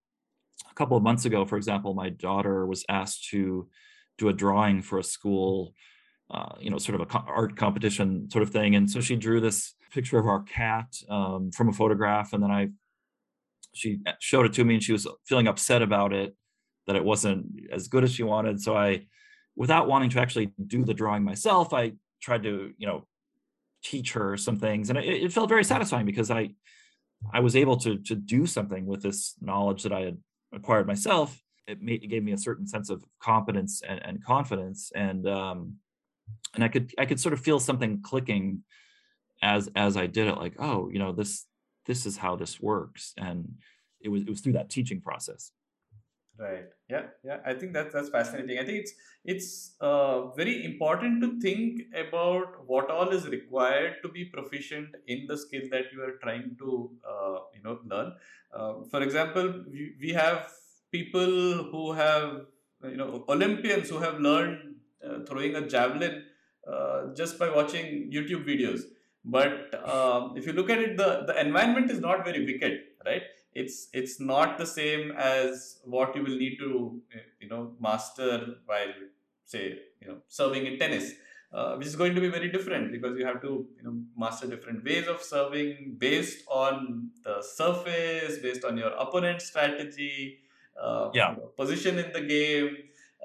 a 0.69 0.73
couple 0.73 0.95
of 0.95 1.03
months 1.03 1.25
ago, 1.25 1.45
for 1.45 1.57
example, 1.57 1.93
my 1.93 2.09
daughter 2.09 2.65
was 2.65 2.85
asked 2.87 3.29
to 3.29 3.67
do 4.17 4.29
a 4.29 4.33
drawing 4.33 4.81
for 4.81 4.99
a 4.99 5.03
school, 5.03 5.73
uh, 6.29 6.55
you 6.59 6.69
know, 6.69 6.77
sort 6.77 6.95
of 6.95 7.01
a 7.01 7.05
co- 7.05 7.25
art 7.27 7.55
competition 7.57 8.29
sort 8.31 8.43
of 8.43 8.51
thing. 8.51 8.75
And 8.75 8.89
so 8.89 9.01
she 9.01 9.15
drew 9.15 9.41
this 9.41 9.73
picture 9.91 10.17
of 10.17 10.27
our 10.27 10.43
cat 10.43 10.87
um, 11.09 11.51
from 11.51 11.69
a 11.69 11.73
photograph, 11.73 12.33
and 12.33 12.41
then 12.41 12.51
I 12.51 12.69
she 13.73 13.99
showed 14.19 14.45
it 14.45 14.53
to 14.53 14.63
me, 14.63 14.75
and 14.75 14.83
she 14.83 14.91
was 14.91 15.07
feeling 15.25 15.47
upset 15.47 15.81
about 15.81 16.13
it 16.13 16.35
that 16.87 16.95
it 16.95 17.03
wasn't 17.03 17.47
as 17.71 17.87
good 17.87 18.03
as 18.03 18.11
she 18.11 18.23
wanted. 18.23 18.61
So 18.61 18.75
I, 18.75 19.05
without 19.55 19.87
wanting 19.87 20.09
to 20.11 20.19
actually 20.19 20.51
do 20.65 20.83
the 20.83 20.93
drawing 20.93 21.23
myself, 21.23 21.73
I 21.73 21.93
tried 22.21 22.43
to 22.43 22.73
you 22.77 22.87
know 22.87 23.07
teach 23.83 24.13
her 24.13 24.37
some 24.37 24.57
things, 24.57 24.89
and 24.89 24.97
it, 24.97 25.05
it 25.05 25.33
felt 25.33 25.49
very 25.49 25.63
satisfying 25.63 26.05
because 26.05 26.31
I 26.31 26.51
I 27.33 27.39
was 27.39 27.55
able 27.55 27.77
to 27.77 27.97
to 27.97 28.15
do 28.15 28.45
something 28.45 28.85
with 28.85 29.01
this 29.01 29.35
knowledge 29.41 29.83
that 29.83 29.93
I 29.93 30.01
had 30.01 30.17
acquired 30.53 30.87
myself. 30.87 31.39
It, 31.67 31.81
made, 31.81 32.03
it 32.03 32.07
gave 32.07 32.23
me 32.23 32.31
a 32.31 32.37
certain 32.37 32.67
sense 32.67 32.89
of 32.89 33.03
competence 33.21 33.81
and, 33.87 34.03
and 34.03 34.23
confidence. 34.23 34.91
And 34.93 35.27
um, 35.27 35.75
and 36.55 36.63
I 36.63 36.67
could 36.67 36.93
I 36.97 37.05
could 37.05 37.19
sort 37.19 37.33
of 37.33 37.39
feel 37.39 37.59
something 37.59 38.01
clicking 38.01 38.63
as 39.41 39.69
as 39.75 39.97
I 39.97 40.07
did 40.07 40.27
it 40.27 40.37
like 40.37 40.53
oh 40.59 40.89
you 40.91 40.99
know 40.99 41.11
this 41.11 41.45
this 41.85 42.05
is 42.05 42.17
how 42.17 42.35
this 42.35 42.59
works. 42.59 43.13
And 43.17 43.55
it 44.01 44.09
was 44.09 44.23
it 44.23 44.29
was 44.29 44.41
through 44.41 44.53
that 44.53 44.69
teaching 44.69 45.01
process 45.01 45.51
right. 46.41 46.65
Yeah 46.89 47.03
yeah. 47.23 47.37
I 47.45 47.53
think 47.53 47.73
that's 47.73 47.93
that's 47.93 48.09
fascinating. 48.09 48.59
I 48.59 48.65
think 48.65 48.79
it's 48.79 48.93
it's 49.23 49.75
uh, 49.81 50.27
very 50.39 50.65
important 50.65 51.21
to 51.21 51.39
think 51.39 51.81
about 51.95 52.65
what 52.67 52.89
all 52.89 53.09
is 53.09 53.27
required 53.27 53.97
to 54.03 54.09
be 54.09 54.25
proficient 54.25 54.95
in 55.07 55.25
the 55.27 55.37
skill 55.37 55.63
that 55.71 55.91
you 55.93 56.01
are 56.03 56.15
trying 56.23 56.55
to 56.59 56.91
uh, 57.13 57.37
you 57.55 57.63
know 57.63 57.79
learn. 57.85 58.13
Uh, 58.53 58.73
for 58.89 59.01
example 59.01 59.63
we, 59.71 59.93
we 60.01 60.09
have 60.09 60.51
people 60.91 61.63
who 61.71 61.91
have 61.93 62.41
you 62.83 62.97
know 62.97 63.23
Olympians 63.29 63.89
who 63.89 63.99
have 63.99 64.19
learned 64.19 64.75
uh, 65.07 65.19
throwing 65.27 65.55
a 65.55 65.67
javelin 65.67 66.23
uh, 66.67 67.13
just 67.15 67.39
by 67.39 67.49
watching 67.49 68.11
YouTube 68.15 68.45
videos. 68.45 68.81
but 69.33 69.73
um, 69.95 70.33
if 70.39 70.47
you 70.47 70.53
look 70.57 70.69
at 70.73 70.79
it 70.79 70.97
the, 70.97 71.23
the 71.27 71.39
environment 71.39 71.91
is 71.91 71.99
not 71.99 72.25
very 72.27 72.39
wicked 72.45 72.79
right 73.05 73.21
it's 73.53 73.89
it's 73.93 74.19
not 74.19 74.57
the 74.57 74.65
same 74.65 75.11
as 75.11 75.79
what 75.83 76.15
you 76.15 76.23
will 76.23 76.37
need 76.37 76.57
to 76.57 77.01
you 77.39 77.49
know 77.49 77.73
master 77.79 78.55
while 78.65 78.93
say 79.45 79.79
you 80.01 80.07
know 80.07 80.17
serving 80.27 80.65
in 80.65 80.77
tennis 80.79 81.11
uh, 81.53 81.75
which 81.75 81.87
is 81.87 81.95
going 81.95 82.15
to 82.15 82.21
be 82.21 82.29
very 82.29 82.49
different 82.49 82.91
because 82.91 83.17
you 83.17 83.25
have 83.25 83.41
to 83.41 83.65
you 83.77 83.83
know 83.83 83.95
master 84.17 84.47
different 84.47 84.83
ways 84.85 85.07
of 85.07 85.21
serving 85.21 85.95
based 85.97 86.43
on 86.47 87.09
the 87.25 87.41
surface 87.41 88.37
based 88.39 88.63
on 88.63 88.77
your 88.77 88.91
opponent's 88.91 89.47
strategy 89.47 90.39
uh, 90.81 91.09
yeah. 91.13 91.31
You 91.31 91.37
know, 91.37 91.51
position 91.57 91.99
in 91.99 92.11
the 92.13 92.21
game 92.21 92.77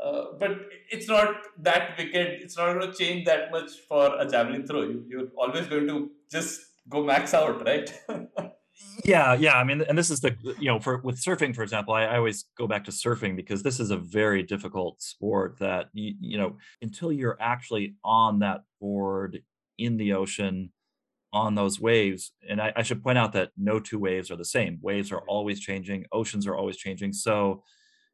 uh, 0.03 0.27
but 0.39 0.51
it's 0.91 1.09
not 1.09 1.37
that 1.59 1.97
wicked. 1.97 2.43
It's 2.43 2.57
not 2.57 2.74
going 2.74 2.93
to 2.93 2.97
change 2.97 3.24
that 3.24 3.51
much 3.51 3.70
for 3.89 4.14
a 4.18 4.29
javelin 4.29 4.66
throw. 4.66 4.83
You, 4.83 5.05
you're 5.09 5.29
always 5.37 5.66
going 5.66 5.87
to 5.89 6.11
just 6.31 6.61
go 6.89 7.03
max 7.03 7.33
out, 7.33 7.64
right? 7.64 7.91
yeah, 9.05 9.35
yeah. 9.35 9.55
I 9.55 9.64
mean, 9.64 9.83
and 9.83 9.97
this 9.97 10.11
is 10.11 10.20
the 10.20 10.37
you 10.59 10.66
know 10.66 10.79
for 10.81 10.99
with 10.99 11.16
surfing, 11.16 11.55
for 11.55 11.62
example, 11.62 11.95
I, 11.95 12.05
I 12.05 12.16
always 12.16 12.45
go 12.57 12.66
back 12.66 12.85
to 12.85 12.91
surfing 12.91 13.37
because 13.37 13.62
this 13.62 13.81
is 13.81 13.91
a 13.91 13.97
very 13.97 14.43
difficult 14.43 15.03
sport 15.03 15.59
that 15.61 15.87
you 15.93 16.14
you 16.20 16.39
know 16.39 16.57
until 16.83 17.12
you're 17.12 17.37
actually 17.41 17.97
on 18.05 18.41
that 18.41 18.62
board 18.81 19.43
in 19.79 19.97
the 19.97 20.12
ocean 20.12 20.72
on 21.33 21.55
those 21.55 21.81
waves. 21.81 22.33
And 22.49 22.61
I, 22.62 22.72
I 22.77 22.83
should 22.83 23.03
point 23.03 23.18
out 23.18 23.33
that 23.35 23.51
no 23.57 23.79
two 23.79 23.99
waves 23.99 24.31
are 24.31 24.37
the 24.37 24.45
same. 24.45 24.79
Waves 24.81 25.12
are 25.12 25.22
always 25.29 25.61
changing. 25.61 26.07
Oceans 26.12 26.47
are 26.47 26.57
always 26.57 26.77
changing. 26.77 27.12
So 27.12 27.62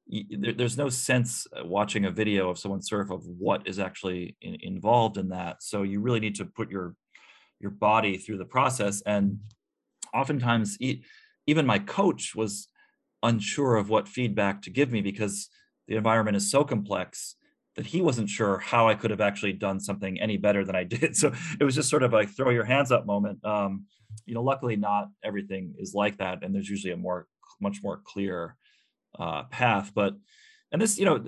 there's 0.08 0.76
no 0.76 0.88
sense 0.88 1.46
uh, 1.56 1.64
watching 1.64 2.04
a 2.04 2.10
video 2.10 2.50
of 2.50 2.58
someone 2.58 2.82
surf 2.82 3.10
of 3.10 3.24
what 3.26 3.66
is 3.66 3.78
actually 3.78 4.36
in, 4.42 4.56
involved 4.60 5.16
in 5.16 5.28
that 5.28 5.62
so 5.62 5.84
you 5.84 6.00
really 6.00 6.20
need 6.20 6.34
to 6.34 6.44
put 6.44 6.70
your 6.70 6.96
your 7.60 7.70
body 7.70 8.18
through 8.18 8.36
the 8.36 8.44
process 8.44 9.00
and 9.02 9.38
oftentimes 10.14 10.78
even 11.46 11.66
my 11.66 11.78
coach 11.78 12.34
was 12.34 12.68
unsure 13.22 13.76
of 13.76 13.88
what 13.88 14.08
feedback 14.08 14.62
to 14.62 14.70
give 14.70 14.90
me 14.90 15.00
because 15.00 15.48
the 15.88 15.96
environment 15.96 16.36
is 16.36 16.50
so 16.50 16.64
complex 16.64 17.36
that 17.76 17.86
he 17.86 18.02
wasn't 18.02 18.28
sure 18.28 18.58
how 18.58 18.88
I 18.88 18.94
could 18.94 19.10
have 19.10 19.20
actually 19.20 19.54
done 19.54 19.80
something 19.80 20.20
any 20.20 20.36
better 20.36 20.64
than 20.64 20.76
I 20.76 20.84
did. 20.96 21.16
So 21.16 21.32
it 21.58 21.64
was 21.64 21.74
just 21.74 21.88
sort 21.88 22.02
of 22.02 22.12
like 22.12 22.30
throw 22.30 22.50
your 22.50 22.64
hands 22.64 22.92
up 22.92 23.06
moment. 23.06 23.44
Um, 23.44 23.86
you 24.26 24.34
know, 24.34 24.42
luckily 24.42 24.76
not 24.76 25.08
everything 25.24 25.74
is 25.78 25.94
like 25.94 26.18
that, 26.18 26.42
and 26.42 26.54
there's 26.54 26.68
usually 26.68 26.92
a 26.92 26.96
more 26.96 27.26
much 27.60 27.78
more 27.82 28.00
clear 28.04 28.56
uh, 29.18 29.44
path. 29.44 29.92
But 29.94 30.14
and 30.70 30.82
this, 30.82 30.98
you 30.98 31.04
know, 31.04 31.24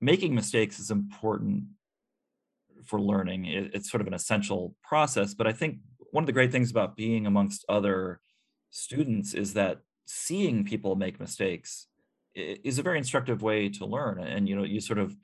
making 0.00 0.34
mistakes 0.34 0.78
is 0.78 0.90
important 0.90 1.64
for 2.84 3.00
learning. 3.00 3.46
It, 3.46 3.70
it's 3.74 3.90
sort 3.90 4.00
of 4.02 4.06
an 4.06 4.14
essential 4.14 4.76
process. 4.82 5.34
But 5.34 5.46
I 5.46 5.52
think 5.52 5.78
one 6.14 6.22
of 6.22 6.26
the 6.26 6.32
great 6.32 6.52
things 6.52 6.70
about 6.70 6.96
being 6.96 7.26
amongst 7.26 7.64
other 7.68 8.20
students 8.70 9.34
is 9.34 9.54
that 9.54 9.80
seeing 10.06 10.64
people 10.64 10.94
make 10.94 11.18
mistakes 11.18 11.88
is 12.34 12.78
a 12.78 12.82
very 12.82 12.98
instructive 12.98 13.42
way 13.42 13.68
to 13.68 13.84
learn. 13.84 14.18
And 14.20 14.48
you 14.48 14.54
know, 14.54 14.64
you 14.64 14.80
sort 14.80 14.98
of 14.98 15.16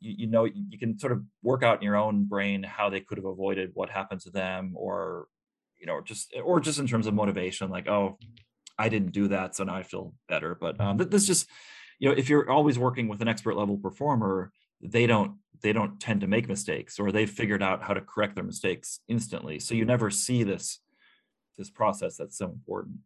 you, 0.00 0.14
you 0.18 0.26
know 0.26 0.44
you 0.44 0.78
can 0.78 0.98
sort 0.98 1.12
of 1.12 1.22
work 1.42 1.62
out 1.62 1.78
in 1.78 1.84
your 1.84 1.96
own 1.96 2.24
brain 2.24 2.62
how 2.62 2.90
they 2.90 3.00
could 3.00 3.18
have 3.18 3.24
avoided 3.24 3.70
what 3.74 3.90
happened 3.90 4.20
to 4.22 4.30
them 4.30 4.72
or 4.74 5.26
you 5.78 5.86
know 5.86 6.00
just 6.00 6.34
or 6.44 6.58
just 6.60 6.78
in 6.78 6.88
terms 6.88 7.06
of 7.06 7.14
motivation 7.14 7.70
like 7.70 7.88
oh 7.88 8.18
I 8.78 8.88
didn't 8.88 9.12
do 9.12 9.28
that, 9.28 9.56
so 9.56 9.64
now 9.64 9.74
I 9.74 9.82
feel 9.82 10.14
better. 10.28 10.54
But 10.54 10.80
um, 10.80 10.96
this 10.96 11.26
just, 11.26 11.48
you 11.98 12.08
know, 12.08 12.14
if 12.16 12.28
you're 12.28 12.48
always 12.48 12.78
working 12.78 13.08
with 13.08 13.20
an 13.20 13.28
expert 13.28 13.56
level 13.56 13.76
performer, 13.76 14.52
they 14.80 15.06
don't 15.06 15.36
they 15.60 15.72
don't 15.72 15.98
tend 15.98 16.20
to 16.20 16.26
make 16.26 16.48
mistakes, 16.48 16.98
or 16.98 17.10
they've 17.10 17.30
figured 17.30 17.62
out 17.62 17.82
how 17.82 17.94
to 17.94 18.00
correct 18.00 18.36
their 18.36 18.44
mistakes 18.44 19.00
instantly. 19.08 19.58
So 19.58 19.74
you 19.74 19.84
never 19.84 20.10
see 20.10 20.44
this 20.44 20.80
this 21.56 21.70
process 21.70 22.16
that's 22.16 22.38
so 22.38 22.46
important. 22.46 22.98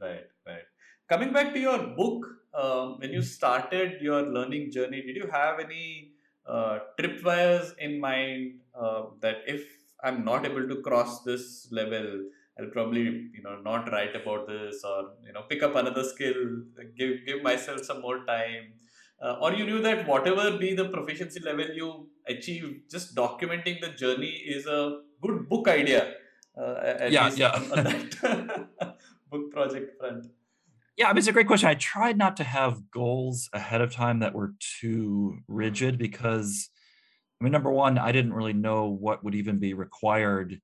Right, 0.00 0.26
right. 0.46 0.66
Coming 1.08 1.32
back 1.32 1.52
to 1.54 1.58
your 1.58 1.78
book, 1.78 2.26
um, 2.54 2.98
when 2.98 3.10
you 3.12 3.22
started 3.22 4.00
your 4.00 4.22
learning 4.22 4.70
journey, 4.70 5.02
did 5.02 5.16
you 5.16 5.28
have 5.32 5.58
any 5.58 6.12
uh, 6.46 6.80
tripwires 6.98 7.72
in 7.78 8.00
mind 8.00 8.60
uh, 8.78 9.04
that 9.20 9.38
if 9.46 9.64
I'm 10.02 10.24
not 10.24 10.46
able 10.46 10.68
to 10.68 10.82
cross 10.82 11.22
this 11.22 11.68
level, 11.70 12.24
I'll 12.58 12.70
probably 12.70 13.30
you 13.34 13.42
know 13.42 13.60
not 13.60 13.90
write 13.90 14.14
about 14.14 14.46
this 14.46 14.84
or 14.84 15.12
you 15.26 15.32
know 15.32 15.42
pick 15.48 15.62
up 15.62 15.76
another 15.76 16.04
skill, 16.04 16.62
give 16.96 17.24
give 17.26 17.42
myself 17.42 17.84
some 17.84 18.00
more 18.02 18.24
time. 18.26 18.72
Uh, 19.22 19.36
or 19.42 19.52
you 19.52 19.66
knew 19.66 19.82
that 19.82 20.06
whatever 20.06 20.56
be 20.56 20.74
the 20.74 20.88
proficiency 20.88 21.40
level 21.40 21.66
you 21.74 22.08
achieve, 22.26 22.82
just 22.90 23.14
documenting 23.14 23.80
the 23.80 23.88
journey 23.88 24.30
is 24.46 24.66
a 24.66 25.00
good 25.20 25.48
book 25.48 25.68
idea. 25.68 26.14
Uh, 26.56 27.08
yeah, 27.10 27.30
yeah. 27.34 27.50
On, 27.50 27.78
on 27.78 27.84
that 27.84 28.96
book 29.30 29.50
project 29.52 29.98
front. 29.98 30.26
Yeah, 30.96 31.08
I 31.08 31.12
mean, 31.12 31.18
it's 31.18 31.28
a 31.28 31.32
great 31.32 31.46
question. 31.46 31.68
I 31.68 31.74
tried 31.74 32.18
not 32.18 32.36
to 32.38 32.44
have 32.44 32.90
goals 32.90 33.48
ahead 33.52 33.80
of 33.80 33.92
time 33.92 34.20
that 34.20 34.34
were 34.34 34.54
too 34.80 35.38
rigid 35.48 35.98
because, 35.98 36.68
I 37.40 37.44
mean, 37.44 37.52
number 37.52 37.70
one, 37.70 37.98
I 37.98 38.12
didn't 38.12 38.34
really 38.34 38.52
know 38.52 38.88
what 38.88 39.22
would 39.22 39.34
even 39.34 39.58
be 39.58 39.74
required 39.74 40.60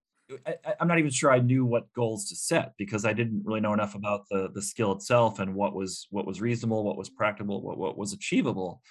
I, 0.47 0.74
am 0.81 0.89
not 0.89 0.99
even 0.99 1.11
sure 1.11 1.31
I 1.31 1.39
knew 1.39 1.64
what 1.64 1.93
goals 1.93 2.29
to 2.29 2.37
set 2.37 2.72
because 2.79 3.05
I 3.05 3.12
didn't 3.12 3.43
really 3.45 3.61
know 3.61 3.72
enough 3.72 3.95
about 3.95 4.22
the 4.31 4.49
the 4.53 4.62
skill 4.62 4.93
itself 4.93 5.39
and 5.39 5.55
what 5.55 5.74
was 5.74 6.07
what 6.11 6.27
was 6.27 6.41
reasonable, 6.41 6.85
what 6.85 6.97
was 6.97 7.09
practical, 7.09 7.62
what 7.62 7.79
what 7.79 7.97
was 7.97 8.12
achievable. 8.12 8.83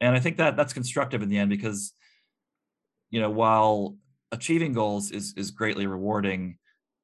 And 0.00 0.14
I 0.14 0.20
think 0.20 0.36
that 0.36 0.56
that's 0.56 0.72
constructive 0.72 1.22
in 1.22 1.28
the 1.28 1.38
end 1.38 1.50
because 1.50 1.92
you 3.10 3.20
know 3.20 3.30
while 3.30 3.96
achieving 4.30 4.72
goals 4.72 5.10
is 5.10 5.34
is 5.36 5.50
greatly 5.50 5.86
rewarding, 5.86 6.58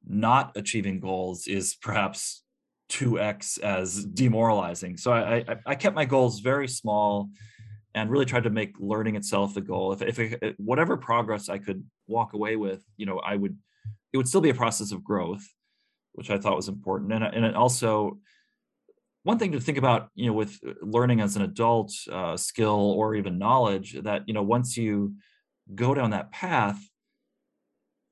not 0.07 0.53
achieving 0.57 1.01
goals 1.01 1.47
is 1.49 1.75
perhaps 1.75 2.45
2x 2.91 3.59
as 3.61 4.05
demoralizing. 4.05 4.97
So 4.97 5.13
I 5.13 5.37
I, 5.37 5.57
I 5.67 5.75
kept 5.75 5.97
my 5.97 6.05
goals 6.05 6.41
very 6.41 6.69
small 6.69 7.31
and 7.95 8.11
really 8.11 8.25
tried 8.25 8.45
to 8.45 8.51
make 8.51 8.75
learning 8.79 9.17
itself 9.17 9.55
the 9.55 9.61
goal. 9.61 9.93
If, 9.93 10.03
if 10.03 10.19
it, 10.19 10.55
whatever 10.59 10.97
progress 10.97 11.49
I 11.49 11.59
could 11.59 11.85
walk 12.07 12.33
away 12.33 12.57
with, 12.57 12.83
you 12.97 13.07
know, 13.07 13.19
I 13.19 13.37
would, 13.37 13.57
it 14.13 14.17
would 14.17 14.29
still 14.29 14.41
be 14.41 14.51
a 14.51 14.55
process 14.55 14.93
of 14.93 15.05
growth, 15.05 15.45
which 16.13 16.31
I 16.31 16.39
thought 16.39 16.57
was 16.57 16.69
important. 16.69 17.13
And, 17.13 17.25
and 17.25 17.57
also, 17.57 18.19
one 19.23 19.39
thing 19.39 19.53
to 19.53 19.61
think 19.61 19.79
about, 19.79 20.11
you 20.15 20.27
know, 20.27 20.35
with 20.35 20.59
learning 20.83 21.23
as 21.23 21.35
an 21.37 21.43
adult 21.43 21.95
uh, 22.13 22.37
skill 22.37 22.93
or 22.93 23.15
even 23.15 23.39
knowledge 23.39 23.95
that, 24.03 24.25
you 24.27 24.35
know, 24.35 24.43
once 24.43 24.77
you 24.77 25.15
go 25.75 25.95
down 25.95 26.11
that 26.11 26.31
path, 26.31 26.79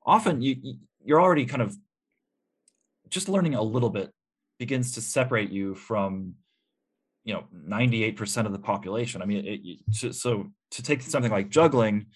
often 0.05 0.41
you, 0.41 0.77
you're 1.05 1.21
already 1.21 1.45
kind 1.45 1.61
of 1.61 1.75
just 3.09 3.29
learning 3.29 3.53
a 3.53 3.61
little 3.61 3.91
bit 3.91 4.11
begins 4.57 4.93
to 4.93 5.01
separate 5.01 5.51
you 5.51 5.75
from 5.75 6.33
you 7.23 7.33
know 7.33 7.45
98% 7.67 8.45
of 8.45 8.51
the 8.51 8.59
population. 8.59 9.21
I 9.21 9.25
mean 9.25 9.43
it, 9.45 10.13
so 10.15 10.47
to 10.71 10.83
take 10.83 11.01
something 11.01 11.31
like 11.31 11.49
juggling 11.49 12.07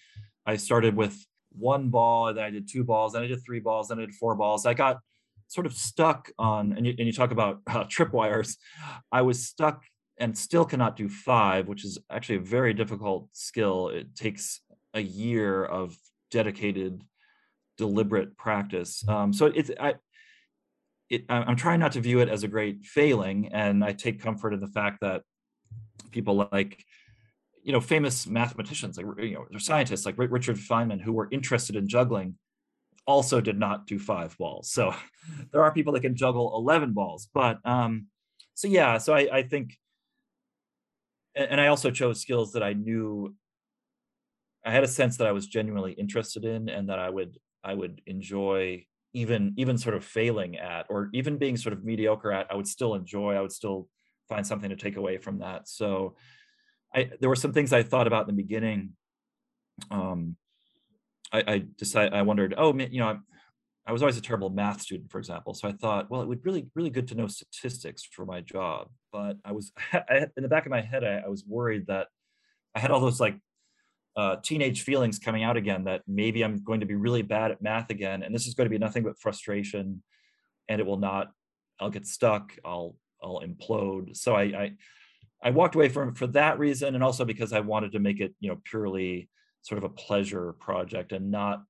i 0.46 0.56
started 0.56 0.96
with 0.96 1.16
one 1.52 1.88
ball 1.88 2.32
then 2.32 2.44
i 2.44 2.50
did 2.50 2.68
two 2.68 2.84
balls 2.84 3.12
then 3.12 3.22
i 3.22 3.26
did 3.26 3.38
three 3.44 3.60
balls 3.60 3.88
then 3.88 3.98
i 3.98 4.02
did 4.02 4.14
four 4.14 4.34
balls. 4.34 4.66
I 4.66 4.74
got 4.74 4.98
sort 5.48 5.66
of 5.66 5.72
stuck 5.72 6.30
on 6.38 6.74
and 6.76 6.86
you, 6.86 6.94
and 6.98 7.06
you 7.06 7.12
talk 7.12 7.30
about 7.30 7.60
uh, 7.66 7.84
tripwires. 7.84 8.56
I 9.10 9.22
was 9.22 9.46
stuck 9.46 9.84
and 10.18 10.36
still 10.36 10.64
cannot 10.64 10.96
do 10.96 11.08
five 11.08 11.68
which 11.68 11.84
is 11.84 11.98
actually 12.10 12.36
a 12.36 12.40
very 12.40 12.74
difficult 12.74 13.28
skill. 13.32 13.88
It 13.88 14.14
takes 14.14 14.60
a 14.94 15.00
year 15.00 15.64
of 15.64 15.96
dedicated 16.30 17.02
deliberate 17.78 18.36
practice. 18.36 19.04
Um, 19.08 19.32
so 19.32 19.46
it's 19.46 19.70
I, 19.80 19.94
it, 21.10 21.24
I'm 21.28 21.56
trying 21.56 21.80
not 21.80 21.92
to 21.92 22.00
view 22.00 22.20
it 22.20 22.28
as 22.28 22.42
a 22.42 22.48
great 22.48 22.84
failing, 22.84 23.48
and 23.52 23.82
I 23.82 23.92
take 23.92 24.20
comfort 24.20 24.52
in 24.52 24.60
the 24.60 24.68
fact 24.68 25.00
that 25.00 25.22
people 26.10 26.48
like, 26.52 26.84
you 27.62 27.72
know, 27.72 27.80
famous 27.80 28.26
mathematicians, 28.26 28.98
like 28.98 29.06
you 29.18 29.34
know, 29.34 29.46
or 29.52 29.58
scientists 29.58 30.04
like 30.04 30.16
Richard 30.18 30.56
Feynman, 30.56 31.00
who 31.00 31.12
were 31.12 31.28
interested 31.30 31.76
in 31.76 31.88
juggling, 31.88 32.36
also 33.06 33.40
did 33.40 33.58
not 33.58 33.86
do 33.86 33.98
five 33.98 34.36
balls. 34.36 34.70
So 34.70 34.94
there 35.52 35.62
are 35.62 35.72
people 35.72 35.94
that 35.94 36.00
can 36.00 36.14
juggle 36.14 36.54
eleven 36.54 36.92
balls, 36.92 37.28
but 37.32 37.58
um, 37.64 38.08
so 38.54 38.68
yeah, 38.68 38.98
so 38.98 39.14
I, 39.14 39.28
I 39.32 39.42
think, 39.44 39.78
and 41.34 41.60
I 41.60 41.68
also 41.68 41.90
chose 41.90 42.20
skills 42.20 42.52
that 42.52 42.62
I 42.62 42.74
knew. 42.74 43.34
I 44.64 44.72
had 44.72 44.84
a 44.84 44.88
sense 44.88 45.16
that 45.16 45.26
I 45.26 45.32
was 45.32 45.46
genuinely 45.46 45.92
interested 45.92 46.44
in, 46.44 46.68
and 46.68 46.90
that 46.90 46.98
I 46.98 47.08
would 47.08 47.38
I 47.64 47.72
would 47.72 48.02
enjoy 48.06 48.84
even 49.14 49.54
even 49.56 49.78
sort 49.78 49.94
of 49.94 50.04
failing 50.04 50.56
at 50.56 50.86
or 50.88 51.08
even 51.12 51.38
being 51.38 51.56
sort 51.56 51.72
of 51.72 51.82
mediocre 51.82 52.30
at 52.30 52.46
i 52.50 52.54
would 52.54 52.66
still 52.66 52.94
enjoy 52.94 53.34
i 53.34 53.40
would 53.40 53.52
still 53.52 53.88
find 54.28 54.46
something 54.46 54.70
to 54.70 54.76
take 54.76 54.96
away 54.96 55.16
from 55.16 55.38
that. 55.38 55.68
So 55.68 56.14
i 56.94 57.10
there 57.20 57.28
were 57.28 57.36
some 57.36 57.52
things 57.52 57.72
i 57.72 57.82
thought 57.82 58.06
about 58.06 58.28
in 58.28 58.34
the 58.34 58.42
beginning 58.42 58.90
um 59.90 60.36
i 61.32 61.44
i 61.46 61.64
decided 61.76 62.14
i 62.14 62.22
wondered 62.22 62.54
oh 62.56 62.76
you 62.76 63.00
know 63.00 63.18
I, 63.86 63.92
was 63.92 64.02
always 64.02 64.18
a 64.18 64.22
terrible 64.22 64.50
math 64.50 64.82
student 64.82 65.10
for 65.10 65.18
example. 65.18 65.54
So 65.54 65.68
i 65.68 65.72
thought 65.72 66.10
well 66.10 66.22
it 66.22 66.28
would 66.28 66.44
really 66.44 66.66
really 66.74 66.90
good 66.90 67.08
to 67.08 67.14
know 67.14 67.26
statistics 67.26 68.02
for 68.04 68.24
my 68.26 68.40
job. 68.40 68.88
But 69.12 69.36
i 69.44 69.52
was 69.52 69.72
I, 69.92 70.26
in 70.36 70.42
the 70.42 70.48
back 70.48 70.66
of 70.66 70.70
my 70.70 70.82
head 70.82 71.04
I, 71.04 71.22
I 71.24 71.28
was 71.28 71.44
worried 71.46 71.86
that 71.86 72.08
i 72.74 72.80
had 72.80 72.90
all 72.90 73.00
those 73.00 73.20
like 73.20 73.38
uh, 74.18 74.34
teenage 74.42 74.82
feelings 74.82 75.20
coming 75.20 75.44
out 75.44 75.56
again 75.56 75.84
that 75.84 76.02
maybe 76.08 76.42
I'm 76.42 76.58
going 76.64 76.80
to 76.80 76.86
be 76.86 76.96
really 76.96 77.22
bad 77.22 77.52
at 77.52 77.62
math 77.62 77.90
again, 77.90 78.24
and 78.24 78.34
this 78.34 78.48
is 78.48 78.54
going 78.54 78.64
to 78.64 78.70
be 78.70 78.76
nothing 78.76 79.04
but 79.04 79.16
frustration, 79.20 80.02
and 80.68 80.80
it 80.80 80.86
will 80.86 80.98
not. 80.98 81.30
I'll 81.78 81.88
get 81.88 82.04
stuck. 82.04 82.52
I'll 82.64 82.96
I'll 83.22 83.42
implode. 83.42 84.16
So 84.16 84.34
I 84.34 84.42
I, 84.42 84.72
I 85.40 85.50
walked 85.50 85.76
away 85.76 85.88
from 85.88 86.16
for 86.16 86.26
that 86.28 86.58
reason, 86.58 86.96
and 86.96 87.04
also 87.04 87.24
because 87.24 87.52
I 87.52 87.60
wanted 87.60 87.92
to 87.92 88.00
make 88.00 88.18
it 88.18 88.34
you 88.40 88.50
know 88.50 88.60
purely 88.64 89.28
sort 89.62 89.78
of 89.78 89.84
a 89.84 89.94
pleasure 89.94 90.52
project 90.54 91.12
and 91.12 91.30
not 91.30 91.62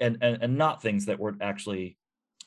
and 0.00 0.18
and, 0.20 0.42
and 0.42 0.58
not 0.58 0.82
things 0.82 1.06
that 1.06 1.20
would 1.20 1.40
actually 1.40 1.96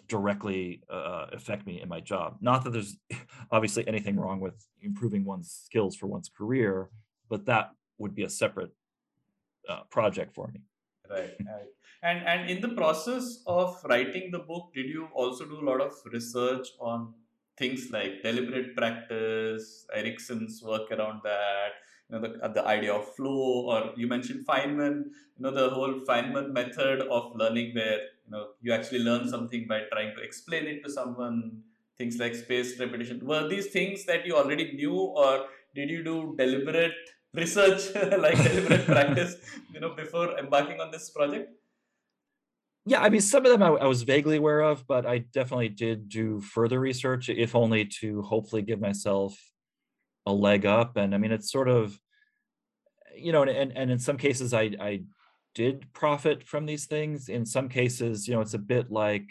directly 0.09 0.81
uh, 0.91 1.27
affect 1.31 1.65
me 1.65 1.81
in 1.81 1.87
my 1.87 2.01
job. 2.01 2.35
Not 2.41 2.65
that 2.65 2.71
there's 2.71 2.97
obviously 3.51 3.87
anything 3.87 4.17
wrong 4.17 4.41
with 4.41 4.67
improving 4.81 5.23
one's 5.23 5.61
skills 5.63 5.95
for 5.95 6.07
one's 6.07 6.29
career, 6.29 6.89
but 7.29 7.45
that 7.45 7.71
would 7.97 8.15
be 8.15 8.23
a 8.23 8.29
separate 8.29 8.71
uh, 9.69 9.83
project 9.89 10.33
for 10.33 10.47
me. 10.53 10.61
Right, 11.09 11.33
right. 11.45 11.71
And 12.01 12.25
and 12.27 12.49
in 12.49 12.61
the 12.61 12.69
process 12.69 13.43
of 13.47 13.77
writing 13.89 14.31
the 14.31 14.39
book, 14.39 14.71
did 14.73 14.87
you 14.87 15.07
also 15.13 15.45
do 15.45 15.59
a 15.59 15.65
lot 15.69 15.81
of 15.81 15.93
research 16.11 16.67
on 16.79 17.13
things 17.57 17.89
like 17.91 18.21
deliberate 18.21 18.75
practice, 18.75 19.85
Ericsson's 19.95 20.61
work 20.61 20.91
around 20.91 21.21
that, 21.23 21.71
you 22.09 22.19
know, 22.19 22.21
the, 22.21 22.49
the 22.49 22.65
idea 22.65 22.93
of 22.93 23.15
flow, 23.15 23.67
or 23.69 23.93
you 23.95 24.07
mentioned 24.07 24.45
Feynman, 24.45 25.05
you 25.37 25.39
know, 25.39 25.51
the 25.51 25.69
whole 25.69 26.01
Feynman 26.07 26.51
method 26.51 27.01
of 27.01 27.35
learning 27.35 27.73
where, 27.73 27.99
you 28.25 28.31
know, 28.31 28.47
you 28.61 28.73
actually 28.73 28.99
learn 28.99 29.29
something 29.29 29.65
by 29.67 29.81
trying 29.91 30.13
to 30.15 30.21
explain 30.21 30.65
it 30.67 30.83
to 30.83 30.91
someone, 30.91 31.61
things 31.97 32.17
like 32.17 32.35
spaced 32.35 32.79
repetition. 32.79 33.25
Were 33.25 33.47
these 33.47 33.67
things 33.67 34.05
that 34.05 34.25
you 34.25 34.35
already 34.35 34.73
knew, 34.73 34.93
or 34.93 35.45
did 35.73 35.89
you 35.89 36.03
do 36.03 36.35
deliberate 36.37 36.93
research, 37.35 37.93
like 37.95 38.41
deliberate 38.41 38.85
practice, 38.95 39.35
you 39.73 39.79
know, 39.79 39.93
before 39.95 40.37
embarking 40.37 40.79
on 40.79 40.91
this 40.91 41.09
project? 41.09 41.51
Yeah, 42.87 43.01
I 43.01 43.09
mean, 43.09 43.21
some 43.21 43.45
of 43.45 43.51
them 43.51 43.63
I, 43.63 43.69
I, 43.69 43.87
was 43.87 44.03
vaguely 44.03 44.37
aware 44.37 44.61
of, 44.61 44.85
but 44.85 45.07
I 45.07 45.19
definitely 45.19 45.69
did 45.69 46.07
do 46.07 46.39
further 46.39 46.79
research, 46.79 47.29
if 47.29 47.55
only 47.55 47.85
to 48.01 48.21
hopefully 48.21 48.61
give 48.61 48.79
myself 48.79 49.35
a 50.27 50.31
leg 50.31 50.67
up. 50.67 50.95
And 50.95 51.15
I 51.15 51.17
mean, 51.17 51.31
it's 51.31 51.51
sort 51.51 51.67
of, 51.67 51.99
you 53.15 53.31
know, 53.31 53.41
and 53.41 53.75
and 53.75 53.89
in 53.89 53.97
some 53.97 54.17
cases, 54.17 54.53
I 54.53 54.71
I 54.79 55.01
did 55.55 55.91
profit 55.93 56.43
from 56.43 56.67
these 56.67 56.85
things. 56.85 57.27
In 57.27 57.45
some 57.45 57.69
cases, 57.69 58.27
you 58.27 58.35
know, 58.35 58.41
it's 58.41 58.53
a 58.53 58.59
bit 58.59 58.91
like, 58.91 59.29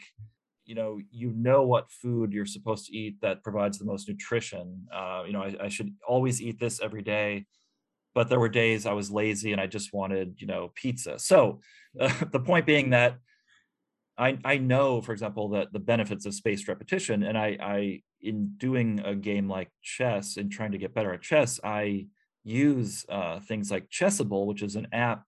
you 0.65 0.75
know, 0.75 0.99
you 1.13 1.31
know 1.37 1.63
what 1.63 1.93
food 1.93 2.33
you're 2.33 2.47
supposed 2.47 2.87
to 2.87 2.97
eat 2.97 3.21
that 3.21 3.45
provides 3.45 3.79
the 3.79 3.85
most 3.85 4.09
nutrition. 4.09 4.87
Uh, 4.93 5.23
you 5.27 5.33
know, 5.33 5.43
I, 5.43 5.55
I 5.65 5.69
should 5.69 5.95
always 6.09 6.43
eat 6.43 6.59
this 6.59 6.81
every 6.81 7.03
day 7.03 7.47
but 8.15 8.29
there 8.29 8.41
were 8.41 8.49
days 8.49 8.87
I 8.87 8.93
was 8.93 9.11
lazy 9.11 9.53
and 9.53 9.61
I 9.61 9.67
just 9.67 9.93
wanted, 9.93 10.37
you 10.39 10.47
know, 10.47 10.73
pizza. 10.75 11.19
So 11.19 11.61
uh, 11.99 12.13
the 12.31 12.41
point 12.41 12.67
being 12.67 12.91
that 12.91 13.19
I 14.17 14.39
I 14.45 14.59
know, 14.59 15.03
for 15.03 15.13
example, 15.13 15.49
that 15.51 15.73
the 15.73 15.81
benefits 15.81 16.25
of 16.25 16.35
spaced 16.35 16.69
repetition, 16.69 17.25
and 17.25 17.37
I 17.37 17.59
I 17.61 18.03
in 18.21 18.55
doing 18.57 19.01
a 19.05 19.15
game 19.15 19.49
like 19.49 19.71
chess 19.83 20.37
and 20.37 20.51
trying 20.51 20.73
to 20.73 20.79
get 20.79 20.95
better 20.95 21.13
at 21.13 21.23
chess, 21.23 21.61
I 21.63 22.07
use 22.45 23.05
uh, 23.09 23.41
things 23.41 23.71
like 23.71 23.89
Chessable, 23.89 24.47
which 24.47 24.63
is 24.63 24.77
an 24.77 24.87
app 24.93 25.25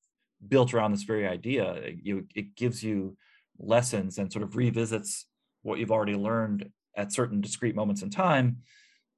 built 0.46 0.72
around 0.72 0.92
this 0.92 1.02
very 1.02 1.26
idea. 1.26 1.90
You 2.00 2.26
it 2.34 2.54
gives 2.54 2.82
you 2.82 3.16
lessons 3.58 4.18
and 4.18 4.32
sort 4.32 4.44
of 4.44 4.54
revisits 4.54 5.26
what 5.62 5.78
you've 5.78 5.90
already 5.90 6.14
learned 6.14 6.70
at 6.96 7.12
certain 7.12 7.40
discrete 7.40 7.74
moments 7.74 8.02
in 8.02 8.10
time 8.10 8.58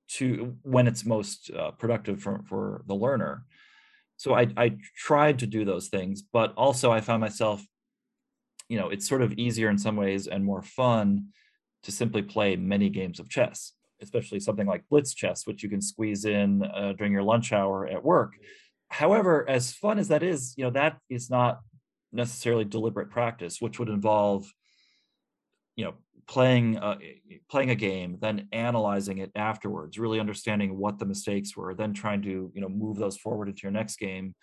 to 0.09 0.57
when 0.63 0.87
it's 0.87 1.05
most 1.05 1.51
uh, 1.51 1.71
productive 1.73 2.23
for, 2.23 2.43
for 2.49 2.83
the 2.87 2.95
learner. 2.95 3.45
So 4.19 4.35
I, 4.35 4.49
I 4.57 4.77
tried 4.97 5.39
to 5.39 5.47
do 5.47 5.65
those 5.65 5.89
things, 5.89 6.23
but 6.23 6.53
also 6.57 6.93
I 6.93 7.01
found 7.01 7.21
myself 7.21 7.65
you 8.69 8.79
know, 8.79 8.91
it's 8.91 9.09
sort 9.09 9.23
of 9.23 9.33
easier 9.35 9.71
in 9.71 9.79
some 9.79 9.97
ways 9.97 10.27
and 10.27 10.45
more 10.45 10.63
fun 10.63 11.29
to 11.83 11.93
simply 11.93 12.23
play 12.23 12.57
many 12.57 12.91
games 12.91 13.19
of 13.19 13.29
chess, 13.29 13.73
especially 14.03 14.41
something 14.41 14.67
like 14.67 14.85
blitz 14.91 15.15
chess, 15.15 15.47
which 15.47 15.63
you 15.63 15.69
can 15.69 15.81
squeeze 15.81 16.25
in 16.25 16.63
uh, 16.63 16.93
during 16.97 17.13
your 17.13 17.23
lunch 17.23 17.53
hour 17.53 17.87
at 17.87 18.05
work. 18.05 18.35
However, 18.91 19.49
as 19.49 19.73
fun 19.73 19.99
as 19.99 20.09
that 20.09 20.23
is, 20.23 20.55
you 20.57 20.65
know, 20.65 20.71
that 20.71 20.99
is 21.09 21.31
not 21.31 21.61
necessarily 22.13 22.65
deliberate 22.65 23.11
practice, 23.11 23.61
which 23.61 23.79
would 23.79 23.89
involve, 23.89 24.51
you 25.77 25.85
know, 25.85 25.95
playing 26.29 26.77
uh, 26.77 26.99
playing 27.51 27.71
a 27.71 27.75
game, 27.75 28.19
then 28.21 28.49
analyzing 28.53 29.19
it 29.19 29.33
afterwards, 29.35 29.99
really 29.99 30.21
understanding 30.21 30.77
what 30.77 30.99
the 30.99 31.07
mistakes 31.07 31.57
were, 31.57 31.75
then 31.75 31.95
trying 31.95 32.23
to 32.23 32.53
you 32.55 32.61
know 32.61 32.69
move 32.69 32.99
those 32.99 33.17
forward 33.17 33.49
into 33.49 33.63
your 33.63 33.73
next 33.73 33.97
game. 33.97 34.35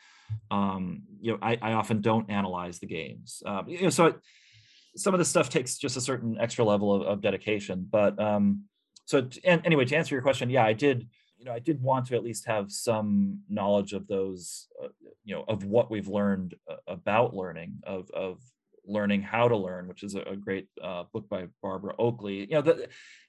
Um, 0.49 1.03
you 1.21 1.31
know, 1.31 1.37
I, 1.41 1.57
I 1.61 1.73
often 1.73 2.01
don't 2.01 2.29
analyze 2.29 2.79
the 2.79 2.87
games. 2.87 3.43
Um, 3.45 3.69
you 3.69 3.83
know, 3.83 3.89
so 3.89 4.07
it, 4.07 4.15
some 4.97 5.13
of 5.13 5.19
this 5.19 5.29
stuff 5.29 5.49
takes 5.49 5.77
just 5.77 5.97
a 5.97 6.01
certain 6.01 6.37
extra 6.39 6.65
level 6.65 6.93
of, 6.93 7.03
of 7.03 7.21
dedication. 7.21 7.87
But 7.89 8.19
um, 8.19 8.63
so 9.05 9.29
and 9.43 9.61
anyway, 9.65 9.85
to 9.85 9.95
answer 9.95 10.15
your 10.15 10.23
question, 10.23 10.49
yeah, 10.49 10.65
I 10.65 10.73
did. 10.73 11.07
You 11.37 11.45
know, 11.45 11.51
I 11.51 11.59
did 11.59 11.81
want 11.81 12.07
to 12.07 12.15
at 12.15 12.23
least 12.23 12.45
have 12.47 12.71
some 12.71 13.41
knowledge 13.49 13.91
of 13.91 14.07
those, 14.07 14.67
uh, 14.81 14.87
you 15.25 15.35
know, 15.35 15.43
of 15.47 15.65
what 15.65 15.91
we've 15.91 16.07
learned 16.07 16.55
uh, 16.67 16.77
about 16.87 17.35
learning, 17.35 17.79
of 17.85 18.09
of 18.11 18.39
learning 18.87 19.21
how 19.21 19.47
to 19.47 19.57
learn, 19.57 19.87
which 19.87 20.03
is 20.03 20.15
a, 20.15 20.21
a 20.21 20.35
great 20.35 20.67
uh, 20.81 21.03
book 21.13 21.27
by 21.29 21.47
Barbara 21.61 21.93
Oakley. 21.97 22.47
You 22.49 22.61
know, 22.61 22.75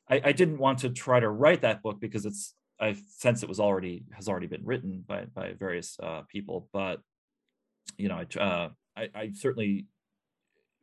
I, 0.09 0.21
I, 0.25 0.33
didn't 0.33 0.59
want 0.59 0.81
to 0.81 0.91
try 0.91 1.21
to 1.21 1.29
write 1.29 1.63
that 1.63 1.83
book 1.83 2.01
because 2.01 2.27
it's 2.27 2.55
I 2.81 2.97
sense 3.09 3.43
it 3.43 3.49
was 3.49 3.61
already 3.61 4.05
has 4.13 4.29
already 4.29 4.47
been 4.47 4.65
written 4.65 5.05
by 5.07 5.25
by 5.35 5.53
various 5.59 5.99
uh, 6.03 6.23
people, 6.29 6.69
but 6.73 7.01
you 7.97 8.09
know, 8.09 8.17
I, 8.17 8.39
uh, 8.39 8.69
I, 8.97 9.09
I 9.15 9.31
certainly 9.35 9.87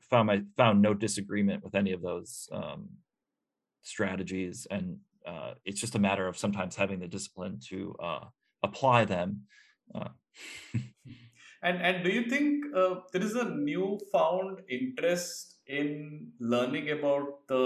found 0.10 0.28
my 0.28 0.44
found 0.58 0.82
no 0.82 0.94
disagreement 0.94 1.64
with 1.64 1.76
any 1.76 1.92
of 1.92 2.02
those 2.02 2.50
um, 2.52 2.90
strategies, 3.84 4.68
and 4.70 4.98
uh, 5.26 5.54
it's 5.66 5.80
just 5.80 5.96
a 5.96 6.00
matter 6.00 6.28
of 6.28 6.38
sometimes 6.38 6.76
having 6.76 7.00
the 7.00 7.08
discipline 7.08 7.60
to 7.70 7.96
uh, 8.02 8.26
apply 8.64 9.06
them. 9.06 9.42
And 11.64 11.82
and 11.82 12.04
do 12.04 12.10
you 12.10 12.24
think 12.30 12.66
uh, 12.76 12.96
there 13.12 13.24
is 13.24 13.36
a 13.36 13.46
newfound 13.50 14.60
interest 14.70 15.56
in 15.66 16.32
learning 16.40 16.90
about 16.92 17.48
the 17.48 17.62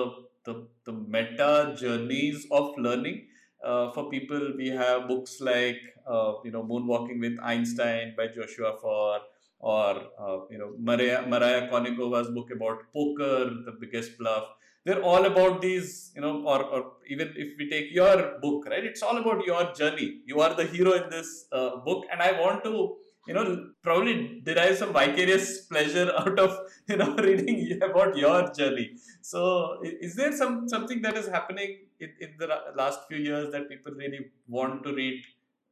the, 0.45 0.67
the 0.85 0.93
meta 0.93 1.75
journeys 1.79 2.45
of 2.51 2.77
learning? 2.77 3.25
Uh, 3.63 3.91
for 3.91 4.09
people, 4.09 4.53
we 4.55 4.67
have 4.67 5.07
books 5.07 5.41
like 5.41 5.81
uh, 6.07 6.33
you 6.45 6.51
know 6.51 6.63
Moonwalking 6.63 7.19
with 7.19 7.39
Einstein 7.41 8.13
by 8.15 8.27
Joshua 8.27 8.75
Foer, 8.79 9.21
or 9.59 9.95
uh, 10.19 10.37
you 10.51 10.59
know 10.59 10.73
Maria 10.77 11.25
Maria 11.27 11.67
Konnikova's 11.71 12.29
book 12.29 12.51
about 12.51 12.85
poker, 12.93 13.49
the 13.65 13.75
biggest 13.81 14.17
bluff. 14.19 14.45
They're 14.85 15.01
all 15.03 15.25
about 15.25 15.61
these, 15.61 16.13
you 16.15 16.21
know, 16.21 16.45
or, 16.45 16.63
or 16.63 16.91
even 17.09 17.33
if 17.35 17.57
we 17.57 17.69
take 17.69 17.91
your 17.91 18.37
book, 18.41 18.67
right? 18.69 18.85
It's 18.85 19.01
all 19.01 19.17
about 19.17 19.45
your 19.45 19.73
journey. 19.73 20.21
You 20.25 20.39
are 20.39 20.53
the 20.53 20.65
hero 20.65 20.93
in 20.93 21.09
this 21.09 21.45
uh, 21.51 21.77
book, 21.77 22.05
and 22.09 22.21
I 22.21 22.39
want 22.39 22.63
to 22.63 22.95
you 23.27 23.33
know 23.33 23.45
probably 23.83 24.41
derive 24.43 24.77
some 24.77 24.91
vicarious 24.93 25.61
pleasure 25.71 26.11
out 26.19 26.39
of 26.39 26.51
you 26.89 26.97
know 26.97 27.15
reading 27.27 27.79
about 27.87 28.17
your 28.17 28.51
journey 28.59 28.91
so 29.21 29.41
is 29.83 30.15
there 30.15 30.31
some 30.41 30.67
something 30.67 31.01
that 31.01 31.17
is 31.17 31.27
happening 31.27 31.77
in, 31.99 32.11
in 32.21 32.31
the 32.39 32.47
last 32.75 32.99
few 33.07 33.17
years 33.17 33.51
that 33.51 33.67
people 33.69 33.91
really 33.93 34.21
want 34.47 34.83
to 34.83 34.93
read 34.93 35.21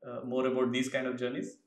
uh, 0.07 0.19
more 0.25 0.45
about 0.47 0.71
these 0.71 0.89
kind 0.89 1.07
of 1.07 1.17
journeys 1.17 1.57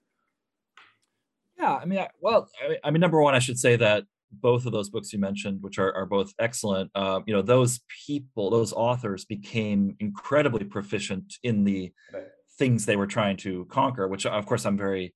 yeah 1.59 1.74
i 1.76 1.84
mean 1.84 1.99
I, 1.99 2.09
well 2.20 2.49
I, 2.62 2.76
I 2.84 2.91
mean 2.91 3.01
number 3.01 3.20
one 3.22 3.34
i 3.34 3.39
should 3.39 3.59
say 3.59 3.76
that 3.76 4.05
both 4.30 4.66
of 4.66 4.72
those 4.72 4.91
books 4.91 5.12
you 5.12 5.18
mentioned, 5.18 5.62
which 5.62 5.78
are, 5.78 5.93
are 5.95 6.07
both 6.07 6.32
excellent, 6.39 6.91
uh, 6.95 7.20
you 7.26 7.32
know, 7.32 7.43
those 7.43 7.80
people, 8.07 8.51
those 8.51 8.72
authors 8.72 9.24
became 9.24 9.97
incredibly 10.01 10.64
proficient 10.64 11.34
in 11.43 11.64
the 11.64 11.91
right. 12.12 12.24
things 12.59 12.84
they 12.84 12.97
were 12.97 13.07
trying 13.07 13.36
to 13.39 13.64
conquer, 13.70 14.07
which 14.07 14.26
of 14.26 14.47
course 14.47 14.66
I'm 14.66 14.76
very 14.76 15.14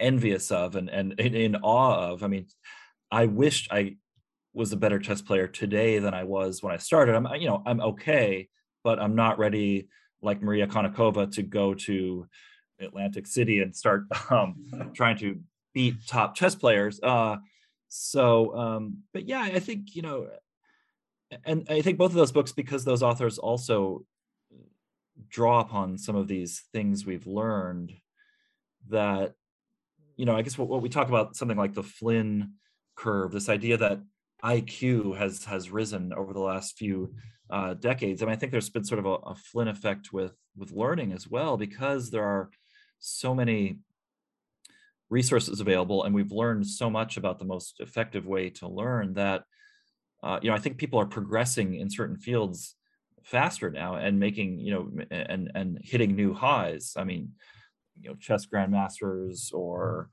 envious 0.00 0.50
of 0.50 0.76
and, 0.76 0.88
and 0.88 1.12
in 1.18 1.56
awe 1.56 2.10
of. 2.10 2.22
I 2.22 2.26
mean, 2.26 2.46
I 3.10 3.26
wished 3.26 3.72
I 3.72 3.96
was 4.52 4.72
a 4.72 4.76
better 4.76 4.98
chess 4.98 5.22
player 5.22 5.46
today 5.46 5.98
than 5.98 6.14
I 6.14 6.24
was 6.24 6.62
when 6.62 6.72
I 6.72 6.78
started. 6.78 7.14
I'm, 7.14 7.26
you 7.40 7.48
know, 7.48 7.62
I'm 7.66 7.80
okay, 7.80 8.48
but 8.82 8.98
I'm 8.98 9.14
not 9.14 9.38
ready 9.38 9.88
like 10.22 10.42
Maria 10.42 10.66
Konnikova 10.66 11.32
to 11.34 11.42
go 11.42 11.74
to 11.74 12.26
Atlantic 12.80 13.26
City 13.26 13.60
and 13.60 13.74
start 13.74 14.04
um, 14.30 14.90
trying 14.94 15.18
to 15.18 15.40
beat 15.74 15.94
top 16.06 16.34
chess 16.34 16.54
players. 16.54 17.00
Uh, 17.02 17.36
so, 17.88 18.56
um, 18.56 18.98
but 19.12 19.26
yeah, 19.28 19.42
I 19.42 19.58
think 19.58 19.94
you 19.94 20.02
know, 20.02 20.28
and 21.44 21.66
I 21.68 21.82
think 21.82 21.98
both 21.98 22.10
of 22.10 22.16
those 22.16 22.32
books 22.32 22.52
because 22.52 22.84
those 22.84 23.02
authors 23.02 23.38
also 23.38 24.04
draw 25.28 25.60
upon 25.60 25.98
some 25.98 26.16
of 26.16 26.28
these 26.28 26.62
things 26.72 27.04
we've 27.04 27.26
learned 27.26 27.92
that 28.88 29.34
you 30.20 30.26
know, 30.26 30.36
I 30.36 30.42
guess 30.42 30.58
what, 30.58 30.68
what 30.68 30.82
we 30.82 30.90
talk 30.90 31.08
about 31.08 31.34
something 31.34 31.56
like 31.56 31.72
the 31.72 31.82
Flynn 31.82 32.52
curve, 32.94 33.32
this 33.32 33.48
idea 33.48 33.78
that 33.78 34.02
IQ 34.44 35.16
has 35.16 35.44
has 35.46 35.70
risen 35.70 36.12
over 36.12 36.34
the 36.34 36.40
last 36.40 36.76
few 36.76 37.14
uh, 37.48 37.72
decades. 37.72 38.20
I 38.20 38.26
mean, 38.26 38.34
I 38.34 38.36
think 38.36 38.52
there's 38.52 38.68
been 38.68 38.84
sort 38.84 38.98
of 38.98 39.06
a, 39.06 39.14
a 39.32 39.34
Flynn 39.34 39.68
effect 39.68 40.12
with 40.12 40.34
with 40.54 40.72
learning 40.72 41.14
as 41.14 41.26
well, 41.26 41.56
because 41.56 42.10
there 42.10 42.24
are 42.24 42.50
so 42.98 43.34
many 43.34 43.78
resources 45.08 45.58
available 45.58 46.04
and 46.04 46.14
we've 46.14 46.32
learned 46.32 46.66
so 46.66 46.90
much 46.90 47.16
about 47.16 47.38
the 47.38 47.44
most 47.44 47.80
effective 47.80 48.26
way 48.26 48.50
to 48.50 48.68
learn 48.68 49.14
that 49.14 49.42
uh, 50.22 50.38
you 50.40 50.48
know 50.48 50.54
i 50.54 50.58
think 50.58 50.78
people 50.78 51.00
are 51.00 51.06
progressing 51.06 51.74
in 51.74 51.90
certain 51.90 52.16
fields 52.16 52.76
faster 53.24 53.70
now 53.70 53.96
and 53.96 54.20
making 54.20 54.60
you 54.60 54.72
know 54.72 54.88
and 55.10 55.50
and 55.56 55.80
hitting 55.82 56.14
new 56.14 56.32
highs 56.32 56.92
i 56.96 57.02
mean 57.02 57.32
you 58.02 58.10
know 58.10 58.16
chess 58.16 58.46
grandmasters 58.46 59.52
or 59.52 60.10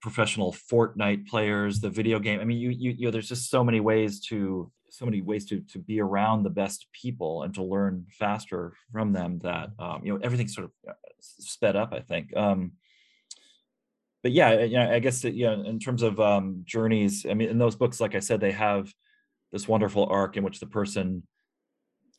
professional 0.00 0.52
fortnite 0.52 1.26
players 1.26 1.80
the 1.80 1.90
video 1.90 2.18
game. 2.18 2.40
I 2.40 2.44
mean 2.44 2.58
you 2.58 2.70
you, 2.70 2.90
you 2.92 3.06
know 3.06 3.10
there's 3.10 3.28
just 3.28 3.50
so 3.50 3.62
many 3.62 3.80
ways 3.80 4.20
to 4.26 4.70
so 4.90 5.06
many 5.06 5.22
ways 5.22 5.46
to 5.46 5.60
to 5.60 5.78
be 5.78 6.00
around 6.00 6.42
the 6.42 6.50
best 6.50 6.86
people 6.92 7.42
and 7.42 7.54
to 7.54 7.62
learn 7.62 8.06
faster 8.10 8.74
from 8.92 9.12
them 9.12 9.38
that 9.42 9.70
um, 9.78 10.02
you 10.04 10.12
know 10.12 10.20
everything's 10.22 10.54
sort 10.54 10.66
of 10.66 10.72
uh, 10.88 10.94
sped 11.20 11.76
up 11.76 11.92
i 11.92 12.00
think. 12.00 12.36
Um, 12.36 12.72
but 14.22 14.32
yeah 14.32 14.60
you 14.60 14.76
know, 14.76 14.92
i 14.92 14.98
guess 14.98 15.22
that, 15.22 15.34
you 15.34 15.46
know 15.46 15.62
in 15.62 15.78
terms 15.78 16.02
of 16.02 16.20
um, 16.20 16.62
journeys 16.64 17.26
i 17.28 17.34
mean 17.34 17.48
in 17.48 17.58
those 17.58 17.74
books 17.74 18.00
like 18.00 18.14
i 18.14 18.20
said 18.20 18.40
they 18.40 18.52
have 18.52 18.92
this 19.50 19.66
wonderful 19.66 20.06
arc 20.06 20.36
in 20.36 20.44
which 20.44 20.60
the 20.60 20.66
person 20.66 21.22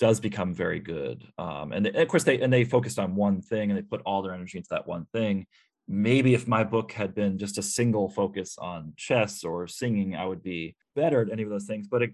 does 0.05 0.19
become 0.19 0.53
very 0.53 0.79
good 0.79 1.17
um, 1.37 1.71
and, 1.71 1.87
of 1.87 2.07
course 2.07 2.25
they 2.25 2.39
and 2.41 2.51
they 2.51 2.63
focused 2.63 2.99
on 2.99 3.15
one 3.15 3.41
thing 3.41 3.69
and 3.69 3.77
they 3.77 3.83
put 3.93 4.01
all 4.05 4.21
their 4.21 4.33
energy 4.33 4.57
into 4.57 4.69
that 4.71 4.87
one 4.87 5.05
thing 5.13 5.45
maybe 5.87 6.33
if 6.33 6.47
my 6.47 6.63
book 6.63 6.91
had 6.91 7.13
been 7.13 7.37
just 7.37 7.57
a 7.57 7.63
single 7.77 8.07
focus 8.09 8.49
on 8.57 8.93
chess 9.05 9.43
or 9.43 9.67
singing 9.67 10.15
i 10.15 10.25
would 10.25 10.43
be 10.43 10.75
better 10.95 11.21
at 11.21 11.31
any 11.31 11.43
of 11.43 11.49
those 11.49 11.65
things 11.65 11.87
but 11.87 12.01
it, 12.01 12.11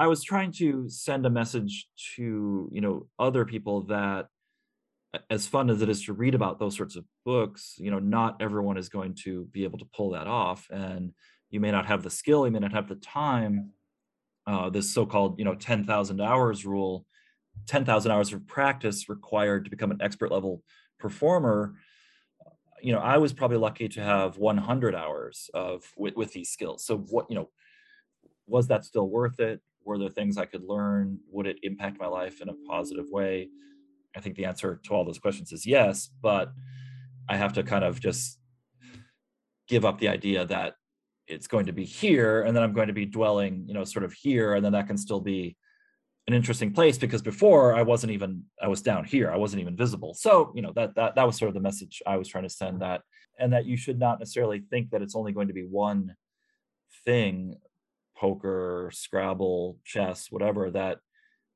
I 0.00 0.06
was 0.06 0.22
trying 0.22 0.52
to 0.52 0.88
send 0.88 1.26
a 1.26 1.30
message 1.30 1.86
to 2.16 2.70
you 2.72 2.80
know 2.80 3.06
other 3.18 3.44
people 3.44 3.82
that 3.88 4.28
as 5.28 5.46
fun 5.46 5.68
as 5.68 5.82
it 5.82 5.90
is 5.90 6.04
to 6.04 6.14
read 6.14 6.34
about 6.34 6.58
those 6.58 6.76
sorts 6.76 6.96
of 6.96 7.04
books, 7.26 7.74
you 7.78 7.90
know, 7.90 7.98
not 7.98 8.40
everyone 8.40 8.78
is 8.78 8.88
going 8.88 9.14
to 9.24 9.44
be 9.46 9.64
able 9.64 9.78
to 9.78 9.88
pull 9.94 10.12
that 10.12 10.26
off, 10.26 10.68
and 10.70 11.12
you 11.50 11.60
may 11.60 11.70
not 11.70 11.84
have 11.84 12.02
the 12.02 12.08
skill, 12.08 12.46
you 12.46 12.52
may 12.52 12.60
not 12.60 12.72
have 12.72 12.88
the 12.88 12.94
time. 12.94 13.72
Uh, 14.46 14.70
this 14.70 14.90
so-called 14.90 15.38
you 15.38 15.44
know 15.44 15.54
10,000 15.54 16.20
hours 16.20 16.64
rule, 16.64 17.04
10,000 17.66 18.10
hours 18.10 18.32
of 18.32 18.46
practice 18.46 19.08
required 19.08 19.64
to 19.64 19.70
become 19.70 19.90
an 19.90 20.00
expert 20.00 20.30
level 20.30 20.62
performer. 20.98 21.74
You 22.82 22.92
know, 22.92 23.00
I 23.00 23.18
was 23.18 23.32
probably 23.32 23.58
lucky 23.58 23.88
to 23.90 24.02
have 24.02 24.38
100 24.38 24.94
hours 24.94 25.50
of 25.54 25.84
with, 25.96 26.16
with 26.16 26.32
these 26.32 26.50
skills. 26.50 26.84
So 26.84 26.98
what 26.98 27.26
you 27.28 27.36
know, 27.36 27.50
was 28.46 28.68
that 28.68 28.84
still 28.84 29.08
worth 29.08 29.40
it? 29.40 29.60
were 29.84 29.98
there 29.98 30.08
things 30.08 30.38
I 30.38 30.46
could 30.46 30.64
learn? 30.64 31.18
Would 31.30 31.46
it 31.46 31.58
impact 31.62 31.98
my 31.98 32.06
life 32.06 32.40
in 32.40 32.48
a 32.48 32.54
positive 32.68 33.06
way? 33.10 33.48
I 34.16 34.20
think 34.20 34.36
the 34.36 34.44
answer 34.44 34.80
to 34.84 34.94
all 34.94 35.04
those 35.04 35.18
questions 35.18 35.52
is 35.52 35.66
yes, 35.66 36.10
but 36.20 36.52
I 37.28 37.36
have 37.36 37.52
to 37.54 37.62
kind 37.62 37.84
of 37.84 38.00
just 38.00 38.38
give 39.68 39.84
up 39.84 39.98
the 39.98 40.08
idea 40.08 40.44
that 40.46 40.74
it's 41.26 41.46
going 41.46 41.66
to 41.66 41.72
be 41.72 41.84
here 41.84 42.42
and 42.42 42.56
then 42.56 42.62
I'm 42.62 42.72
going 42.72 42.88
to 42.88 42.92
be 42.92 43.06
dwelling, 43.06 43.64
you 43.66 43.74
know, 43.74 43.84
sort 43.84 44.04
of 44.04 44.12
here 44.12 44.54
and 44.54 44.64
then 44.64 44.72
that 44.72 44.88
can 44.88 44.98
still 44.98 45.20
be 45.20 45.56
an 46.30 46.36
interesting 46.36 46.72
place 46.72 46.96
because 46.96 47.22
before 47.22 47.74
I 47.74 47.82
wasn't 47.82 48.12
even 48.12 48.44
I 48.62 48.68
was 48.68 48.82
down 48.82 49.04
here. 49.04 49.30
I 49.30 49.36
wasn't 49.36 49.62
even 49.62 49.76
visible. 49.76 50.14
So, 50.14 50.52
you 50.54 50.62
know, 50.62 50.72
that 50.76 50.94
that 50.94 51.16
that 51.16 51.26
was 51.26 51.36
sort 51.36 51.48
of 51.48 51.54
the 51.54 51.60
message 51.60 52.02
I 52.06 52.16
was 52.16 52.28
trying 52.28 52.44
to 52.44 52.50
send 52.50 52.74
mm-hmm. 52.74 52.90
that 52.90 53.02
and 53.38 53.52
that 53.52 53.66
you 53.66 53.76
should 53.76 53.98
not 53.98 54.18
necessarily 54.18 54.60
think 54.70 54.90
that 54.90 55.02
it's 55.02 55.16
only 55.16 55.32
going 55.32 55.48
to 55.48 55.54
be 55.54 55.64
one 55.64 56.14
thing 57.04 57.56
poker, 58.16 58.90
Scrabble, 58.92 59.78
chess, 59.84 60.30
whatever, 60.30 60.70
that 60.70 60.98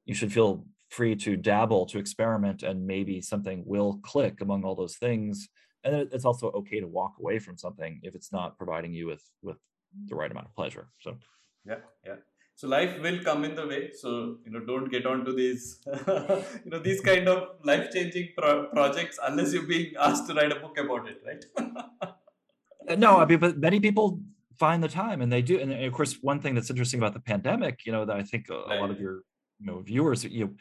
you 0.07 0.15
should 0.15 0.33
feel 0.33 0.65
free 0.89 1.15
to 1.15 1.37
dabble, 1.37 1.87
to 1.87 1.99
experiment, 1.99 2.63
and 2.63 2.87
maybe 2.87 3.21
something 3.21 3.63
will 3.67 4.01
click 4.03 4.41
among 4.41 4.65
all 4.65 4.75
those 4.75 4.97
things. 4.97 5.49
And 5.85 5.95
it's 5.95 6.25
also 6.25 6.51
okay 6.53 6.81
to 6.81 6.87
walk 6.89 7.15
away 7.21 7.39
from 7.39 7.59
something 7.59 8.01
if 8.03 8.15
it's 8.15 8.33
not 8.33 8.57
providing 8.57 8.93
you 8.95 9.07
with 9.07 9.23
with 9.43 9.59
the 10.07 10.17
right 10.17 10.31
amount 10.31 10.47
of 10.47 10.55
pleasure. 10.55 10.89
So 11.01 11.17
yeah, 11.65 11.77
yeah. 12.05 12.17
So 12.57 12.69
life 12.69 13.01
will 13.01 13.19
come 13.25 13.45
in 13.45 13.55
the 13.55 13.67
way. 13.67 13.91
So 13.93 14.39
you 14.45 14.53
know, 14.53 14.61
don't 14.61 14.91
get 14.91 15.07
onto 15.07 15.35
these 15.35 15.81
you 16.07 16.71
know 16.71 16.79
these 16.79 17.01
kind 17.01 17.29
of 17.29 17.57
life 17.65 17.91
changing 17.93 18.29
pro- 18.37 18.67
projects 18.69 19.19
unless 19.23 19.53
you're 19.53 19.67
being 19.67 19.95
asked 19.99 20.29
to 20.29 20.35
write 20.35 20.53
a 20.53 20.61
book 20.61 20.79
about 20.79 21.09
it, 21.09 21.21
right? 21.27 22.99
no, 22.99 23.19
I 23.19 23.27
mean, 23.27 23.39
but 23.39 23.59
many 23.59 23.81
people 23.81 24.21
find 24.59 24.83
the 24.83 24.89
time 24.89 25.21
and 25.21 25.33
they 25.33 25.43
do 25.43 25.59
and 25.59 25.73
of 25.73 25.93
course 25.93 26.19
one 26.23 26.41
thing 26.41 26.55
that's 26.55 26.71
interesting 26.71 27.01
about 27.01 27.13
the 27.13 27.21
pandemic 27.21 27.85
you 27.85 27.93
know 27.93 28.05
that 28.05 28.17
i 28.17 28.23
think 28.23 28.49
a, 28.51 28.55
a 28.55 28.79
lot 28.81 28.91
of 28.91 29.01
your 29.01 29.23
you 29.59 29.67
know 29.67 29.81
viewers 29.81 30.25
you 30.25 30.45
know 30.45 30.53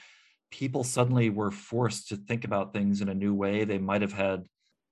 people 0.51 0.83
suddenly 0.83 1.29
were 1.29 1.51
forced 1.51 2.07
to 2.09 2.15
think 2.15 2.43
about 2.43 2.73
things 2.73 3.01
in 3.01 3.09
a 3.09 3.13
new 3.13 3.33
way 3.33 3.63
they 3.63 3.77
might 3.77 4.01
have 4.01 4.13
had 4.13 4.43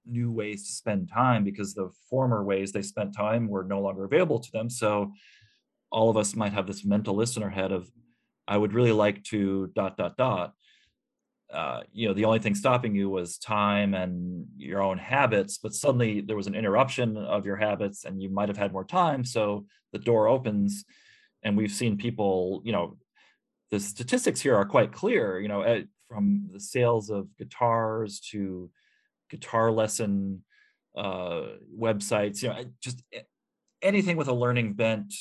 new 0.06 0.32
ways 0.32 0.66
to 0.66 0.72
spend 0.72 1.10
time 1.10 1.44
because 1.44 1.74
the 1.74 1.90
former 2.10 2.44
ways 2.44 2.72
they 2.72 2.82
spent 2.82 3.16
time 3.16 3.48
were 3.48 3.64
no 3.64 3.80
longer 3.80 4.04
available 4.04 4.40
to 4.40 4.52
them 4.52 4.70
so 4.70 5.12
all 5.92 6.10
of 6.10 6.18
us 6.18 6.36
might 6.36 6.54
have 6.54 6.68
this 6.68 6.86
mental 6.86 7.16
list 7.16 7.38
in 7.38 7.44
our 7.44 7.50
head 7.50 7.72
of 7.72 7.90
i 8.48 8.58
would 8.58 8.74
really 8.74 8.92
like 8.92 9.24
to 9.24 9.68
dot 9.76 9.98
dot 9.98 10.18
dot. 10.18 10.54
Uh, 11.54 11.82
you 11.92 12.08
know 12.08 12.14
the 12.14 12.24
only 12.24 12.40
thing 12.40 12.56
stopping 12.56 12.96
you 12.96 13.10
was 13.10 13.38
time 13.38 13.94
and 13.94 14.46
your 14.56 14.82
own 14.82 14.98
habits 14.98 15.58
but 15.58 15.74
suddenly 15.74 16.22
there 16.22 16.38
was 16.38 16.48
an 16.48 16.56
interruption 16.56 17.18
of 17.18 17.46
your 17.46 17.58
habits 17.58 18.06
and 18.06 18.22
you 18.22 18.30
might 18.30 18.48
have 18.48 18.58
had 18.58 18.72
more 18.72 18.86
time 18.86 19.26
so 19.26 19.66
the 19.92 20.00
door 20.00 20.30
opens 20.30 20.86
and 21.44 21.58
we've 21.58 21.72
seen 21.72 21.98
people 21.98 22.62
you 22.64 22.72
know 22.72 22.96
the 23.70 23.82
statistics 23.82 24.40
here 24.40 24.56
are 24.56 24.66
quite 24.66 24.94
clear 24.94 25.42
you 25.42 25.50
know 25.50 25.62
at, 25.62 25.84
from 26.08 26.50
the 26.54 26.60
sales 26.60 27.10
of 27.10 27.28
guitars 27.38 28.20
to 28.20 28.70
guitar 29.30 29.72
lesson 29.72 30.44
uh, 30.96 31.44
websites 31.78 32.42
you 32.42 32.50
know 32.50 32.64
just 32.82 33.02
anything 33.82 34.18
with 34.18 34.28
a 34.28 34.34
learning 34.34 34.74
bent 34.74 35.14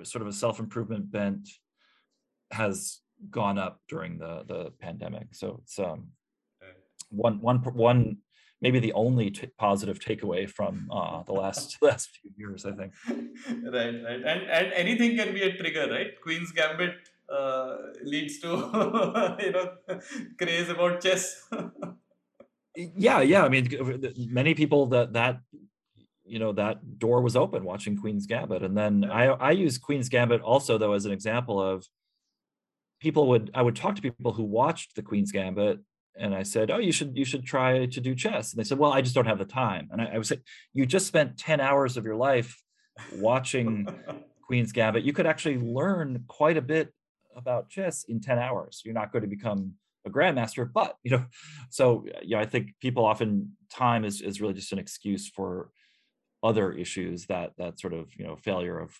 with 0.00 0.08
sort 0.08 0.22
of 0.22 0.28
a 0.28 0.32
self-improvement 0.32 1.10
bent 1.10 1.48
has 2.50 3.00
gone 3.30 3.58
up 3.58 3.80
during 3.88 4.18
the 4.18 4.44
the 4.48 4.72
pandemic. 4.80 5.28
So 5.32 5.60
it's 5.62 5.78
um, 5.78 6.08
one 7.10 7.40
one 7.40 7.58
one 7.58 8.18
maybe 8.62 8.78
the 8.78 8.92
only 8.92 9.30
t- 9.30 9.48
positive 9.58 9.98
takeaway 9.98 10.48
from 10.48 10.88
uh, 10.90 11.22
the 11.22 11.32
last 11.32 11.76
last 11.82 12.08
few 12.16 12.32
years, 12.36 12.64
I 12.64 12.72
think. 12.72 12.92
right, 13.08 13.94
right, 14.06 14.22
and 14.32 14.42
and 14.58 14.72
anything 14.72 15.16
can 15.16 15.32
be 15.34 15.42
a 15.42 15.56
trigger, 15.56 15.86
right? 15.90 16.20
Queen's 16.20 16.52
Gambit 16.52 16.94
uh, 17.28 17.76
leads 18.02 18.40
to 18.40 18.48
you 19.44 19.52
know 19.52 19.66
craze 20.38 20.68
about 20.68 21.02
chess. 21.02 21.46
yeah, 22.74 23.20
yeah. 23.20 23.44
I 23.44 23.48
mean, 23.48 23.68
many 24.16 24.54
people 24.54 24.86
that 24.86 25.12
that 25.12 25.40
you 26.30 26.38
know 26.38 26.52
that 26.52 26.98
door 26.98 27.20
was 27.20 27.36
open 27.36 27.64
watching 27.64 27.96
Queen's 27.96 28.26
Gambit, 28.26 28.62
and 28.62 28.76
then 28.76 29.04
I 29.10 29.26
I 29.26 29.50
use 29.52 29.78
Queen's 29.78 30.08
Gambit 30.08 30.40
also 30.40 30.78
though 30.78 30.92
as 30.92 31.04
an 31.04 31.12
example 31.12 31.60
of 31.60 31.86
people 33.00 33.28
would 33.28 33.50
I 33.54 33.62
would 33.62 33.76
talk 33.76 33.96
to 33.96 34.02
people 34.02 34.32
who 34.32 34.44
watched 34.44 34.94
the 34.94 35.02
Queen's 35.02 35.32
Gambit 35.32 35.80
and 36.18 36.34
I 36.34 36.42
said, 36.42 36.70
"Oh, 36.70 36.78
you 36.78 36.92
should 36.92 37.16
you 37.16 37.24
should 37.24 37.44
try 37.44 37.86
to 37.86 38.00
do 38.00 38.14
chess." 38.14 38.52
And 38.52 38.60
they 38.60 38.64
said, 38.64 38.78
"Well, 38.78 38.92
I 38.92 39.00
just 39.00 39.14
don't 39.14 39.26
have 39.26 39.38
the 39.38 39.44
time." 39.44 39.88
And 39.90 40.00
I, 40.00 40.06
I 40.06 40.18
would 40.18 40.26
say, 40.26 40.40
"You 40.72 40.86
just 40.86 41.06
spent 41.06 41.38
ten 41.38 41.60
hours 41.60 41.96
of 41.96 42.04
your 42.04 42.16
life 42.16 42.62
watching 43.16 43.88
Queen's 44.46 44.72
Gambit. 44.72 45.04
You 45.04 45.12
could 45.12 45.26
actually 45.26 45.58
learn 45.58 46.24
quite 46.28 46.56
a 46.56 46.62
bit 46.62 46.92
about 47.36 47.70
chess 47.70 48.04
in 48.04 48.20
ten 48.20 48.38
hours. 48.38 48.82
You're 48.84 48.94
not 48.94 49.12
going 49.12 49.22
to 49.22 49.28
become 49.28 49.74
a 50.04 50.10
grandmaster, 50.10 50.70
but 50.70 50.96
you 51.02 51.10
know." 51.12 51.24
So 51.70 52.06
yeah, 52.22 52.40
I 52.40 52.46
think 52.46 52.74
people 52.80 53.04
often 53.04 53.56
time 53.72 54.04
is 54.04 54.20
is 54.20 54.40
really 54.40 54.54
just 54.54 54.72
an 54.72 54.78
excuse 54.78 55.28
for 55.28 55.70
other 56.42 56.72
issues 56.72 57.26
that 57.26 57.52
that 57.58 57.78
sort 57.78 57.92
of 57.92 58.08
you 58.16 58.26
know 58.26 58.36
failure 58.36 58.78
of 58.78 58.98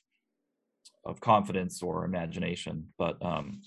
of 1.04 1.20
confidence 1.20 1.82
or 1.82 2.04
imagination. 2.04 2.88
But 2.98 3.24
um, 3.24 3.62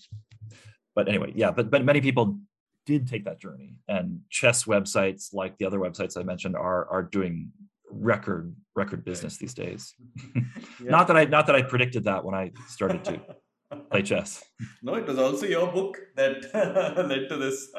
but 0.95 1.07
anyway, 1.07 1.33
yeah. 1.35 1.51
But 1.51 1.69
but 1.69 1.83
many 1.83 2.01
people 2.01 2.39
did 2.85 3.07
take 3.07 3.25
that 3.25 3.39
journey, 3.39 3.75
and 3.87 4.21
chess 4.29 4.65
websites 4.65 5.33
like 5.33 5.57
the 5.57 5.65
other 5.65 5.79
websites 5.79 6.17
I 6.17 6.23
mentioned 6.23 6.55
are 6.55 6.87
are 6.89 7.03
doing 7.03 7.51
record 7.89 8.55
record 8.75 9.05
business 9.05 9.37
these 9.37 9.53
days. 9.53 9.93
yeah. 10.35 10.41
not 10.79 11.07
that 11.07 11.17
I 11.17 11.25
not 11.25 11.47
that 11.47 11.55
I 11.55 11.61
predicted 11.61 12.03
that 12.05 12.23
when 12.23 12.35
I 12.35 12.51
started 12.67 13.03
to 13.05 13.21
play 13.91 14.01
chess. 14.01 14.43
No, 14.81 14.95
it 14.95 15.05
was 15.05 15.19
also 15.19 15.45
your 15.45 15.71
book 15.71 15.99
that 16.15 16.43
led 17.07 17.29
to 17.29 17.37
this. 17.37 17.71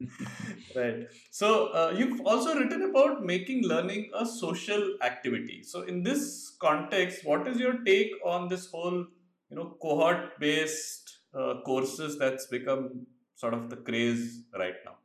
right. 0.76 1.06
So 1.30 1.68
uh, 1.68 1.94
you've 1.96 2.20
also 2.26 2.54
written 2.54 2.90
about 2.90 3.24
making 3.24 3.64
learning 3.64 4.10
a 4.14 4.26
social 4.26 4.96
activity. 5.02 5.62
So 5.62 5.82
in 5.82 6.02
this 6.02 6.56
context, 6.60 7.24
what 7.24 7.48
is 7.48 7.58
your 7.58 7.78
take 7.84 8.12
on 8.24 8.48
this 8.48 8.70
whole, 8.70 9.06
you 9.50 9.56
know, 9.56 9.76
cohort-based 9.80 11.18
uh, 11.34 11.60
courses 11.64 12.18
that's 12.18 12.46
become 12.46 13.06
sort 13.36 13.54
of 13.54 13.70
the 13.70 13.76
craze 13.76 14.42
right 14.58 14.74
now? 14.84 14.96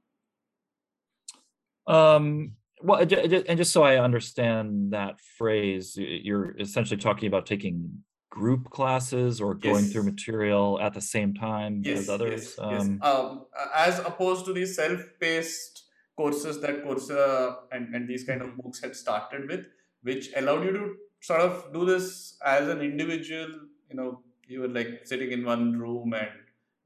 Um, 1.93 2.53
well, 2.81 2.99
and 2.99 3.57
just 3.57 3.71
so 3.71 3.83
I 3.83 3.97
understand 3.97 4.91
that 4.91 5.19
phrase, 5.37 5.95
you're 5.97 6.57
essentially 6.59 6.99
talking 6.99 7.27
about 7.27 7.45
taking 7.45 8.03
group 8.31 8.69
classes 8.71 9.39
or 9.39 9.53
going 9.53 9.83
yes. 9.83 9.91
through 9.91 10.03
material 10.03 10.79
at 10.81 10.93
the 10.95 11.01
same 11.01 11.35
time 11.35 11.83
yes, 11.85 11.99
as 11.99 12.09
others? 12.09 12.55
Yes, 12.57 12.57
um, 12.57 12.99
um, 13.03 13.45
as 13.75 13.99
opposed 13.99 14.45
to 14.45 14.53
the 14.53 14.65
self-paced 14.65 15.83
courses 16.15 16.59
that 16.61 16.83
Coursera 16.83 17.57
and, 17.71 17.93
and 17.93 18.07
these 18.09 18.23
kind 18.23 18.41
of 18.41 18.57
books 18.57 18.81
had 18.81 18.95
started 18.95 19.47
with, 19.47 19.65
which 20.01 20.31
allowed 20.35 20.63
you 20.63 20.71
to 20.71 20.95
sort 21.19 21.41
of 21.41 21.71
do 21.73 21.85
this 21.85 22.37
as 22.43 22.67
an 22.67 22.81
individual. 22.81 23.49
You 23.89 23.95
know, 23.97 24.21
you 24.47 24.61
were 24.61 24.69
like 24.69 25.01
sitting 25.03 25.31
in 25.31 25.45
one 25.45 25.77
room 25.77 26.13
and 26.13 26.29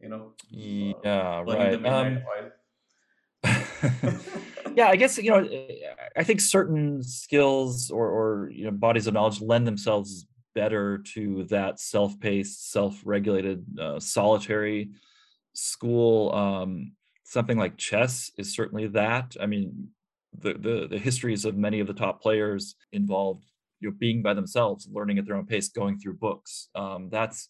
you 0.01 0.09
know, 0.09 0.33
yeah, 0.49 0.93
uh, 1.05 1.43
right. 1.43 1.85
Um, 1.85 2.21
yeah, 4.75 4.89
I 4.89 4.95
guess 4.95 5.17
you 5.17 5.29
know, 5.31 5.47
I 6.17 6.23
think 6.23 6.41
certain 6.41 7.03
skills 7.03 7.91
or 7.91 8.09
or 8.09 8.49
you 8.51 8.65
know 8.65 8.71
bodies 8.71 9.07
of 9.07 9.13
knowledge 9.13 9.41
lend 9.41 9.67
themselves 9.67 10.25
better 10.55 10.97
to 11.13 11.43
that 11.45 11.79
self-paced, 11.79 12.71
self-regulated, 12.71 13.63
uh, 13.79 13.99
solitary 13.99 14.89
school. 15.53 16.33
Um, 16.33 16.93
something 17.23 17.57
like 17.57 17.77
chess 17.77 18.31
is 18.37 18.55
certainly 18.55 18.87
that. 18.87 19.35
I 19.39 19.45
mean, 19.45 19.89
the, 20.39 20.53
the 20.53 20.87
the 20.89 20.99
histories 20.99 21.45
of 21.45 21.55
many 21.55 21.79
of 21.79 21.87
the 21.87 21.93
top 21.93 22.21
players 22.21 22.75
involved 22.91 23.45
you 23.79 23.89
know 23.89 23.95
being 23.97 24.21
by 24.21 24.33
themselves, 24.33 24.87
learning 24.91 25.17
at 25.17 25.25
their 25.25 25.35
own 25.35 25.45
pace, 25.45 25.69
going 25.69 25.99
through 25.99 26.15
books. 26.15 26.69
Um, 26.75 27.09
that's, 27.09 27.47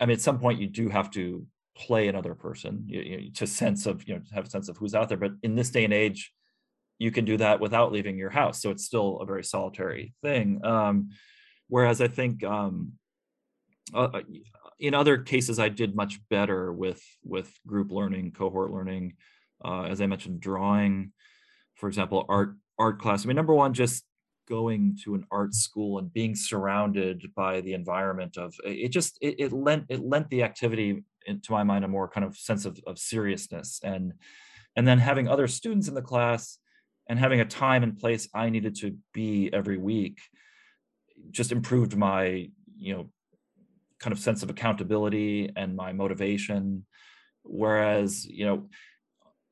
I 0.00 0.06
mean, 0.06 0.14
at 0.14 0.20
some 0.20 0.38
point 0.38 0.60
you 0.60 0.66
do 0.66 0.88
have 0.88 1.10
to 1.12 1.46
play 1.74 2.08
another 2.08 2.34
person 2.34 2.84
you, 2.86 3.00
you, 3.00 3.32
to 3.32 3.46
sense 3.46 3.86
of 3.86 4.06
you 4.06 4.14
know 4.14 4.20
have 4.34 4.46
a 4.46 4.50
sense 4.50 4.68
of 4.68 4.76
who's 4.76 4.94
out 4.94 5.08
there. 5.08 5.18
But 5.18 5.32
in 5.42 5.54
this 5.54 5.70
day 5.70 5.84
and 5.84 5.94
age, 5.94 6.32
you 6.98 7.10
can 7.10 7.24
do 7.24 7.36
that 7.38 7.60
without 7.60 7.92
leaving 7.92 8.18
your 8.18 8.30
house, 8.30 8.60
so 8.60 8.70
it's 8.70 8.84
still 8.84 9.20
a 9.20 9.26
very 9.26 9.44
solitary 9.44 10.14
thing. 10.22 10.64
Um, 10.64 11.10
whereas 11.72 12.00
I 12.00 12.08
think 12.08 12.44
um, 12.44 12.92
uh, 13.94 14.08
uh 14.14 14.20
in 14.78 14.94
other 14.94 15.18
cases 15.18 15.58
i 15.58 15.68
did 15.68 15.94
much 15.94 16.18
better 16.28 16.72
with 16.72 17.02
with 17.24 17.48
group 17.66 17.92
learning 17.92 18.32
cohort 18.32 18.70
learning 18.72 19.14
uh, 19.64 19.82
as 19.82 20.00
i 20.00 20.06
mentioned 20.06 20.40
drawing 20.40 21.12
for 21.76 21.88
example 21.88 22.24
art 22.28 22.54
art 22.78 23.00
class. 23.00 23.24
I 23.24 23.28
mean 23.28 23.36
number 23.36 23.54
one 23.54 23.74
just 23.74 24.04
going 24.48 24.98
to 25.04 25.14
an 25.14 25.24
art 25.30 25.54
school 25.54 25.98
and 25.98 26.12
being 26.12 26.34
surrounded 26.34 27.24
by 27.34 27.60
the 27.60 27.74
environment 27.74 28.36
of 28.36 28.54
it 28.64 28.88
just 28.88 29.18
it, 29.20 29.36
it 29.38 29.52
lent 29.52 29.84
it 29.88 30.00
lent 30.00 30.28
the 30.30 30.42
activity 30.42 31.04
into 31.26 31.52
my 31.52 31.62
mind 31.62 31.84
a 31.84 31.88
more 31.88 32.08
kind 32.08 32.26
of 32.26 32.36
sense 32.36 32.64
of, 32.64 32.80
of 32.86 32.98
seriousness. 32.98 33.80
And 33.84 34.14
and 34.76 34.86
then 34.86 34.98
having 34.98 35.28
other 35.28 35.46
students 35.46 35.88
in 35.88 35.94
the 35.94 36.02
class 36.02 36.58
and 37.08 37.18
having 37.18 37.40
a 37.40 37.44
time 37.44 37.82
and 37.82 37.98
place 37.98 38.28
i 38.34 38.48
needed 38.48 38.74
to 38.76 38.96
be 39.12 39.50
every 39.52 39.78
week 39.78 40.18
just 41.30 41.52
improved 41.52 41.96
my 41.96 42.48
you 42.76 42.94
know 42.94 43.10
kind 43.98 44.12
of 44.12 44.18
sense 44.18 44.42
of 44.42 44.50
accountability 44.50 45.50
and 45.56 45.76
my 45.76 45.92
motivation. 45.92 46.84
Whereas 47.44 48.24
you 48.26 48.44
know 48.46 48.68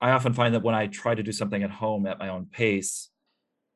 i 0.01 0.11
often 0.11 0.33
find 0.33 0.55
that 0.55 0.63
when 0.63 0.75
i 0.75 0.87
try 0.87 1.15
to 1.15 1.23
do 1.23 1.33
something 1.33 1.63
at 1.63 1.71
home 1.71 2.07
at 2.07 2.19
my 2.19 2.29
own 2.29 2.47
pace 2.47 3.11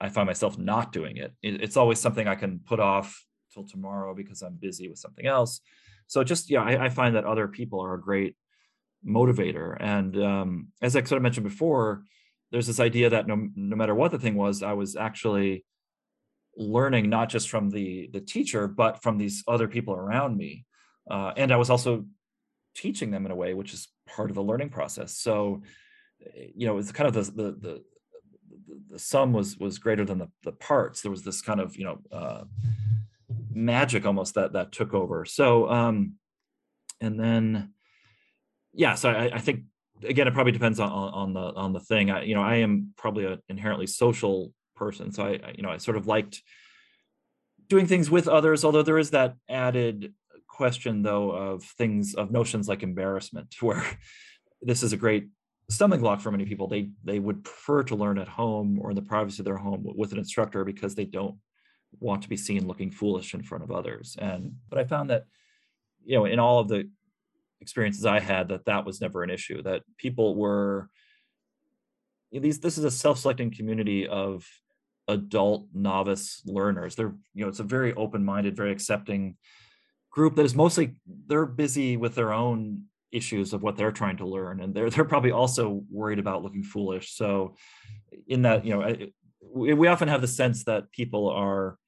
i 0.00 0.08
find 0.08 0.26
myself 0.26 0.56
not 0.56 0.92
doing 0.92 1.16
it. 1.16 1.32
It's 1.42 1.76
always 1.76 1.98
something 1.98 2.28
i 2.28 2.36
can 2.36 2.60
put 2.60 2.80
off 2.80 3.24
till 3.52 3.66
tomorrow 3.66 4.14
because 4.14 4.42
i'm 4.42 4.54
busy 4.54 4.88
with 4.88 4.98
something 4.98 5.26
else. 5.26 5.60
So 6.06 6.22
just 6.22 6.50
yeah 6.50 6.62
i, 6.62 6.84
I 6.86 6.88
find 6.88 7.16
that 7.16 7.24
other 7.24 7.48
people 7.48 7.80
are 7.80 7.94
a 7.94 8.00
great 8.00 8.36
motivator. 9.06 9.76
And 9.80 10.16
um, 10.22 10.68
as 10.80 10.94
i 10.94 11.02
sort 11.02 11.18
of 11.18 11.22
mentioned 11.22 11.44
before 11.44 12.04
there's 12.52 12.68
this 12.68 12.80
idea 12.80 13.10
that 13.10 13.26
no, 13.26 13.48
no 13.56 13.74
matter 13.74 13.96
what 13.96 14.12
the 14.12 14.18
thing 14.18 14.36
was 14.36 14.62
i 14.62 14.72
was 14.72 14.94
actually 14.94 15.64
learning 16.56 17.10
not 17.10 17.28
just 17.28 17.48
from 17.48 17.70
the 17.70 18.08
the 18.12 18.20
teacher 18.20 18.68
but 18.68 19.02
from 19.02 19.18
these 19.18 19.42
other 19.48 19.68
people 19.68 19.94
around 19.94 20.36
me. 20.36 20.64
Uh, 21.10 21.32
and 21.36 21.52
i 21.52 21.56
was 21.56 21.68
also 21.68 22.04
teaching 22.74 23.10
them 23.10 23.26
in 23.26 23.32
a 23.32 23.36
way 23.36 23.54
which 23.54 23.72
is 23.72 23.88
part 24.06 24.30
of 24.30 24.34
the 24.34 24.42
learning 24.42 24.70
process. 24.70 25.16
So 25.16 25.62
eh, 26.24 26.48
you 26.54 26.66
know 26.66 26.78
it's 26.78 26.92
kind 26.92 27.08
of 27.08 27.14
the 27.14 27.32
the 27.32 27.50
the, 27.52 27.84
the 28.90 28.98
sum 28.98 29.32
was 29.32 29.58
was 29.58 29.78
greater 29.78 30.04
than 30.04 30.18
the, 30.18 30.28
the 30.42 30.52
parts. 30.52 31.02
There 31.02 31.10
was 31.10 31.22
this 31.22 31.40
kind 31.40 31.60
of 31.60 31.76
you 31.76 31.84
know 31.84 31.98
uh, 32.12 32.44
magic 33.52 34.06
almost 34.06 34.34
that 34.34 34.52
that 34.52 34.72
took 34.72 34.94
over. 34.94 35.24
So 35.24 35.70
um 35.70 36.14
and 37.00 37.18
then 37.18 37.72
yeah 38.72 38.94
so 38.94 39.10
i, 39.10 39.30
I 39.34 39.38
think 39.38 39.64
again 40.02 40.28
it 40.28 40.34
probably 40.34 40.52
depends 40.52 40.80
on, 40.80 40.90
on 40.90 41.32
the 41.32 41.40
on 41.40 41.72
the 41.72 41.80
thing. 41.80 42.10
I, 42.10 42.22
you 42.22 42.34
know 42.34 42.42
i 42.42 42.56
am 42.56 42.92
probably 42.96 43.26
an 43.26 43.38
inherently 43.48 43.86
social 43.86 44.52
person. 44.74 45.12
So 45.12 45.24
I, 45.24 45.52
you 45.56 45.62
know, 45.62 45.70
I 45.70 45.78
sort 45.78 45.96
of 45.96 46.06
liked 46.06 46.42
doing 47.68 47.86
things 47.86 48.10
with 48.10 48.28
others, 48.28 48.64
although 48.64 48.82
there 48.82 48.98
is 48.98 49.10
that 49.10 49.36
added 49.48 50.14
question 50.48 51.02
though 51.02 51.30
of 51.30 51.64
things 51.64 52.14
of 52.14 52.30
notions 52.30 52.68
like 52.68 52.82
embarrassment, 52.82 53.54
where 53.60 53.84
this 54.62 54.82
is 54.82 54.92
a 54.92 54.96
great 54.96 55.28
stumbling 55.70 56.00
block 56.00 56.20
for 56.20 56.30
many 56.30 56.44
people. 56.44 56.68
They 56.68 56.90
they 57.04 57.18
would 57.18 57.44
prefer 57.44 57.82
to 57.84 57.96
learn 57.96 58.18
at 58.18 58.28
home 58.28 58.78
or 58.80 58.90
in 58.90 58.96
the 58.96 59.02
privacy 59.02 59.40
of 59.40 59.44
their 59.44 59.56
home 59.56 59.84
with 59.84 60.12
an 60.12 60.18
instructor 60.18 60.64
because 60.64 60.94
they 60.94 61.04
don't 61.04 61.36
want 62.00 62.22
to 62.22 62.28
be 62.28 62.36
seen 62.36 62.66
looking 62.66 62.90
foolish 62.90 63.34
in 63.34 63.42
front 63.42 63.64
of 63.64 63.70
others. 63.70 64.16
And 64.18 64.56
but 64.68 64.78
I 64.78 64.84
found 64.84 65.10
that 65.10 65.24
you 66.04 66.16
know 66.18 66.24
in 66.24 66.38
all 66.38 66.58
of 66.60 66.68
the 66.68 66.88
experiences 67.60 68.04
I 68.04 68.20
had 68.20 68.48
that 68.48 68.66
that 68.66 68.84
was 68.84 69.00
never 69.00 69.22
an 69.22 69.30
issue. 69.30 69.62
That 69.62 69.82
people 69.96 70.34
were 70.34 70.90
these 72.30 72.60
this 72.60 72.78
is 72.78 72.84
a 72.84 72.90
self-selecting 72.90 73.52
community 73.52 74.06
of 74.06 74.46
adult 75.08 75.66
novice 75.74 76.42
learners. 76.46 76.94
They're, 76.94 77.14
you 77.34 77.44
know, 77.44 77.48
it's 77.48 77.60
a 77.60 77.64
very 77.64 77.92
open-minded, 77.94 78.56
very 78.56 78.72
accepting 78.72 79.36
group 80.10 80.36
that 80.36 80.44
is 80.44 80.54
mostly 80.54 80.94
they're 81.26 81.44
busy 81.44 81.96
with 81.96 82.14
their 82.14 82.32
own 82.32 82.84
issues 83.10 83.52
of 83.52 83.62
what 83.62 83.76
they're 83.76 83.92
trying 83.92 84.16
to 84.16 84.26
learn 84.26 84.60
and 84.60 84.74
they're 84.74 84.90
they're 84.90 85.04
probably 85.04 85.32
also 85.32 85.82
worried 85.90 86.18
about 86.18 86.42
looking 86.42 86.62
foolish 86.62 87.16
so 87.16 87.54
in 88.28 88.42
that 88.42 88.64
you 88.64 88.72
know 88.72 88.96
we, 89.52 89.86
often 89.86 90.08
have 90.08 90.20
the 90.20 90.28
sense 90.28 90.64
that 90.64 90.90
people 90.90 91.28
are 91.30 91.78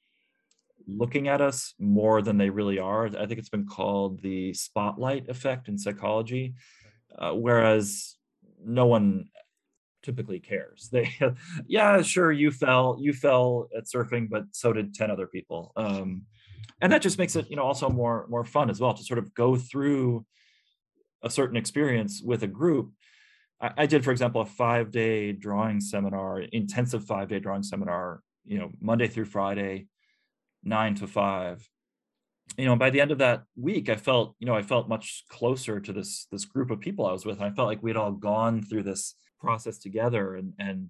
looking 0.87 1.27
at 1.27 1.41
us 1.41 1.75
more 1.81 2.23
than 2.23 2.39
they 2.39 2.51
really 2.51 2.79
are 2.79 3.07
i 3.07 3.27
think 3.27 3.39
it's 3.39 3.49
been 3.49 3.67
called 3.67 4.23
the 4.23 4.55
spotlight 4.55 5.29
effect 5.29 5.69
in 5.69 5.79
psychology 5.79 6.55
uh, 7.19 7.33
whereas 7.33 8.17
no 8.65 8.87
one 8.87 9.25
typically 10.07 10.39
cares. 10.41 10.89
They, 10.93 11.11
yeah, 11.67 12.01
sure, 12.01 12.33
you 12.33 12.51
fell, 12.51 12.97
you 12.99 13.13
fell 13.13 13.69
at 13.77 13.85
surfing, 13.85 14.31
but 14.31 14.45
so 14.53 14.73
did 14.73 14.95
ten 14.95 15.11
other 15.11 15.27
people, 15.27 15.73
um, 15.77 16.23
and 16.81 16.93
that 16.93 17.03
just 17.03 17.19
makes 17.19 17.37
it, 17.37 17.51
you 17.51 17.57
know, 17.57 17.65
also 17.65 17.91
more 17.91 18.27
more 18.31 18.45
fun 18.45 18.71
as 18.71 18.81
well 18.81 18.95
to 18.95 19.05
sort 19.05 19.19
of 19.19 19.35
go 19.35 19.57
through 19.57 20.25
a 21.23 21.31
certain 21.31 21.57
experience 21.57 22.23
with 22.25 22.43
a 22.43 22.47
group. 22.47 22.93
I, 23.61 23.71
I 23.83 23.87
did, 23.87 24.05
for 24.05 24.13
example, 24.13 24.41
a 24.41 24.47
five 24.47 24.91
day 24.91 25.33
drawing 25.33 25.81
seminar, 25.81 26.41
intensive 26.41 27.05
five 27.05 27.29
day 27.29 27.41
drawing 27.41 27.65
seminar, 27.65 28.23
you 28.45 28.59
know, 28.59 28.71
Monday 28.81 29.09
through 29.09 29.27
Friday, 29.27 29.89
nine 30.63 30.95
to 30.97 31.07
five. 31.07 31.69
You 32.57 32.67
know, 32.67 32.77
by 32.77 32.91
the 32.91 33.01
end 33.01 33.11
of 33.11 33.19
that 33.19 33.43
week, 33.57 33.89
I 33.89 33.97
felt, 33.97 34.37
you 34.39 34.47
know, 34.47 34.55
I 34.55 34.63
felt 34.63 34.89
much 34.89 35.25
closer 35.29 35.81
to 35.81 35.93
this 35.93 36.27
this 36.31 36.45
group 36.45 36.71
of 36.71 36.81
people 36.81 37.05
I 37.05 37.13
was 37.13 37.27
with. 37.27 37.39
and 37.39 37.47
I 37.47 37.51
felt 37.51 37.69
like 37.69 37.83
we'd 37.83 37.97
all 37.97 38.13
gone 38.13 38.63
through 38.63 38.85
this 38.85 39.15
process 39.39 39.79
together 39.79 40.35
and 40.35 40.53
and 40.59 40.89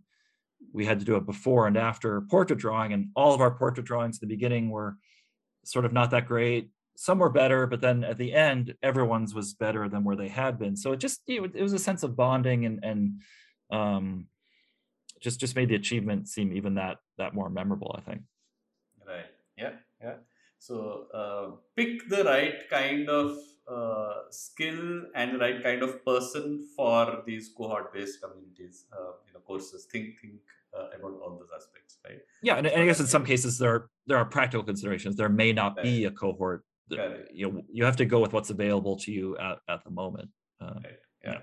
we 0.73 0.87
had 0.87 0.99
to 0.99 1.05
do 1.05 1.17
a 1.17 1.21
before 1.21 1.67
and 1.67 1.77
after 1.77 2.23
portrait 2.23 2.59
drawing 2.59 2.93
and 2.93 3.09
all 3.15 3.35
of 3.35 3.41
our 3.41 3.51
portrait 3.51 3.87
drawings 3.87 4.17
at 4.17 4.21
the 4.21 4.27
beginning 4.27 4.71
were 4.71 4.97
sort 5.65 5.85
of 5.85 5.93
not 5.93 6.11
that 6.11 6.27
great. 6.27 6.71
Some 6.97 7.19
were 7.19 7.31
better 7.31 7.67
but 7.67 7.81
then 7.81 8.05
at 8.05 8.17
the 8.17 8.33
end 8.33 8.75
everyone's 8.83 9.35
was 9.35 9.55
better 9.55 9.89
than 9.89 10.05
where 10.05 10.17
they 10.17 10.29
had 10.29 10.59
been. 10.59 10.77
So 10.77 10.93
it 10.93 10.99
just 10.99 11.21
you 11.27 11.43
know, 11.43 11.49
it, 11.55 11.63
was 11.63 11.73
a 11.73 11.79
sense 11.79 12.03
of 12.03 12.17
bonding 12.17 12.65
and 12.65 12.81
and 12.83 13.21
um 13.71 14.27
just 15.21 15.41
just 15.41 15.57
made 15.57 15.69
the 15.69 15.75
achievement 15.75 16.29
seem 16.29 16.53
even 16.53 16.75
that 16.75 16.99
that 17.19 17.35
more 17.35 17.51
memorable 17.51 17.95
i 17.99 18.01
think. 18.01 18.23
Right. 19.07 19.27
Yeah 19.57 19.73
yeah. 20.03 20.15
So 20.59 21.07
uh, 21.13 21.57
pick 21.77 22.09
the 22.09 22.25
right 22.25 22.69
kind 22.71 23.09
of 23.09 23.39
uh, 23.69 24.23
skill 24.31 25.07
and 25.15 25.35
the 25.35 25.39
right 25.39 25.63
kind 25.63 25.83
of 25.83 26.05
person 26.05 26.67
for 26.77 27.23
these 27.27 27.49
cohort-based 27.57 28.23
communities, 28.23 28.85
uh, 28.93 29.13
you 29.27 29.35
know, 29.35 29.41
courses. 29.41 29.87
Think 29.91 30.21
think 30.21 30.35
uh, 30.77 30.87
about 30.99 31.21
all 31.23 31.39
those 31.39 31.51
aspects, 31.55 31.99
right? 32.05 32.21
Yeah, 32.43 32.57
and, 32.57 32.67
and, 32.67 32.83
I 32.83 32.87
guess 32.87 33.01
in 33.01 33.07
some 33.07 33.25
cases 33.25 33.59
there 33.59 33.71
are 33.71 33.91
there 34.07 34.19
are 34.19 34.25
practical 34.25 34.65
considerations. 34.65 35.17
There 35.17 35.29
may 35.29 35.53
not 35.53 35.83
be 35.83 36.05
a 36.05 36.11
cohort. 36.11 36.65
That, 36.89 37.27
you 37.33 37.51
know, 37.51 37.63
you 37.73 37.85
have 37.85 37.97
to 37.97 38.05
go 38.05 38.21
with 38.21 38.33
what's 38.33 38.51
available 38.51 38.97
to 38.99 39.11
you 39.11 39.37
at, 39.39 39.59
at 39.69 39.83
the 39.83 39.91
moment. 39.91 40.29
Uh, 40.61 40.75
right. 40.85 40.93
Yeah. 41.25 41.31
yeah. 41.33 41.39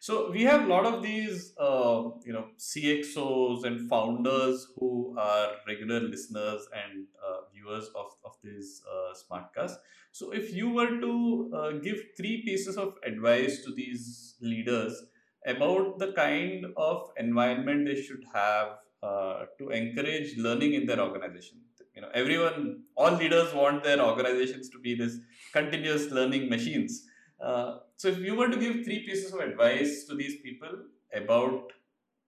So 0.00 0.30
we 0.30 0.42
have 0.42 0.62
a 0.62 0.66
lot 0.66 0.86
of 0.86 1.02
these, 1.02 1.52
uh, 1.58 2.10
you 2.24 2.32
know, 2.32 2.46
CXOs 2.58 3.64
and 3.64 3.88
founders 3.88 4.68
who 4.78 5.16
are 5.18 5.52
regular 5.66 6.00
listeners 6.00 6.68
and 6.72 7.06
uh, 7.26 7.38
viewers 7.52 7.88
of, 7.94 8.06
of 8.24 8.32
these 8.42 8.82
uh, 8.90 9.14
smartcasts. 9.14 9.76
So 10.12 10.32
if 10.32 10.52
you 10.54 10.70
were 10.70 11.00
to 11.00 11.50
uh, 11.54 11.70
give 11.82 11.98
three 12.16 12.42
pieces 12.42 12.76
of 12.76 12.94
advice 13.04 13.64
to 13.64 13.72
these 13.72 14.36
leaders 14.40 15.02
about 15.46 15.98
the 15.98 16.12
kind 16.12 16.66
of 16.76 17.10
environment 17.16 17.86
they 17.86 18.00
should 18.00 18.24
have 18.32 18.78
uh, 19.02 19.44
to 19.58 19.70
encourage 19.70 20.36
learning 20.36 20.74
in 20.74 20.86
their 20.86 21.00
organization, 21.00 21.58
you 21.94 22.02
know, 22.02 22.08
everyone, 22.14 22.82
all 22.96 23.12
leaders 23.12 23.52
want 23.54 23.82
their 23.82 24.00
organizations 24.00 24.68
to 24.70 24.78
be 24.78 24.94
this 24.94 25.18
continuous 25.52 26.10
learning 26.10 26.48
machines. 26.48 27.06
Uh, 27.40 27.78
so 27.96 28.08
if 28.08 28.18
you 28.18 28.34
were 28.34 28.48
to 28.48 28.56
give 28.56 28.84
three 28.84 29.04
pieces 29.06 29.32
of 29.32 29.40
advice 29.40 30.04
to 30.04 30.14
these 30.14 30.40
people 30.42 30.68
about, 31.14 31.72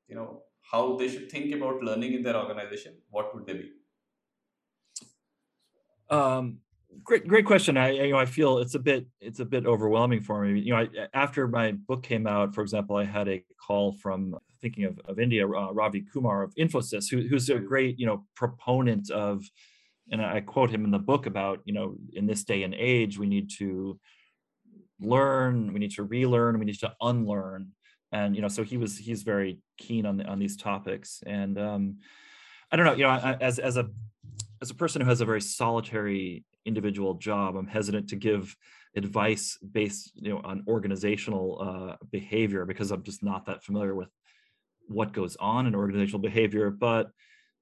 you 0.08 0.16
know, 0.16 0.42
how 0.70 0.96
they 0.96 1.08
should 1.08 1.30
think 1.30 1.54
about 1.54 1.82
learning 1.82 2.14
in 2.14 2.22
their 2.22 2.36
organization, 2.36 2.94
what 3.10 3.34
would 3.34 3.46
they 3.46 3.54
be? 3.54 3.70
Um, 6.10 6.58
great, 7.04 7.28
great 7.28 7.44
question. 7.44 7.76
I, 7.76 7.90
you 7.90 8.12
know, 8.12 8.18
I 8.18 8.26
feel 8.26 8.58
it's 8.58 8.74
a 8.74 8.78
bit, 8.78 9.06
it's 9.20 9.40
a 9.40 9.44
bit 9.44 9.66
overwhelming 9.66 10.22
for 10.22 10.42
me. 10.42 10.60
You 10.60 10.72
know, 10.72 10.78
I, 10.80 10.88
after 11.14 11.46
my 11.46 11.72
book 11.72 12.02
came 12.02 12.26
out, 12.26 12.54
for 12.54 12.62
example, 12.62 12.96
I 12.96 13.04
had 13.04 13.28
a 13.28 13.44
call 13.66 13.92
from 13.92 14.36
thinking 14.60 14.84
of, 14.84 14.98
of 15.04 15.18
India, 15.18 15.46
uh, 15.46 15.72
Ravi 15.72 16.04
Kumar 16.12 16.42
of 16.42 16.54
Infosys, 16.54 17.10
who, 17.10 17.28
who's 17.28 17.50
a 17.50 17.58
great, 17.58 17.98
you 17.98 18.06
know, 18.06 18.24
proponent 18.34 19.10
of, 19.10 19.44
and 20.10 20.22
I 20.22 20.40
quote 20.40 20.70
him 20.70 20.84
in 20.84 20.90
the 20.90 20.98
book 20.98 21.26
about, 21.26 21.60
you 21.64 21.74
know, 21.74 21.96
in 22.14 22.26
this 22.26 22.42
day 22.42 22.62
and 22.62 22.74
age, 22.74 23.18
we 23.18 23.26
need 23.26 23.50
to 23.58 24.00
learn, 25.00 25.72
we 25.72 25.78
need 25.78 25.92
to 25.92 26.02
relearn, 26.02 26.58
we 26.58 26.66
need 26.66 26.80
to 26.80 26.94
unlearn. 27.00 27.72
And, 28.10 28.34
you 28.34 28.42
know, 28.42 28.48
so 28.48 28.62
he 28.62 28.76
was, 28.76 28.96
he's 28.96 29.22
very 29.22 29.58
keen 29.76 30.06
on, 30.06 30.20
on 30.22 30.38
these 30.38 30.56
topics. 30.56 31.22
And 31.26 31.58
um, 31.58 31.98
I 32.72 32.76
don't 32.76 32.86
know, 32.86 32.94
you 32.94 33.04
know, 33.04 33.36
as, 33.40 33.58
as 33.58 33.76
a, 33.76 33.88
as 34.62 34.70
a 34.70 34.74
person 34.74 35.02
who 35.02 35.08
has 35.08 35.20
a 35.20 35.26
very 35.26 35.40
solitary 35.40 36.44
individual 36.64 37.14
job, 37.14 37.56
I'm 37.56 37.66
hesitant 37.66 38.08
to 38.10 38.16
give 38.16 38.56
advice 38.96 39.58
based, 39.58 40.12
you 40.14 40.30
know, 40.30 40.40
on 40.44 40.64
organizational 40.66 41.58
uh, 41.60 41.96
behavior 42.10 42.64
because 42.64 42.90
I'm 42.90 43.02
just 43.02 43.22
not 43.22 43.46
that 43.46 43.62
familiar 43.62 43.94
with 43.94 44.08
what 44.86 45.12
goes 45.12 45.36
on 45.36 45.66
in 45.66 45.74
organizational 45.74 46.20
behavior. 46.20 46.70
But 46.70 47.10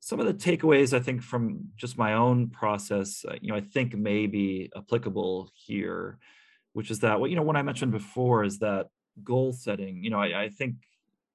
some 0.01 0.20
of 0.20 0.26
the 0.26 0.34
takeaways 0.34 0.97
I 0.97 1.01
think 1.01 1.22
from 1.22 1.68
just 1.76 1.99
my 1.99 2.14
own 2.14 2.51
process, 2.51 3.24
uh, 3.28 3.34
you 3.41 3.51
know, 3.51 3.57
I 3.57 3.61
think 3.61 3.95
may 3.95 4.26
be 4.26 4.70
applicable 4.76 5.51
here, 5.55 6.18
which 6.77 6.91
is 6.91 6.99
that 7.01 7.18
what 7.18 7.31
you 7.31 7.37
know 7.37 7.43
what 7.43 7.57
I 7.57 7.62
mentioned 7.62 7.91
before 7.91 8.45
is 8.45 8.59
that 8.59 8.89
goal 9.24 9.55
setting. 9.55 10.05
You 10.05 10.11
know, 10.11 10.20
I, 10.20 10.43
I 10.43 10.49
think 10.51 10.74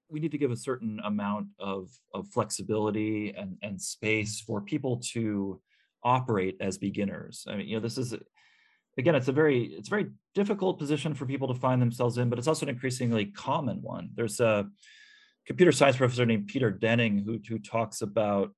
we 0.08 0.20
need 0.20 0.34
to 0.34 0.38
give 0.38 0.52
a 0.52 0.56
certain 0.56 1.02
amount 1.04 1.48
of 1.58 1.90
of 2.14 2.28
flexibility 2.28 3.34
and 3.36 3.58
and 3.64 3.82
space 3.82 4.40
for 4.40 4.62
people 4.62 5.02
to 5.14 5.60
operate 6.04 6.58
as 6.62 6.78
beginners. 6.78 7.48
I 7.50 7.56
mean, 7.56 7.68
you 7.68 7.76
know, 7.76 7.82
this 7.82 7.98
is 7.98 8.14
again, 9.00 9.16
it's 9.16 9.30
a 9.30 9.32
very 9.32 9.64
it's 9.64 9.88
a 9.88 9.96
very 9.98 10.12
difficult 10.36 10.78
position 10.78 11.16
for 11.16 11.26
people 11.26 11.48
to 11.48 11.60
find 11.60 11.82
themselves 11.82 12.20
in, 12.20 12.30
but 12.30 12.38
it's 12.38 12.48
also 12.48 12.68
an 12.68 12.76
increasingly 12.76 13.26
common 13.26 13.82
one. 13.82 14.12
There's 14.14 14.40
a 14.40 14.70
computer 15.48 15.72
science 15.72 15.98
professor 15.98 16.24
named 16.24 16.50
Peter 16.50 16.70
Denning 16.70 17.18
who 17.26 17.40
who 17.50 17.58
talks 17.58 18.04
about 18.04 18.52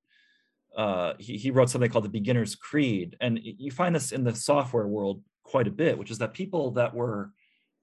uh, 0.76 1.14
he, 1.18 1.38
he 1.38 1.50
wrote 1.50 1.70
something 1.70 1.90
called 1.90 2.04
the 2.04 2.10
beginner's 2.10 2.56
creed 2.56 3.16
and 3.22 3.40
you 3.42 3.72
find 3.72 3.96
this 3.96 4.12
in 4.12 4.26
the 4.26 4.36
software 4.36 4.88
world 4.88 5.22
quite 5.44 5.68
a 5.68 5.72
bit 5.72 5.98
which 5.98 6.12
is 6.12 6.18
that 6.18 6.34
people 6.34 6.72
that 6.72 6.94
were 6.94 7.32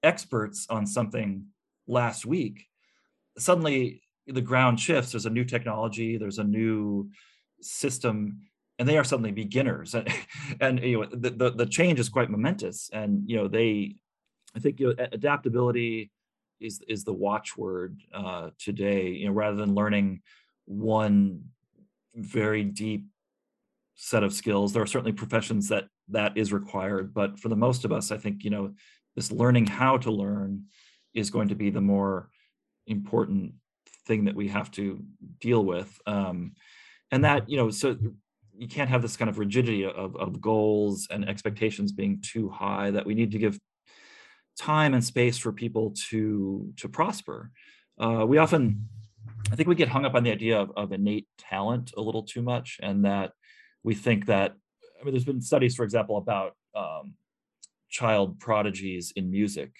experts 0.03 0.67
on 0.71 0.87
something 0.87 1.45
last 1.87 2.25
week 2.25 2.67
suddenly 3.39 4.03
the 4.27 4.41
ground 4.41 4.79
shifts. 4.79 5.13
There's 5.13 5.27
a 5.27 5.31
new 5.31 5.45
technology 5.45 6.17
there's 6.17 6.39
a 6.39 6.45
new 6.45 7.11
system 7.61 8.41
and 8.79 8.89
they 8.89 8.97
are 8.97 9.05
suddenly 9.05 9.33
beginners. 9.33 9.95
And, 10.61 10.81
and 10.81 10.81
you 10.81 11.01
know 11.01 11.07
the, 11.07 11.31
the, 11.31 11.51
the 11.51 11.67
change 11.67 12.01
is 12.01 12.09
quite 12.09 12.31
momentous. 12.31 12.91
And 12.93 13.29
you 13.29 13.37
know 13.37 13.49
they 13.49 13.97
i 14.57 14.59
think 14.59 14.81
you 14.81 14.89
know, 14.89 15.07
adaptability 15.13 16.11
is 16.61 16.81
is 16.89 17.05
the 17.05 17.13
watchword 17.13 18.01
uh, 18.13 18.51
today. 18.59 19.09
You 19.09 19.27
know, 19.27 19.33
rather 19.33 19.57
than 19.57 19.75
learning 19.75 20.23
one 20.67 21.45
very 22.15 22.65
deep 22.65 23.07
set 23.95 24.25
of 24.25 24.33
skills, 24.33 24.73
there 24.73 24.83
are 24.83 24.87
certainly 24.87 25.13
professions 25.13 25.69
that 25.69 25.85
that 26.13 26.37
is 26.37 26.53
required. 26.53 27.15
But 27.15 27.39
for 27.39 27.49
the 27.49 27.57
most 27.57 27.85
of 27.85 27.93
us, 27.93 28.11
I 28.11 28.17
think 28.19 28.45
you 28.45 28.51
know 28.51 28.75
this 29.17 29.33
learning 29.33 29.67
how 29.67 29.99
to 29.99 30.11
learn 30.11 30.65
is 31.15 31.31
going 31.31 31.49
to 31.49 31.55
be 31.55 31.71
the 31.71 31.81
more 31.81 32.31
important 32.87 33.55
thing 34.07 34.25
that 34.25 34.35
we 34.35 34.49
have 34.49 34.71
to 34.73 35.03
deal 35.41 35.65
with. 35.65 36.01
Um, 36.07 36.53
and 37.13 37.25
that 37.25 37.49
you 37.49 37.57
know, 37.57 37.71
so 37.71 37.97
you 38.57 38.69
can't 38.69 38.91
have 38.91 39.03
this 39.03 39.17
kind 39.17 39.29
of 39.29 39.39
rigidity 39.39 39.85
of, 39.85 40.17
of 40.17 40.41
goals 40.41 41.09
and 41.11 41.29
expectations 41.29 41.93
being 41.93 42.23
too 42.23 42.49
high. 42.49 42.91
That 42.91 43.07
we 43.07 43.15
need 43.15 43.33
to 43.33 43.39
give 43.39 43.59
time 44.59 44.95
and 44.95 45.05
space 45.05 45.39
for 45.39 45.53
people 45.53 45.95
to 46.11 46.73
to 46.77 46.89
prosper. 46.89 47.51
Uh, 47.99 48.25
we 48.27 48.39
often, 48.39 48.89
I 49.53 49.57
think, 49.57 49.69
we 49.69 49.75
get 49.75 49.89
hung 49.89 50.05
up 50.07 50.15
on 50.15 50.25
the 50.25 50.33
idea 50.33 50.59
of, 50.59 50.73
of 50.77 50.93
innate 50.93 51.27
talent 51.39 51.93
a 51.97 52.01
little 52.01 52.23
too 52.23 52.43
much, 52.43 52.79
and 52.83 53.05
that 53.05 53.33
we 53.83 53.95
think 53.95 54.27
that. 54.27 54.55
I 55.01 55.05
mean, 55.05 55.15
there's 55.15 55.25
been 55.25 55.41
studies, 55.41 55.75
for 55.75 55.85
example, 55.85 56.19
about 56.19 56.55
um, 56.75 57.15
child 57.89 58.39
prodigies 58.39 59.13
in 59.17 59.31
music, 59.31 59.73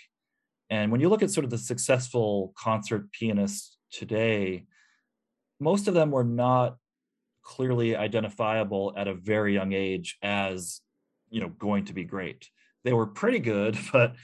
and 0.71 0.93
when 0.93 1.01
you 1.01 1.09
look 1.09 1.23
at 1.23 1.31
sort 1.31 1.45
of 1.45 1.51
the 1.51 1.59
successful 1.59 2.55
concert 2.57 3.11
pianists 3.11 3.77
today, 3.91 4.67
most 5.59 5.89
of 5.89 5.95
them 5.95 6.13
were 6.13 6.25
not 6.25 6.77
clearly 7.43 7.97
identifiable 7.97 8.95
at 8.97 9.09
a 9.09 9.15
very 9.15 9.53
young 9.53 9.73
age 9.73 10.17
as 10.23 10.81
you 11.31 11.41
know 11.41 11.49
going 11.49 11.85
to 11.87 11.93
be 11.93 12.05
great. 12.05 12.49
They 12.85 12.93
were 12.93 13.07
pretty 13.07 13.41
good 13.41 13.77
but 13.93 14.15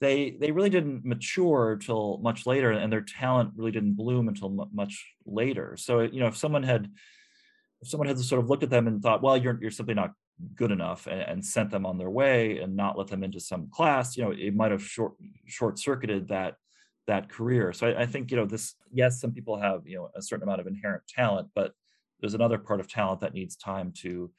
they 0.00 0.36
they 0.38 0.52
really 0.52 0.70
didn't 0.70 1.04
mature 1.04 1.72
until 1.72 2.18
much 2.18 2.46
later 2.46 2.70
and 2.70 2.92
their 2.92 3.00
talent 3.00 3.52
really 3.56 3.72
didn't 3.72 3.94
bloom 3.94 4.28
until 4.28 4.68
much 4.72 5.12
later. 5.24 5.76
So 5.76 6.00
you 6.00 6.20
know 6.20 6.26
if 6.28 6.36
someone 6.36 6.62
had 6.62 6.90
if 7.82 7.88
someone 7.88 8.08
had 8.08 8.18
sort 8.18 8.42
of 8.42 8.48
looked 8.48 8.62
at 8.62 8.70
them 8.70 8.86
and 8.86 9.02
thought 9.02 9.22
well 9.22 9.36
you're 9.36 9.58
you're 9.60 9.70
simply 9.70 9.94
not 9.94 10.12
good 10.54 10.70
enough 10.70 11.06
and, 11.06 11.20
and 11.22 11.44
sent 11.44 11.70
them 11.70 11.86
on 11.86 11.98
their 11.98 12.10
way 12.10 12.58
and 12.58 12.76
not 12.76 12.98
let 12.98 13.08
them 13.08 13.24
into 13.24 13.40
some 13.40 13.68
class 13.70 14.16
you 14.16 14.22
know 14.22 14.32
it 14.32 14.54
might 14.54 14.70
have 14.70 14.82
short 14.82 15.14
short 15.46 15.78
circuited 15.78 16.28
that 16.28 16.56
that 17.06 17.28
career 17.28 17.72
so 17.72 17.86
I, 17.86 18.02
I 18.02 18.06
think 18.06 18.30
you 18.30 18.36
know 18.36 18.46
this 18.46 18.74
yes 18.92 19.20
some 19.20 19.32
people 19.32 19.58
have 19.58 19.86
you 19.86 19.96
know 19.96 20.10
a 20.14 20.22
certain 20.22 20.42
amount 20.42 20.60
of 20.60 20.66
inherent 20.66 21.02
talent 21.08 21.48
but 21.54 21.72
there's 22.20 22.34
another 22.34 22.58
part 22.58 22.80
of 22.80 22.88
talent 22.88 23.20
that 23.20 23.34
needs 23.34 23.56
time 23.56 23.92
to 23.98 24.30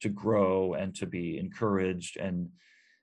to 0.00 0.08
grow 0.08 0.74
and 0.74 0.94
to 0.96 1.06
be 1.06 1.38
encouraged 1.38 2.16
and 2.16 2.48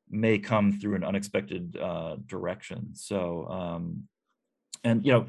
may 0.09 0.39
come 0.39 0.79
through 0.79 0.95
an 0.95 1.03
unexpected 1.03 1.77
uh, 1.77 2.15
direction. 2.25 2.89
So, 2.93 3.47
um, 3.47 4.07
and 4.83 5.05
you 5.05 5.11
know, 5.11 5.25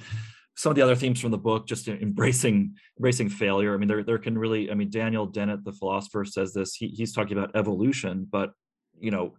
some 0.58 0.70
of 0.70 0.76
the 0.76 0.82
other 0.82 0.96
themes 0.96 1.20
from 1.20 1.30
the 1.30 1.38
book, 1.38 1.68
just 1.68 1.86
embracing 1.86 2.74
embracing 2.98 3.28
failure. 3.28 3.74
I 3.74 3.76
mean, 3.76 3.86
there 3.86 4.02
there 4.02 4.18
can 4.18 4.36
really. 4.36 4.72
I 4.72 4.74
mean, 4.74 4.90
Daniel 4.90 5.24
Dennett, 5.24 5.64
the 5.64 5.72
philosopher, 5.72 6.24
says 6.24 6.52
this. 6.52 6.74
He, 6.74 6.88
he's 6.88 7.12
talking 7.12 7.38
about 7.38 7.54
evolution, 7.54 8.26
but 8.28 8.50
you 8.98 9.12
know, 9.12 9.36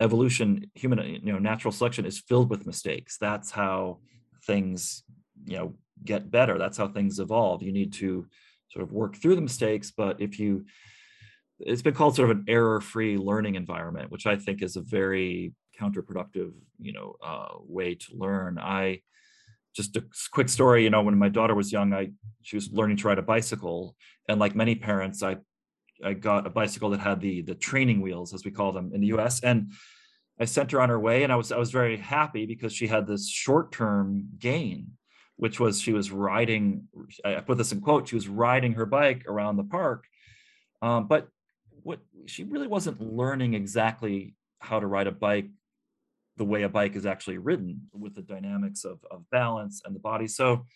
evolution, 0.00 0.70
human, 0.74 1.00
you 1.24 1.32
know, 1.32 1.40
natural 1.40 1.72
selection 1.72 2.06
is 2.06 2.20
filled 2.20 2.48
with 2.48 2.64
mistakes. 2.64 3.18
That's 3.18 3.50
how 3.50 3.98
things, 4.46 5.02
you 5.46 5.56
know, 5.56 5.74
get 6.04 6.30
better. 6.30 6.58
That's 6.58 6.78
how 6.78 6.86
things 6.86 7.18
evolve. 7.18 7.64
You 7.64 7.72
need 7.72 7.92
to 7.94 8.28
sort 8.70 8.84
of 8.84 8.92
work 8.92 9.16
through 9.16 9.34
the 9.34 9.40
mistakes, 9.40 9.90
but 9.90 10.20
if 10.20 10.38
you 10.38 10.64
it's 11.58 11.82
been 11.82 11.94
called 11.94 12.14
sort 12.14 12.30
of 12.30 12.36
an 12.38 12.44
error-free 12.48 13.18
learning 13.18 13.56
environment, 13.56 14.10
which 14.12 14.26
I 14.26 14.36
think 14.36 14.62
is 14.62 14.76
a 14.76 14.80
very 14.80 15.54
counterproductive, 15.80 16.52
you 16.80 16.92
know, 16.92 17.16
uh, 17.20 17.54
way 17.66 17.94
to 17.94 18.16
learn. 18.16 18.58
I 18.58 19.00
just 19.74 19.96
a 19.96 20.04
quick 20.32 20.48
story, 20.48 20.84
you 20.84 20.90
know, 20.90 21.02
when 21.02 21.18
my 21.18 21.28
daughter 21.28 21.54
was 21.54 21.72
young, 21.72 21.92
I 21.92 22.10
she 22.42 22.56
was 22.56 22.70
learning 22.72 22.98
to 22.98 23.08
ride 23.08 23.18
a 23.18 23.22
bicycle, 23.22 23.96
and 24.28 24.38
like 24.38 24.54
many 24.54 24.74
parents, 24.74 25.22
I 25.22 25.36
I 26.04 26.14
got 26.14 26.46
a 26.46 26.50
bicycle 26.50 26.90
that 26.90 27.00
had 27.00 27.20
the 27.20 27.42
the 27.42 27.54
training 27.54 28.00
wheels, 28.00 28.34
as 28.34 28.44
we 28.44 28.50
call 28.50 28.72
them 28.72 28.92
in 28.94 29.00
the 29.00 29.08
U.S. 29.08 29.42
and 29.42 29.72
I 30.40 30.44
sent 30.44 30.72
her 30.72 30.80
on 30.80 30.88
her 30.88 30.98
way, 30.98 31.22
and 31.22 31.32
I 31.32 31.36
was 31.36 31.52
I 31.52 31.58
was 31.58 31.70
very 31.70 31.96
happy 31.96 32.46
because 32.46 32.72
she 32.72 32.86
had 32.86 33.06
this 33.06 33.28
short-term 33.28 34.28
gain, 34.38 34.92
which 35.36 35.60
was 35.60 35.80
she 35.80 35.92
was 35.92 36.10
riding. 36.10 36.88
I 37.24 37.36
put 37.40 37.58
this 37.58 37.72
in 37.72 37.80
quote. 37.80 38.08
She 38.08 38.14
was 38.14 38.28
riding 38.28 38.72
her 38.72 38.86
bike 38.86 39.24
around 39.28 39.56
the 39.56 39.64
park, 39.64 40.06
um, 40.80 41.06
but 41.06 41.28
what 41.82 42.00
she 42.26 42.44
really 42.44 42.66
wasn't 42.66 43.00
learning 43.00 43.54
exactly 43.54 44.34
how 44.58 44.80
to 44.80 44.86
ride 44.86 45.06
a 45.06 45.12
bike 45.12 45.50
the 46.36 46.44
way 46.44 46.62
a 46.62 46.68
bike 46.68 46.96
is 46.96 47.06
actually 47.06 47.38
ridden 47.38 47.88
with 47.92 48.14
the 48.14 48.22
dynamics 48.22 48.84
of, 48.84 48.98
of 49.10 49.28
balance 49.30 49.82
and 49.84 49.94
the 49.94 50.00
body. 50.00 50.26
So 50.26 50.66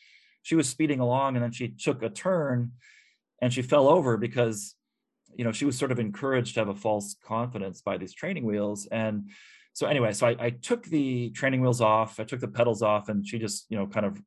she 0.42 0.54
was 0.54 0.68
speeding 0.68 1.00
along 1.00 1.36
and 1.36 1.44
then 1.44 1.52
she 1.52 1.68
took 1.68 2.02
a 2.02 2.10
turn 2.10 2.72
and 3.40 3.52
she 3.52 3.62
fell 3.62 3.88
over 3.88 4.16
because 4.16 4.74
you 5.34 5.44
know 5.44 5.52
she 5.52 5.64
was 5.64 5.76
sort 5.76 5.92
of 5.92 5.98
encouraged 5.98 6.54
to 6.54 6.60
have 6.60 6.68
a 6.68 6.74
false 6.74 7.16
confidence 7.24 7.82
by 7.82 7.98
these 7.98 8.14
training 8.14 8.44
wheels 8.44 8.86
and 8.90 9.30
so 9.74 9.86
anyway 9.86 10.12
so 10.12 10.28
I, 10.28 10.36
I 10.38 10.50
took 10.50 10.84
the 10.86 11.28
training 11.30 11.60
wheels 11.60 11.82
off 11.82 12.18
i 12.20 12.24
took 12.24 12.40
the 12.40 12.48
pedals 12.48 12.80
off 12.80 13.10
and 13.10 13.26
she 13.26 13.38
just 13.38 13.66
you 13.68 13.76
know 13.76 13.86
kind 13.86 14.06
of 14.06 14.22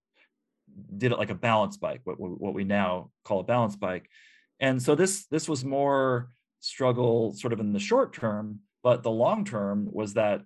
did 0.97 1.11
it 1.11 1.17
like 1.17 1.31
a 1.31 1.35
balance 1.35 1.77
bike 1.77 2.01
what, 2.03 2.19
what 2.19 2.53
we 2.53 2.63
now 2.63 3.09
call 3.23 3.39
a 3.39 3.43
balance 3.43 3.75
bike 3.75 4.07
and 4.59 4.81
so 4.81 4.93
this 4.93 5.25
this 5.27 5.47
was 5.47 5.63
more 5.63 6.29
struggle 6.59 7.33
sort 7.33 7.53
of 7.53 7.59
in 7.59 7.73
the 7.73 7.79
short 7.79 8.13
term, 8.13 8.59
but 8.83 9.03
the 9.03 9.11
long 9.11 9.45
term 9.45 9.87
was 9.91 10.13
that 10.13 10.41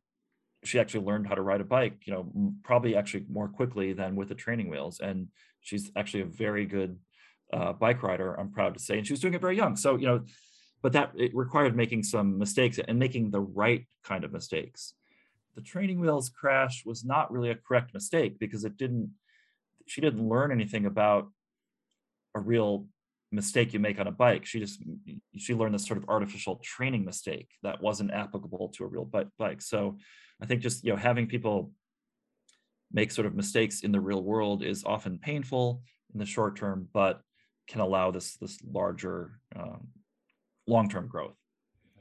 she 0.64 0.80
actually 0.80 1.06
learned 1.06 1.28
how 1.28 1.36
to 1.36 1.42
ride 1.42 1.62
a 1.62 1.66
bike, 1.66 1.98
you 2.06 2.14
know, 2.14 2.54
probably 2.64 2.96
actually 2.96 3.26
more 3.30 3.48
quickly 3.48 3.94
than 3.94 4.16
with 4.16 4.30
the 4.30 4.36
training 4.36 4.70
wheels. 4.70 5.00
And 5.00 5.28
she's 5.62 5.92
actually 5.96 6.22
a 6.22 6.26
very 6.26 6.66
good 6.66 6.98
uh, 7.52 7.74
bike 7.74 8.04
rider, 8.04 8.34
I'm 8.34 8.52
proud 8.52 8.74
to 8.74 8.80
say. 8.80 8.98
And 8.98 9.06
she 9.06 9.14
was 9.14 9.20
doing 9.20 9.34
it 9.34 9.42
very 9.42 9.58
young. 9.58 9.76
So, 9.76 9.96
you 9.96 10.08
know, 10.08 10.26
but 10.82 10.94
that 10.94 11.12
it 11.16 11.36
required 11.36 11.76
making 11.76 12.04
some 12.04 12.38
mistakes 12.38 12.80
and 12.80 13.00
making 13.00 13.32
the 13.32 13.42
right 13.42 13.86
kind 14.04 14.24
of 14.24 14.34
mistakes. 14.34 14.94
The 15.56 15.62
training 15.62 16.00
wheels 16.00 16.30
crash 16.30 16.84
was 16.86 17.06
not 17.06 17.32
really 17.32 17.52
a 17.52 17.56
correct 17.56 17.94
mistake 17.94 18.40
because 18.40 18.66
it 18.66 18.78
didn't, 18.78 19.12
she 19.86 20.02
didn't 20.02 20.28
learn 20.28 20.52
anything 20.52 20.86
about 20.86 21.30
a 22.36 22.40
real 22.40 22.88
mistake 23.32 23.74
you 23.74 23.80
make 23.80 24.00
on 24.00 24.08
a 24.08 24.12
bike. 24.12 24.46
She 24.46 24.60
just 24.60 24.82
she 25.36 25.54
learned 25.54 25.74
this 25.74 25.86
sort 25.86 25.98
of 25.98 26.08
artificial 26.08 26.58
training 26.58 27.04
mistake 27.04 27.50
that 27.64 27.82
wasn't 27.82 28.12
applicable 28.12 28.70
to 28.70 28.84
a 28.84 28.88
real 28.88 29.10
bike. 29.38 29.62
So 29.62 29.98
I 30.44 30.46
think 30.46 30.62
just 30.62 30.84
you 30.84 30.92
know 30.92 30.98
having 30.98 31.26
people 31.26 31.72
make 32.92 33.12
sort 33.12 33.26
of 33.26 33.34
mistakes 33.34 33.82
in 33.82 33.92
the 33.94 34.02
real 34.02 34.22
world 34.22 34.62
is 34.62 34.84
often 34.84 35.18
painful 35.18 35.82
in 36.14 36.20
the 36.20 36.26
short 36.26 36.58
term, 36.58 36.90
but 36.94 37.22
can 37.68 37.80
allow 37.80 38.12
this 38.12 38.36
this 38.36 38.60
larger 38.70 39.40
um, 39.56 39.88
long 40.68 40.90
term 40.90 41.08
growth. 41.08 41.38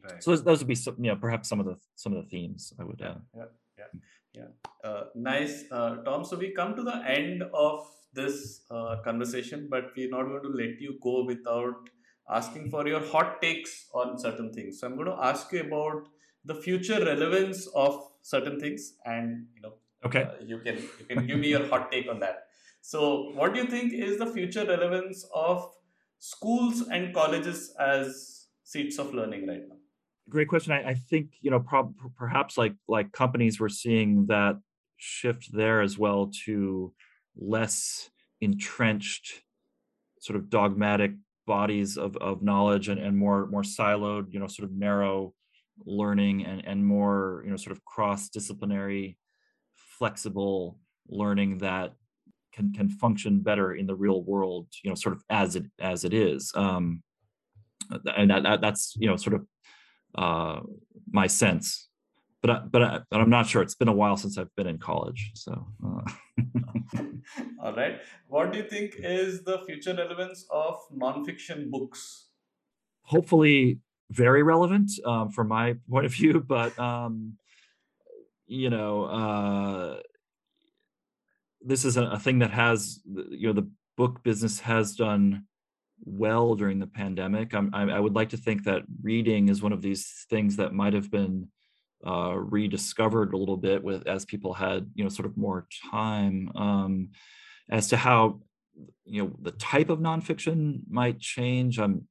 Right. 0.03 0.23
So 0.23 0.33
those, 0.33 0.43
those, 0.43 0.59
would 0.59 0.67
be 0.67 0.75
some, 0.75 0.97
you 0.99 1.11
know 1.11 1.17
perhaps 1.17 1.49
some 1.49 1.61
of 1.61 1.67
the 1.67 1.77
some 1.95 2.13
of 2.13 2.25
the 2.25 2.29
themes 2.29 2.73
I 2.81 2.85
would. 2.85 3.01
Yeah, 3.01 3.11
uh, 3.11 3.19
yeah, 3.37 3.45
yeah. 3.79 4.49
yeah. 4.85 4.91
Uh, 4.91 5.05
nice, 5.15 5.65
uh, 5.71 5.97
Tom. 6.03 6.25
So 6.25 6.37
we 6.37 6.51
come 6.51 6.75
to 6.75 6.83
the 6.83 6.97
end 7.07 7.45
of 7.55 7.87
this 8.13 8.63
uh, 8.73 8.97
conversation, 9.05 9.69
but 9.71 9.93
we're 9.97 10.11
not 10.11 10.25
going 10.25 10.43
to 10.43 10.49
let 10.49 10.81
you 10.81 10.99
go 11.01 11.25
without 11.25 11.89
asking 12.29 12.71
for 12.71 12.89
your 12.89 13.05
hot 13.07 13.41
takes 13.41 13.87
on 13.95 14.19
certain 14.19 14.53
things. 14.53 14.81
So 14.81 14.89
I'm 14.89 14.97
going 14.97 15.07
to 15.07 15.23
ask 15.23 15.53
you 15.53 15.61
about 15.61 16.09
the 16.45 16.57
future 16.57 17.05
relevance 17.05 17.69
of 17.69 18.12
certain 18.23 18.59
things, 18.59 18.95
and 19.05 19.47
you 19.55 19.63
know, 19.63 19.75
okay, 20.05 20.23
uh, 20.23 20.45
you 20.45 20.59
can 20.59 20.77
you 20.77 21.05
can 21.09 21.27
give 21.27 21.39
me 21.39 21.49
your 21.49 21.67
hot 21.69 21.93
take 21.93 22.09
on 22.09 22.21
that. 22.21 22.45
So, 22.81 23.31
what 23.35 23.55
do 23.55 23.61
you 23.61 23.67
think 23.67 23.93
is 23.93 24.19
the 24.19 24.27
future 24.27 24.65
relevance 24.65 25.27
of 25.35 25.71
schools 26.19 26.89
and 26.89 27.15
colleges 27.15 27.75
as 27.79 28.47
seats 28.65 28.99
of 28.99 29.13
learning 29.15 29.47
right 29.47 29.63
now? 29.69 29.77
Great 30.29 30.49
question. 30.49 30.73
I, 30.73 30.91
I 30.91 30.95
think 30.95 31.31
you 31.41 31.51
know, 31.51 31.61
prob- 31.61 31.95
perhaps 32.17 32.57
like 32.57 32.75
like 32.89 33.13
companies, 33.13 33.61
we're 33.61 33.69
seeing 33.69 34.27
that 34.27 34.59
shift 34.97 35.53
there 35.53 35.81
as 35.83 35.99
well 35.99 36.31
to 36.45 36.93
less 37.37 38.11
entrenched, 38.41 39.43
sort 40.21 40.37
of 40.37 40.49
dogmatic 40.49 41.13
bodies 41.47 41.97
of, 41.97 42.17
of 42.17 42.43
knowledge 42.43 42.89
and, 42.89 43.01
and 43.01 43.17
more 43.17 43.47
more 43.47 43.63
siloed, 43.63 44.33
you 44.33 44.39
know, 44.39 44.47
sort 44.47 44.69
of 44.69 44.75
narrow 44.75 45.35
learning 45.85 46.45
and, 46.45 46.65
and 46.67 46.85
more, 46.85 47.43
you 47.45 47.51
know, 47.51 47.57
sort 47.57 47.77
of 47.77 47.85
cross-disciplinary, 47.85 49.19
flexible 49.99 50.79
learning 51.09 51.59
that 51.59 51.95
can 52.53 52.73
can 52.73 52.89
function 52.89 53.41
better 53.41 53.75
in 53.75 53.87
the 53.87 53.95
real 53.95 54.23
world, 54.23 54.69
you 54.85 54.91
know, 54.91 54.95
sort 54.95 55.15
of 55.15 55.23
as 55.31 55.57
it 55.57 55.65
as 55.81 56.05
it 56.05 56.13
is. 56.13 56.53
Um, 56.55 57.03
and 58.17 58.31
that, 58.31 58.43
that 58.43 58.61
that's 58.61 58.95
you 58.99 59.09
know 59.09 59.17
sort 59.17 59.35
of 59.35 59.47
uh, 60.15 60.61
my 61.11 61.27
sense 61.27 61.89
but 62.43 62.51
I, 62.51 62.59
but 62.71 62.83
I, 62.83 63.01
but 63.09 63.21
I'm 63.21 63.31
not 63.31 63.47
sure. 63.47 63.63
It's 63.63 63.77
been 63.77 63.89
a 63.89 63.93
while 63.93 64.17
since 64.17 64.37
I've 64.37 64.55
been 64.57 64.67
in 64.67 64.79
college, 64.79 65.31
so. 65.35 65.67
Uh. 65.85 66.03
All 67.63 67.75
right. 67.75 68.01
What 68.27 68.53
do 68.53 68.59
you 68.59 68.65
think 68.65 68.97
is 68.99 69.45
the 69.45 69.61
future 69.65 69.95
relevance 69.95 70.45
of 70.51 70.77
nonfiction 70.93 71.71
books? 71.71 72.31
Hopefully, 73.05 73.79
very 74.13 74.43
relevant 74.43 74.91
um, 75.05 75.31
from 75.31 75.49
my 75.49 75.77
point 75.91 76.07
of 76.07 76.13
view, 76.13 76.41
but 76.47 76.79
um, 76.79 77.35
you 78.47 78.71
know, 78.71 79.05
uh, 79.05 80.01
this 81.61 81.85
is 81.85 81.97
a, 81.97 82.05
a 82.05 82.19
thing 82.19 82.41
that 82.41 82.51
has 82.51 83.01
you 83.05 83.49
know 83.49 83.53
the 83.53 83.71
book 83.97 84.23
business 84.23 84.61
has 84.61 84.95
done 84.95 85.45
well 86.05 86.55
during 86.55 86.79
the 86.79 86.87
pandemic. 86.87 87.55
I, 87.55 87.63
I 87.73 88.01
would 88.01 88.15
like 88.15 88.31
to 88.31 88.37
think 88.37 88.65
that 88.65 88.83
reading 89.03 89.49
is 89.49 89.63
one 89.63 89.73
of 89.73 89.83
these 89.83 90.27
things 90.29 90.57
that 90.57 90.75
might 90.75 90.95
have 90.95 91.11
been 91.11 91.49
uh, 92.07 92.35
rediscovered 92.37 93.33
a 93.33 93.37
little 93.37 93.57
bit 93.57 93.83
with 93.83 94.07
as 94.09 94.25
people 94.25 94.53
had 94.53 94.91
you 94.95 95.05
know 95.05 95.11
sort 95.11 95.27
of 95.27 95.37
more 95.37 95.67
time 95.91 96.51
um, 96.57 97.09
as 97.71 97.89
to 97.89 97.97
how 97.97 98.41
you 99.05 99.23
know 99.23 99.33
the 99.41 99.53
type 99.53 99.91
of 99.91 100.01
nonfiction 100.01 100.81
might 100.89 101.21
change. 101.21 101.79
I'm 101.79 102.09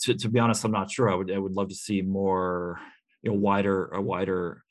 to, 0.00 0.14
to 0.14 0.28
be 0.28 0.38
honest, 0.38 0.64
I'm 0.64 0.72
not 0.72 0.90
sure. 0.90 1.10
I 1.10 1.14
would 1.14 1.30
I 1.30 1.38
would 1.38 1.52
love 1.52 1.68
to 1.68 1.74
see 1.74 2.02
more 2.02 2.80
you 3.22 3.30
know 3.30 3.38
wider 3.38 3.86
a 3.88 4.00
wider 4.00 4.62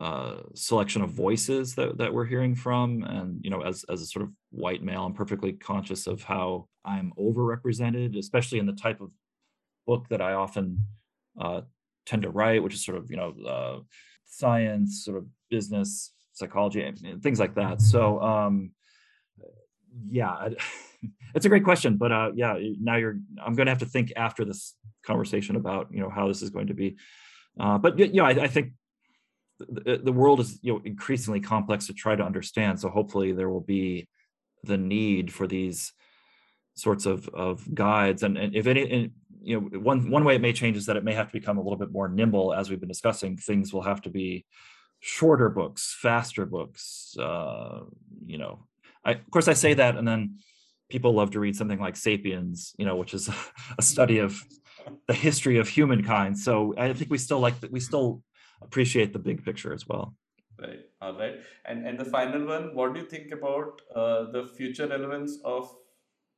uh, 0.00 0.36
selection 0.54 1.02
of 1.02 1.10
voices 1.10 1.74
that, 1.74 1.98
that 1.98 2.12
we're 2.12 2.24
hearing 2.24 2.54
from 2.54 3.02
and 3.04 3.38
you 3.44 3.50
know 3.50 3.60
as, 3.60 3.84
as 3.90 4.00
a 4.00 4.06
sort 4.06 4.24
of 4.24 4.30
white 4.50 4.82
male 4.82 5.04
i'm 5.04 5.12
perfectly 5.12 5.52
conscious 5.52 6.06
of 6.06 6.22
how 6.22 6.66
i'm 6.86 7.12
overrepresented 7.18 8.18
especially 8.18 8.58
in 8.58 8.64
the 8.64 8.72
type 8.72 9.02
of 9.02 9.10
book 9.86 10.06
that 10.08 10.22
i 10.22 10.32
often 10.32 10.78
uh, 11.38 11.60
tend 12.06 12.22
to 12.22 12.30
write, 12.30 12.62
which 12.62 12.74
is 12.74 12.84
sort 12.84 12.98
of 12.98 13.10
you 13.10 13.16
know 13.16 13.34
uh, 13.46 13.80
science, 14.24 15.04
sort 15.04 15.18
of 15.18 15.26
business, 15.50 16.12
psychology, 16.32 16.90
things 17.22 17.40
like 17.40 17.54
that. 17.54 17.80
So 17.80 18.20
um, 18.20 18.72
yeah, 20.08 20.48
it's 21.34 21.46
a 21.46 21.48
great 21.48 21.64
question, 21.64 21.96
but 21.96 22.12
uh, 22.12 22.30
yeah, 22.34 22.58
now 22.80 22.96
you're 22.96 23.18
I'm 23.44 23.54
going 23.54 23.66
to 23.66 23.72
have 23.72 23.78
to 23.78 23.86
think 23.86 24.12
after 24.16 24.44
this 24.44 24.74
conversation 25.04 25.56
about 25.56 25.88
you 25.90 26.00
know 26.00 26.10
how 26.10 26.28
this 26.28 26.42
is 26.42 26.50
going 26.50 26.68
to 26.68 26.74
be. 26.74 26.96
Uh, 27.58 27.78
but 27.78 27.98
you 27.98 28.14
know, 28.14 28.24
I, 28.24 28.30
I 28.30 28.48
think 28.48 28.72
the, 29.58 30.00
the 30.02 30.12
world 30.12 30.40
is 30.40 30.58
you 30.62 30.72
know 30.72 30.80
increasingly 30.84 31.40
complex 31.40 31.86
to 31.86 31.94
try 31.94 32.16
to 32.16 32.22
understand. 32.22 32.80
So 32.80 32.88
hopefully 32.88 33.32
there 33.32 33.48
will 33.48 33.60
be 33.60 34.08
the 34.64 34.78
need 34.78 35.32
for 35.32 35.46
these 35.46 35.92
sorts 36.74 37.06
of 37.06 37.28
of 37.30 37.62
guides 37.74 38.22
and, 38.22 38.38
and 38.38 38.54
if 38.56 38.66
any 38.66 38.90
and, 38.90 39.10
you 39.42 39.60
know 39.60 39.78
one 39.78 40.10
one 40.10 40.24
way 40.24 40.36
it 40.36 40.40
may 40.40 40.52
change 40.52 40.76
is 40.76 40.86
that 40.86 40.96
it 40.96 41.04
may 41.04 41.12
have 41.12 41.26
to 41.26 41.32
become 41.32 41.58
a 41.58 41.62
little 41.62 41.78
bit 41.78 41.92
more 41.92 42.08
nimble 42.08 42.54
as 42.54 42.70
we've 42.70 42.80
been 42.80 42.88
discussing 42.88 43.36
things 43.36 43.72
will 43.72 43.82
have 43.82 44.00
to 44.00 44.08
be 44.08 44.46
shorter 45.00 45.48
books 45.48 45.96
faster 46.00 46.46
books 46.46 47.14
uh, 47.20 47.80
you 48.24 48.38
know 48.38 48.66
I, 49.04 49.12
of 49.12 49.30
course 49.30 49.48
i 49.48 49.52
say 49.52 49.74
that 49.74 49.96
and 49.96 50.06
then 50.06 50.38
people 50.92 51.12
love 51.14 51.30
to 51.30 51.40
read 51.40 51.56
something 51.56 51.80
like 51.86 51.96
sapiens 51.96 52.74
you 52.78 52.86
know 52.86 52.96
which 52.96 53.14
is 53.18 53.28
a 53.78 53.82
study 53.82 54.18
of 54.18 54.32
the 55.08 55.14
history 55.14 55.58
of 55.58 55.68
humankind 55.68 56.38
so 56.38 56.74
i 56.78 56.92
think 56.92 57.10
we 57.10 57.18
still 57.18 57.40
like 57.40 57.58
that 57.60 57.72
we 57.76 57.80
still 57.80 58.22
appreciate 58.66 59.12
the 59.12 59.18
big 59.18 59.44
picture 59.44 59.72
as 59.72 59.88
well 59.88 60.14
right 60.60 60.82
all 61.00 61.14
right 61.18 61.36
and 61.64 61.86
and 61.86 61.98
the 61.98 62.08
final 62.16 62.42
one 62.54 62.74
what 62.76 62.94
do 62.94 63.00
you 63.00 63.08
think 63.14 63.32
about 63.32 63.82
uh, 64.00 64.30
the 64.36 64.42
future 64.56 64.86
relevance 64.86 65.38
of 65.44 65.74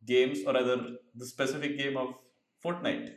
games 0.06 0.38
or 0.46 0.54
rather 0.54 0.76
the 1.14 1.26
specific 1.26 1.78
game 1.78 1.96
of 1.96 2.14
Fortnite? 2.64 3.12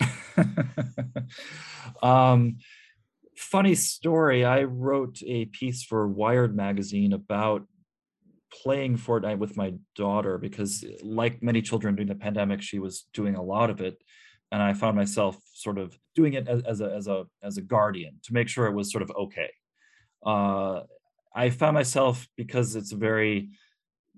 um, 2.02 2.58
funny 3.36 3.74
story. 3.74 4.44
I 4.44 4.64
wrote 4.64 5.22
a 5.24 5.46
piece 5.46 5.82
for 5.82 6.08
Wired 6.08 6.56
magazine 6.56 7.12
about 7.12 7.66
playing 8.62 8.98
Fortnite 8.98 9.38
with 9.38 9.56
my 9.56 9.74
daughter 9.94 10.38
because, 10.38 10.84
like 11.02 11.42
many 11.42 11.62
children 11.62 11.94
during 11.94 12.08
the 12.08 12.14
pandemic, 12.14 12.62
she 12.62 12.78
was 12.78 13.06
doing 13.12 13.34
a 13.34 13.42
lot 13.42 13.70
of 13.70 13.80
it, 13.80 13.96
and 14.52 14.62
I 14.62 14.72
found 14.72 14.96
myself 14.96 15.38
sort 15.54 15.78
of 15.78 15.98
doing 16.14 16.34
it 16.34 16.48
as, 16.48 16.62
as 16.62 16.80
a 16.80 16.94
as 16.94 17.06
a 17.08 17.24
as 17.42 17.56
a 17.56 17.62
guardian 17.62 18.20
to 18.24 18.32
make 18.32 18.48
sure 18.48 18.66
it 18.66 18.74
was 18.74 18.90
sort 18.90 19.02
of 19.02 19.10
okay. 19.10 19.50
Uh, 20.24 20.80
I 21.34 21.50
found 21.50 21.74
myself 21.74 22.26
because 22.36 22.76
it's 22.76 22.92
a 22.92 22.96
very 22.96 23.50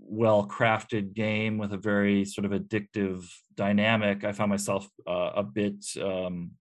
well 0.00 0.46
crafted 0.46 1.14
game 1.14 1.58
with 1.58 1.72
a 1.72 1.76
very 1.76 2.24
sort 2.24 2.44
of 2.44 2.52
addictive 2.52 3.24
dynamic 3.56 4.24
i 4.24 4.32
found 4.32 4.50
myself 4.50 4.88
uh, 5.06 5.32
a 5.34 5.42
bit 5.42 5.84
um, 6.00 6.52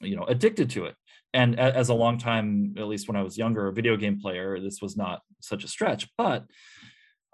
you 0.00 0.16
know 0.16 0.24
addicted 0.24 0.70
to 0.70 0.84
it 0.84 0.94
and 1.34 1.58
as 1.58 1.88
a 1.88 1.94
long 1.94 2.18
time 2.18 2.74
at 2.78 2.86
least 2.86 3.08
when 3.08 3.16
i 3.16 3.22
was 3.22 3.38
younger 3.38 3.68
a 3.68 3.72
video 3.72 3.96
game 3.96 4.20
player 4.20 4.60
this 4.60 4.80
was 4.82 4.96
not 4.96 5.22
such 5.40 5.64
a 5.64 5.68
stretch 5.68 6.08
but 6.16 6.44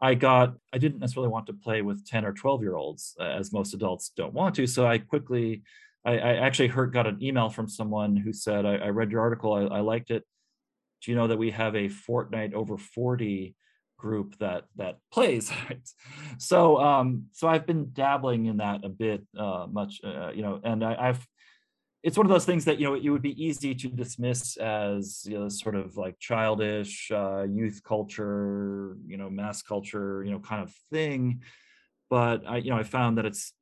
i 0.01 0.15
got 0.15 0.55
i 0.73 0.79
didn't 0.79 1.01
necessarily 1.01 1.31
want 1.31 1.47
to 1.47 1.53
play 1.53 1.83
with 1.83 2.07
10 2.07 2.25
or 2.25 2.33
12 2.33 2.63
year 2.63 2.77
olds 2.77 3.17
uh, 3.21 3.25
as 3.25 3.53
most 3.53 3.75
adults 3.75 4.11
don't 4.17 4.35
want 4.35 4.55
to 4.55 4.67
so 4.67 4.87
i 4.87 4.99
quickly 4.99 5.63
i, 6.05 6.13
I 6.13 6.35
actually 6.37 6.69
heard 6.69 6.93
got 6.93 7.07
an 7.07 7.23
email 7.23 7.49
from 7.49 7.69
someone 7.69 8.17
who 8.17 8.33
said 8.33 8.65
i, 8.65 8.77
I 8.77 8.89
read 8.89 9.11
your 9.11 9.21
article 9.21 9.53
I, 9.53 9.79
I 9.79 9.81
liked 9.81 10.11
it. 10.11 10.25
Do 11.03 11.13
you 11.13 11.17
know 11.17 11.29
that 11.29 11.39
we 11.39 11.53
have 11.53 11.77
a 11.77 11.89
Fortnite 11.89 12.55
over 12.55 12.77
40 12.77 13.55
group 13.99 14.37
that 14.39 14.65
that 14.77 14.99
plays? 15.13 15.53
So 16.39 16.79
um 16.79 17.27
so 17.33 17.49
i've 17.49 17.67
been 17.67 17.91
dabbling 17.93 18.47
in 18.47 18.59
that 18.59 18.85
a 18.85 18.89
bit 18.89 19.23
uh 19.37 19.67
much 19.71 20.01
uh, 20.05 20.31
you 20.31 20.43
know 20.43 20.61
and 20.63 20.85
I, 20.85 21.07
have 21.07 21.27
it's 22.03 22.17
one 22.17 22.27
of 22.27 22.31
those 22.31 22.45
things 22.45 22.65
that 22.65 22.79
you 22.79 22.87
know 22.87 22.95
it 22.95 23.09
would 23.09 23.23
be 23.23 23.43
easy 23.43 23.75
to 23.75 23.89
dismiss 23.89 24.57
as 24.57 25.25
you 25.27 25.39
know 25.39 25.49
sort 25.49 25.75
of 25.75 25.97
like 25.97 26.19
childish 26.19 27.11
uh 27.11 27.43
youth 27.43 27.81
culture 27.85 28.97
you 29.07 29.17
know 29.17 29.29
mass 29.29 29.63
culture 29.63 30.23
you 30.25 30.31
know 30.31 30.39
kind 30.39 30.63
of 30.63 30.73
thing. 30.93 31.43
But 32.11 32.47
i 32.47 32.57
you 32.59 32.71
know 32.71 32.79
i 32.79 32.85
found 32.85 33.19
that 33.19 33.27
it's 33.27 33.53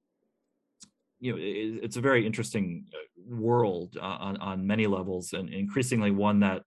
you 1.18 1.32
know 1.32 1.39
it, 1.39 1.84
it's 1.84 1.97
a 1.97 2.01
very 2.01 2.26
interesting 2.26 2.87
uh, 2.95 3.34
world 3.34 3.97
uh, 4.01 4.18
on 4.20 4.37
on 4.37 4.66
many 4.66 4.87
levels 4.87 5.32
and 5.32 5.49
increasingly 5.49 6.11
one 6.11 6.41
that 6.41 6.62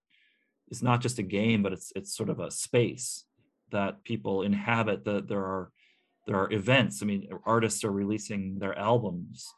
is 0.68 0.82
not 0.82 1.00
just 1.00 1.18
a 1.18 1.22
game 1.22 1.62
but 1.62 1.72
it's 1.72 1.92
it's 1.94 2.14
sort 2.14 2.28
of 2.28 2.40
a 2.40 2.50
space 2.50 3.24
that 3.70 4.02
people 4.04 4.42
inhabit 4.42 5.04
that 5.04 5.28
there 5.28 5.44
are 5.44 5.70
there 6.26 6.36
are 6.36 6.52
events. 6.52 7.02
I 7.02 7.06
mean 7.06 7.28
artists 7.44 7.84
are 7.84 7.92
releasing 7.92 8.58
their 8.58 8.78
albums 8.78 9.52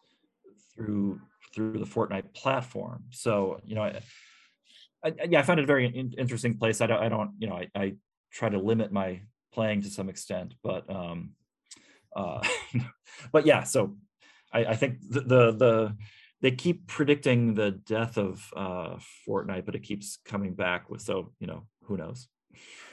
through 0.75 1.21
through 1.55 1.79
the 1.79 1.87
fortnite 1.87 2.33
platform 2.35 3.05
so 3.11 3.61
you 3.65 3.75
know 3.75 3.83
i, 3.83 4.01
I 5.05 5.13
yeah 5.29 5.41
i 5.41 5.43
find 5.43 5.61
it 5.61 5.65
a 5.65 5.67
very 5.67 5.87
in, 5.87 6.13
interesting 6.19 6.57
place 6.59 6.81
i 6.81 6.87
don't 6.87 7.03
i 7.03 7.09
don't 7.09 7.33
you 7.39 7.49
know 7.49 7.57
I, 7.57 7.69
I 7.75 7.95
try 8.33 8.49
to 8.49 8.59
limit 8.59 8.93
my 8.93 9.21
playing 9.53 9.83
to 9.83 9.91
some 9.91 10.09
extent 10.09 10.55
but 10.63 10.89
um 10.89 11.35
Uh, 12.15 12.43
but 13.33 13.47
yeah, 13.47 13.63
so 13.65 13.97
I, 14.53 14.65
I 14.67 14.77
think 14.77 14.99
the, 15.09 15.21
the, 15.21 15.53
the 15.53 15.97
they 16.41 16.51
keep 16.51 16.87
predicting 16.89 17.55
the 17.55 17.71
death 17.71 18.19
of 18.19 18.45
uh, 18.57 18.97
Fortnite, 19.27 19.65
but 19.65 19.75
it 19.75 19.83
keeps 19.83 20.19
coming 20.25 20.55
back 20.55 20.91
with 20.91 21.01
so 21.01 21.33
you 21.39 21.47
know 21.47 21.67
who 21.85 21.97
knows. 21.97 22.29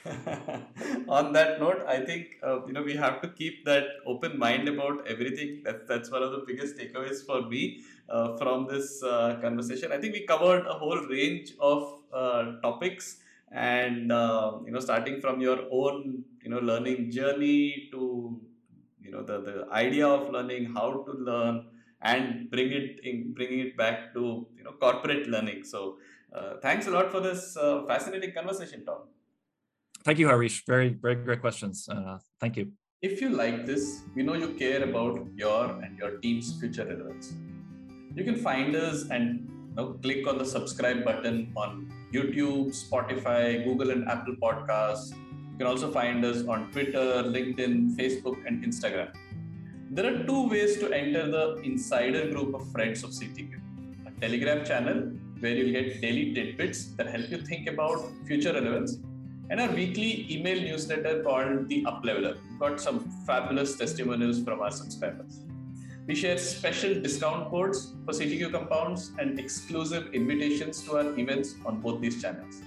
on 1.08 1.32
that 1.32 1.60
note, 1.60 1.82
I 1.86 2.00
think 2.04 2.36
uh, 2.42 2.64
you 2.66 2.72
know 2.72 2.82
we 2.82 2.94
have 2.96 3.20
to 3.22 3.28
keep 3.28 3.64
that 3.66 3.84
open 4.06 4.38
mind 4.38 4.68
about 4.68 5.06
everything. 5.06 5.62
That's 5.64 5.86
that's 5.88 6.10
one 6.10 6.22
of 6.22 6.32
the 6.32 6.42
biggest 6.46 6.76
takeaways 6.78 7.24
for 7.26 7.42
me 7.48 7.82
uh, 8.08 8.36
from 8.38 8.66
this 8.66 9.02
uh, 9.02 9.38
conversation. 9.42 9.92
I 9.92 9.98
think 9.98 10.14
we 10.14 10.26
covered 10.26 10.66
a 10.66 10.72
whole 10.74 11.00
range 11.14 11.52
of 11.60 11.82
uh, 12.12 12.60
topics, 12.62 13.18
and 13.52 14.10
uh, 14.10 14.52
you 14.64 14.72
know, 14.72 14.80
starting 14.80 15.20
from 15.20 15.40
your 15.40 15.58
own 15.70 16.24
you 16.42 16.50
know 16.50 16.60
learning 16.60 17.10
journey 17.10 17.88
to 17.92 18.40
you 19.02 19.10
know 19.10 19.22
the 19.22 19.40
the 19.50 19.66
idea 19.72 20.06
of 20.08 20.30
learning, 20.30 20.72
how 20.74 20.88
to 21.08 21.12
learn, 21.30 21.64
and 22.00 22.50
bring 22.50 22.72
it 22.72 23.00
in, 23.04 23.32
bringing 23.34 23.60
it 23.60 23.76
back 23.76 24.14
to 24.14 24.46
you 24.56 24.64
know 24.64 24.72
corporate 24.72 25.26
learning. 25.28 25.64
So, 25.64 25.98
uh, 26.34 26.54
thanks 26.62 26.86
a 26.86 26.90
lot 26.90 27.10
for 27.12 27.20
this 27.20 27.56
fascinating 27.88 28.32
conversation, 28.32 28.84
Tom. 28.86 29.19
Thank 30.04 30.18
you, 30.18 30.28
Harish. 30.28 30.64
Very, 30.66 30.88
very 30.88 31.16
great 31.16 31.40
questions. 31.40 31.88
Uh, 31.88 32.18
thank 32.40 32.56
you. 32.56 32.72
If 33.02 33.20
you 33.20 33.30
like 33.30 33.66
this, 33.66 34.02
we 34.14 34.22
know 34.22 34.34
you 34.34 34.48
care 34.48 34.82
about 34.82 35.26
your 35.34 35.70
and 35.82 35.98
your 35.98 36.18
team's 36.18 36.58
future 36.58 36.84
relevance. 36.84 37.32
You 38.14 38.24
can 38.24 38.36
find 38.36 38.74
us 38.74 39.08
and 39.10 39.48
you 39.68 39.74
know, 39.76 39.86
click 40.02 40.26
on 40.26 40.38
the 40.38 40.44
subscribe 40.44 41.04
button 41.04 41.52
on 41.56 41.92
YouTube, 42.12 42.74
Spotify, 42.74 43.64
Google, 43.64 43.90
and 43.90 44.08
Apple 44.08 44.34
Podcasts. 44.42 45.12
You 45.12 45.58
can 45.58 45.66
also 45.66 45.90
find 45.90 46.24
us 46.24 46.46
on 46.46 46.70
Twitter, 46.72 47.22
LinkedIn, 47.22 47.96
Facebook, 47.96 48.46
and 48.46 48.64
Instagram. 48.64 49.14
There 49.90 50.06
are 50.06 50.24
two 50.24 50.48
ways 50.48 50.78
to 50.78 50.92
enter 50.92 51.30
the 51.30 51.60
insider 51.62 52.30
group 52.30 52.54
of 52.54 52.70
friends 52.70 53.04
of 53.04 53.10
CTQ 53.10 53.60
a 54.06 54.20
Telegram 54.20 54.64
channel 54.64 55.10
where 55.40 55.54
you'll 55.54 55.72
get 55.72 56.00
daily 56.00 56.32
tidbits 56.34 56.86
that 56.96 57.06
help 57.06 57.30
you 57.30 57.38
think 57.38 57.66
about 57.66 57.98
future 58.26 58.52
relevance 58.52 58.98
and 59.50 59.60
our 59.60 59.70
weekly 59.72 60.26
email 60.30 60.60
newsletter 60.60 61.22
called 61.24 61.68
The 61.68 61.82
Upleveler. 61.82 62.38
Got 62.58 62.80
some 62.80 63.00
fabulous 63.26 63.76
testimonials 63.76 64.42
from 64.42 64.60
our 64.60 64.70
subscribers. 64.70 65.40
We 66.06 66.14
share 66.14 66.38
special 66.38 66.94
discount 66.94 67.50
codes 67.50 67.92
for 68.04 68.12
CTQ 68.12 68.52
compounds 68.52 69.12
and 69.18 69.38
exclusive 69.38 70.14
invitations 70.14 70.82
to 70.84 70.98
our 70.98 71.18
events 71.18 71.56
on 71.66 71.80
both 71.80 72.00
these 72.00 72.22
channels. 72.22 72.62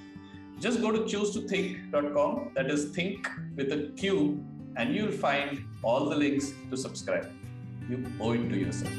Just 0.59 0.81
go 0.81 0.91
to 0.91 0.99
choosetothinq.com, 0.99 2.51
that 2.53 2.69
is 2.69 2.91
think 2.91 3.27
with 3.55 3.71
a 3.71 3.91
Q, 3.97 4.43
and 4.75 4.93
you'll 4.93 5.11
find 5.11 5.63
all 5.83 6.09
the 6.09 6.15
links 6.15 6.53
to 6.69 6.77
subscribe. 6.77 7.29
You 7.89 8.05
owe 8.19 8.33
it 8.33 8.49
to 8.49 8.57
yourself. 8.57 8.93